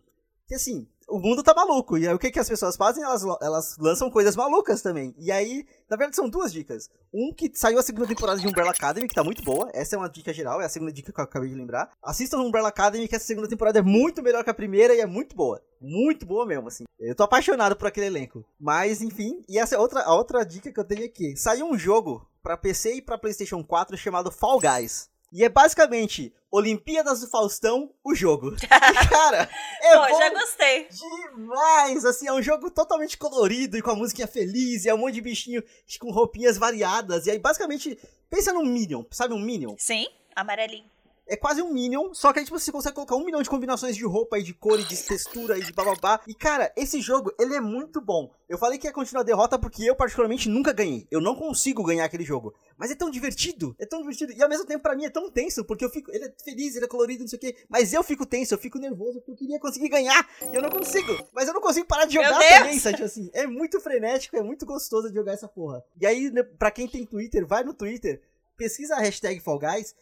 Que 0.47 0.55
assim, 0.55 0.87
o 1.09 1.19
mundo 1.19 1.43
tá 1.43 1.53
maluco. 1.53 1.97
E 1.97 2.07
aí 2.07 2.13
o 2.13 2.19
que, 2.19 2.31
que 2.31 2.39
as 2.39 2.47
pessoas 2.47 2.75
fazem? 2.75 3.03
Elas, 3.03 3.23
elas 3.41 3.77
lançam 3.77 4.09
coisas 4.09 4.35
malucas 4.35 4.81
também. 4.81 5.13
E 5.17 5.31
aí, 5.31 5.65
na 5.89 5.97
verdade, 5.97 6.15
são 6.15 6.29
duas 6.29 6.51
dicas. 6.51 6.89
Um 7.13 7.33
que 7.33 7.51
saiu 7.53 7.79
a 7.79 7.83
segunda 7.83 8.07
temporada 8.07 8.39
de 8.39 8.47
Umbrella 8.47 8.71
Academy, 8.71 9.07
que 9.07 9.15
tá 9.15 9.23
muito 9.23 9.43
boa. 9.43 9.69
Essa 9.73 9.95
é 9.95 9.99
uma 9.99 10.09
dica 10.09 10.33
geral, 10.33 10.61
é 10.61 10.65
a 10.65 10.69
segunda 10.69 10.91
dica 10.91 11.11
que 11.11 11.19
eu 11.19 11.23
acabei 11.23 11.49
de 11.49 11.55
lembrar. 11.55 11.91
Assistam 12.01 12.39
Umbrella 12.39 12.69
Academy, 12.69 13.07
que 13.07 13.15
essa 13.15 13.25
segunda 13.25 13.47
temporada 13.47 13.79
é 13.79 13.81
muito 13.81 14.21
melhor 14.21 14.43
que 14.43 14.49
a 14.49 14.53
primeira 14.53 14.93
e 14.93 15.01
é 15.01 15.05
muito 15.05 15.35
boa. 15.35 15.61
Muito 15.81 16.25
boa 16.25 16.45
mesmo, 16.45 16.67
assim. 16.67 16.83
Eu 16.99 17.15
tô 17.15 17.23
apaixonado 17.23 17.75
por 17.75 17.87
aquele 17.87 18.07
elenco. 18.07 18.45
Mas, 18.59 19.01
enfim, 19.01 19.41
e 19.47 19.57
essa 19.57 19.75
é 19.75 19.79
outra, 19.79 20.01
a 20.01 20.13
outra 20.13 20.45
dica 20.45 20.71
que 20.71 20.79
eu 20.79 20.85
tenho 20.85 21.05
aqui. 21.05 21.35
Saiu 21.35 21.65
um 21.65 21.77
jogo 21.77 22.27
para 22.43 22.57
PC 22.57 22.95
e 22.95 23.01
para 23.01 23.17
PlayStation 23.17 23.63
4 23.63 23.97
chamado 23.97 24.31
Fall 24.31 24.59
Guys. 24.59 25.09
E 25.31 25.43
é 25.43 25.49
basicamente 25.49 26.33
Olimpíadas 26.51 27.21
do 27.21 27.27
Faustão, 27.27 27.93
o 28.03 28.15
jogo. 28.15 28.55
cara, 29.09 29.49
é 29.81 29.97
Pô, 29.97 30.17
já 30.17 30.29
gostei. 30.29 30.87
Demais, 30.89 32.05
assim, 32.05 32.27
é 32.27 32.33
um 32.33 32.41
jogo 32.41 32.71
totalmente 32.71 33.17
colorido 33.17 33.77
e 33.77 33.81
com 33.81 33.91
a 33.91 33.95
música 33.95 34.25
feliz, 34.25 34.85
e 34.85 34.89
é 34.89 34.93
um 34.93 34.97
monte 34.97 35.15
de 35.15 35.21
bichinho 35.21 35.63
com 35.99 36.11
roupinhas 36.11 36.57
variadas. 36.57 37.27
E 37.27 37.31
aí, 37.31 37.39
basicamente, 37.39 37.97
pensa 38.29 38.51
num 38.51 38.65
Minion, 38.65 39.03
sabe 39.11 39.33
um 39.33 39.39
Minion? 39.39 39.75
Sim, 39.77 40.07
amarelinho 40.35 40.89
é 41.29 41.37
quase 41.37 41.61
um 41.61 41.71
Minion, 41.71 42.13
só 42.13 42.33
que 42.33 42.39
aí, 42.39 42.45
tipo, 42.45 42.59
você 42.59 42.71
consegue 42.71 42.95
colocar 42.95 43.15
um 43.15 43.23
milhão 43.23 43.41
de 43.41 43.49
combinações 43.49 43.95
de 43.95 44.03
roupa 44.03 44.39
e 44.39 44.43
de 44.43 44.53
cor 44.53 44.79
e 44.79 44.83
de 44.83 44.97
textura 44.97 45.57
e 45.57 45.63
de 45.63 45.71
bababá. 45.71 46.19
E, 46.27 46.33
cara, 46.33 46.73
esse 46.75 46.99
jogo, 46.99 47.31
ele 47.39 47.55
é 47.55 47.61
muito 47.61 48.01
bom. 48.01 48.33
Eu 48.49 48.57
falei 48.57 48.79
que 48.79 48.87
ia 48.87 48.91
continuar 48.91 49.21
a 49.21 49.25
derrota 49.25 49.59
porque 49.59 49.83
eu, 49.83 49.95
particularmente, 49.95 50.49
nunca 50.49 50.73
ganhei. 50.73 51.07
Eu 51.11 51.21
não 51.21 51.35
consigo 51.35 51.83
ganhar 51.83 52.03
aquele 52.03 52.23
jogo. 52.23 52.55
Mas 52.75 52.89
é 52.89 52.95
tão 52.95 53.11
divertido, 53.11 53.75
é 53.77 53.85
tão 53.85 54.01
divertido. 54.01 54.33
E 54.33 54.41
ao 54.41 54.49
mesmo 54.49 54.65
tempo, 54.65 54.81
para 54.81 54.95
mim, 54.95 55.05
é 55.05 55.09
tão 55.09 55.29
tenso, 55.29 55.63
porque 55.63 55.85
eu 55.85 55.89
fico. 55.89 56.09
Ele 56.11 56.25
é 56.25 56.33
feliz, 56.43 56.75
ele 56.75 56.85
é 56.85 56.87
colorido, 56.87 57.21
não 57.21 57.27
sei 57.27 57.37
o 57.37 57.39
quê. 57.39 57.55
Mas 57.69 57.93
eu 57.93 58.01
fico 58.01 58.25
tenso, 58.25 58.55
eu 58.55 58.57
fico 58.57 58.79
nervoso, 58.79 59.19
porque 59.19 59.31
eu 59.31 59.35
queria 59.35 59.59
conseguir 59.59 59.89
ganhar. 59.89 60.27
E 60.51 60.55
eu 60.55 60.63
não 60.63 60.69
consigo. 60.69 61.15
Mas 61.31 61.47
eu 61.47 61.53
não 61.53 61.61
consigo 61.61 61.85
parar 61.85 62.05
de 62.05 62.15
jogar 62.15 62.39
também, 62.39 62.79
sabe? 62.79 63.03
Assim, 63.03 63.29
é 63.33 63.45
muito 63.45 63.79
frenético, 63.79 64.35
é 64.35 64.41
muito 64.41 64.65
gostoso 64.65 65.09
de 65.09 65.15
jogar 65.15 65.33
essa 65.33 65.47
porra. 65.47 65.83
E 66.01 66.07
aí, 66.07 66.31
né, 66.31 66.41
pra 66.41 66.71
quem 66.71 66.87
tem 66.87 67.05
Twitter, 67.05 67.45
vai 67.45 67.63
no 67.63 67.73
Twitter, 67.73 68.19
pesquisa 68.57 68.95
a 68.95 68.99
hashtag 68.99 69.39
Fall 69.39 69.59
Guys 69.59 69.95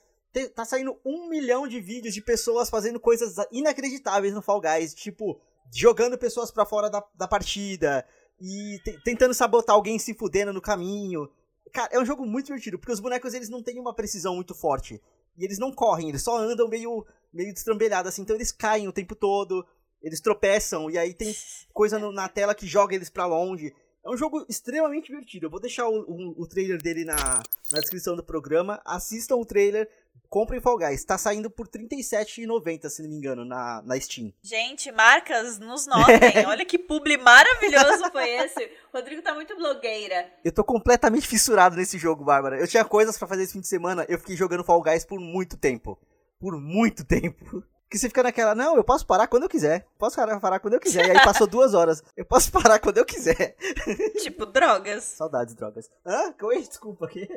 tá 0.54 0.66
saindo 0.66 1.00
um 1.06 1.30
milhão 1.30 1.68
de 1.68 1.80
vídeos 1.80 2.13
de 2.13 2.22
pessoas 2.22 2.70
fazendo 2.70 3.00
coisas 3.00 3.36
inacreditáveis 3.52 4.34
no 4.34 4.42
Fall 4.42 4.62
Guys, 4.62 4.94
tipo, 4.94 5.40
jogando 5.74 6.18
pessoas 6.18 6.52
para 6.52 6.66
fora 6.66 6.90
da, 6.90 7.04
da 7.16 7.28
partida 7.28 8.06
e 8.40 8.80
tentando 9.04 9.34
sabotar 9.34 9.76
alguém 9.76 9.98
se 9.98 10.13
fudendo 10.13 10.54
no 10.54 10.62
caminho. 10.62 11.30
Cara, 11.74 11.90
é 11.92 12.00
um 12.00 12.06
jogo 12.06 12.26
muito 12.26 12.48
divertido, 12.48 12.78
porque 12.78 12.92
os 12.92 13.00
bonecos 13.00 13.34
eles 13.34 13.50
não 13.50 13.63
têm 13.63 13.80
uma 13.80 13.94
precisão 13.94 14.36
muito 14.36 14.54
forte. 14.54 15.02
E 15.38 15.44
eles 15.44 15.60
não 15.60 15.72
correm, 15.72 16.10
eles 16.10 16.24
só 16.24 16.38
andam 16.38 16.68
meio, 16.68 17.06
meio 17.32 17.54
destrambelhados 17.54 18.10
assim, 18.10 18.24
então 18.24 18.36
eles 18.36 18.52
caem 18.52 18.88
o 18.88 18.94
tempo 18.94 19.16
todo, 19.16 19.66
eles 20.02 20.20
tropeçam, 20.20 20.90
e 20.90 20.98
aí 20.98 21.13
tem 21.13 21.36
coisa 21.74 22.00
no, 22.00 22.12
na 22.12 22.28
tela 22.28 22.56
que 22.56 22.66
joga 22.66 22.96
eles 22.96 23.10
para 23.10 23.26
longe. 23.26 23.74
É 24.04 24.10
um 24.10 24.18
jogo 24.18 24.46
extremamente 24.48 25.08
divertido. 25.08 25.48
Eu 25.48 25.50
vou 25.50 25.60
deixar 25.60 25.88
o, 25.88 26.00
o, 26.00 26.42
o 26.42 26.48
trailer 26.48 26.82
dele 26.82 27.04
na, 27.04 27.44
na 27.72 27.80
descrição 27.80 28.16
do 28.16 28.24
programa. 28.24 28.82
Assistam 28.86 29.36
o 29.36 29.46
trailer, 29.46 29.90
comprem 30.30 30.62
Fall 30.62 30.78
Guys. 30.78 31.04
Tá 31.04 31.18
saindo 31.18 31.50
por 31.50 31.68
R$37,90, 31.68 32.90
se 32.90 33.02
não 33.02 33.10
me 33.10 33.16
engano, 33.16 33.46
na, 33.46 33.82
na 33.84 34.00
Steam. 34.00 34.34
Gente, 34.42 34.92
marcas, 34.92 35.60
nos 35.60 35.88
notem. 35.88 36.46
Olha 36.48 36.66
que 36.66 36.78
publi 36.78 37.18
maravilhoso 37.18 38.12
foi 38.12 38.30
esse. 38.30 38.70
Rodrigo 38.94 39.22
tá 39.22 39.34
muito 39.34 39.56
blogueira. 39.56 40.32
Eu 40.44 40.52
tô 40.52 40.64
completamente 40.64 41.28
fissurado 41.28 41.76
nesse 41.76 41.98
jogo, 41.98 42.24
Bárbara. 42.24 42.60
Eu 42.60 42.68
tinha 42.68 42.86
coisas 42.86 43.18
para 43.18 43.28
fazer 43.28 43.44
esse 43.44 43.54
fim 43.54 43.62
de 43.62 43.68
semana, 43.68 44.06
eu 44.10 44.20
fiquei 44.20 44.36
jogando 44.36 44.64
Fall 44.64 44.82
Guys 44.82 45.06
por 45.06 45.20
muito 45.20 45.58
tempo. 45.58 45.98
Por 46.40 46.60
muito 46.60 47.06
tempo. 47.06 47.64
Que 47.90 47.98
você 47.98 48.10
fica 48.10 48.22
naquela, 48.22 48.54
não, 48.54 48.76
eu 48.76 48.84
posso 48.84 49.08
parar 49.08 49.28
quando 49.28 49.44
eu 49.44 49.50
quiser. 49.50 49.88
Posso 49.98 50.18
parar 50.42 50.60
quando 50.60 50.74
eu 50.74 50.80
quiser. 50.80 51.08
E 51.08 51.12
aí 51.12 51.24
passou 51.24 51.48
duas 51.48 51.74
horas. 51.74 52.04
Eu 52.18 52.26
posso 52.26 52.52
parar 52.52 52.80
quando 52.80 52.98
eu 52.98 53.06
quiser. 53.06 53.56
Tipo, 54.22 54.46
drogas. 54.46 55.06
Saudades, 55.06 55.56
drogas. 55.56 55.90
Hã? 56.06 56.34
Oi, 56.44 56.64
desculpa 56.64 57.06
aqui. 57.06 57.30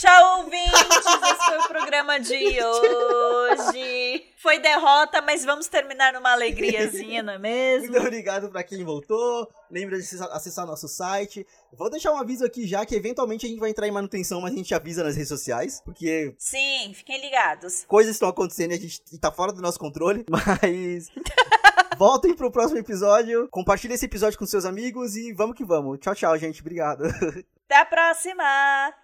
Tchau, 0.00 0.38
ouvintes! 0.38 0.72
Esse 0.72 1.44
foi 1.46 1.58
o 1.58 1.68
programa 1.68 2.18
de 2.18 2.64
hoje. 2.64 4.24
Foi 4.38 4.58
derrota, 4.58 5.20
mas 5.20 5.44
vamos 5.44 5.68
terminar 5.68 6.14
numa 6.14 6.32
alegriazinha, 6.32 7.22
não 7.22 7.34
é 7.34 7.38
mesmo? 7.38 7.90
Muito 7.90 8.06
obrigado 8.06 8.48
pra 8.48 8.62
quem 8.62 8.82
voltou. 8.82 9.46
Lembra 9.70 9.98
de 10.00 10.04
acessar 10.32 10.66
nosso 10.66 10.88
site. 10.88 11.46
Vou 11.70 11.90
deixar 11.90 12.12
um 12.12 12.16
aviso 12.16 12.46
aqui 12.46 12.66
já 12.66 12.86
que 12.86 12.94
eventualmente 12.94 13.44
a 13.44 13.48
gente 13.50 13.60
vai 13.60 13.68
entrar 13.68 13.86
em 13.86 13.90
manutenção, 13.90 14.40
mas 14.40 14.54
a 14.54 14.56
gente 14.56 14.74
avisa 14.74 15.04
nas 15.04 15.16
redes 15.16 15.28
sociais. 15.28 15.82
Porque. 15.84 16.34
Sim, 16.38 16.94
fiquem 16.94 17.20
ligados. 17.20 17.84
Coisas 17.86 18.16
estão 18.16 18.30
acontecendo 18.30 18.70
e 18.70 18.76
a 18.76 18.80
gente 18.80 19.18
tá 19.18 19.30
fora 19.30 19.52
do 19.52 19.60
nosso 19.60 19.78
controle. 19.78 20.24
Mas. 20.32 21.10
Voltem 21.98 22.34
pro 22.34 22.50
próximo 22.50 22.78
episódio. 22.78 23.48
Compartilhe 23.50 23.92
esse 23.92 24.06
episódio 24.06 24.38
com 24.38 24.46
seus 24.46 24.64
amigos 24.64 25.14
e 25.14 25.34
vamos 25.34 25.54
que 25.54 25.64
vamos. 25.64 25.98
Tchau, 25.98 26.14
tchau, 26.14 26.38
gente. 26.38 26.62
Obrigado. 26.62 27.04
Até 27.68 27.76
a 27.76 27.84
próxima! 27.84 28.99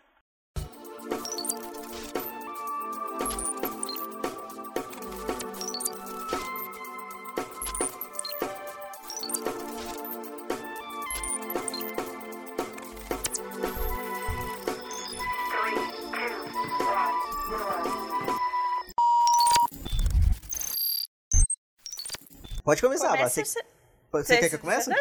Pode 22.65 22.81
começar, 22.83 23.11
Comece 23.11 23.45
você, 23.45 23.63
você- 24.11 24.25
você 24.25 24.39
quer 24.39 24.49
que 24.49 24.55
eu 24.57 24.59
comece? 24.59 24.93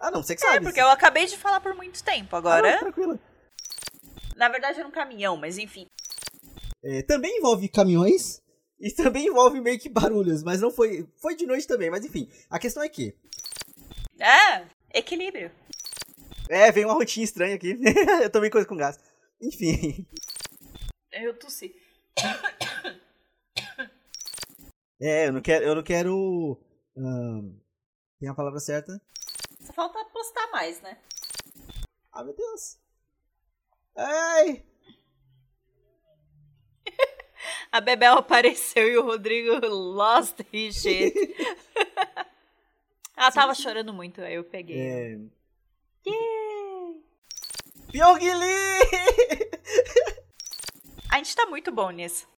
Ah, 0.00 0.10
não, 0.10 0.22
você 0.22 0.34
que 0.34 0.44
É, 0.44 0.48
sabe. 0.52 0.64
porque 0.64 0.80
eu 0.80 0.88
acabei 0.90 1.26
de 1.26 1.36
falar 1.38 1.60
por 1.60 1.74
muito 1.74 2.02
tempo 2.02 2.34
Ah, 2.34 2.38
agora. 2.38 2.72
não, 2.72 2.78
tranquilo. 2.80 3.18
Na 4.44 4.50
verdade 4.50 4.78
era 4.78 4.86
um 4.86 4.92
caminhão, 4.92 5.38
mas 5.38 5.56
enfim. 5.56 5.86
É, 6.82 7.00
também 7.00 7.38
envolve 7.38 7.66
caminhões 7.66 8.42
e 8.78 8.90
também 8.90 9.28
envolve 9.28 9.58
meio 9.58 9.78
que 9.78 9.88
barulhos, 9.88 10.42
mas 10.42 10.60
não 10.60 10.70
foi. 10.70 11.08
Foi 11.16 11.34
de 11.34 11.46
noite 11.46 11.66
também, 11.66 11.88
mas 11.88 12.04
enfim. 12.04 12.30
A 12.50 12.58
questão 12.58 12.82
é 12.82 12.88
que. 12.90 13.16
É, 14.20 14.66
equilíbrio. 14.92 15.50
É, 16.50 16.70
veio 16.70 16.88
uma 16.88 16.94
rotina 16.94 17.24
estranha 17.24 17.54
aqui. 17.54 17.78
eu 18.22 18.28
tomei 18.28 18.50
coisa 18.50 18.68
com 18.68 18.76
gás. 18.76 18.98
Enfim. 19.40 20.06
Eu 21.10 21.38
tossi. 21.38 21.74
É, 25.00 25.28
eu 25.28 25.32
não 25.32 25.40
quero. 25.40 25.64
Eu 25.64 25.74
não 25.74 25.82
quero. 25.82 26.60
tem 28.20 28.28
a 28.28 28.34
palavra 28.34 28.60
certa? 28.60 29.00
Só 29.62 29.72
falta 29.72 30.04
postar 30.12 30.50
mais, 30.50 30.82
né? 30.82 30.98
Ah, 32.12 32.22
meu 32.22 32.36
Deus. 32.36 32.83
Ai! 33.96 34.64
A 37.70 37.80
Bebel 37.80 38.14
apareceu 38.14 38.88
e 38.88 38.96
o 38.96 39.04
Rodrigo 39.04 39.66
lost 39.66 40.40
his 40.52 40.76
shit. 40.76 41.14
Ela 43.16 43.30
tava 43.30 43.54
chorando 43.54 43.92
muito, 43.92 44.20
aí 44.20 44.34
eu 44.34 44.44
peguei. 44.44 44.80
É. 44.80 45.18
Yeah! 46.06 47.00
Pyongyi! 47.90 48.30
A 51.10 51.16
gente 51.18 51.36
tá 51.36 51.46
muito 51.46 51.70
bom 51.70 51.90
nisso. 51.90 52.26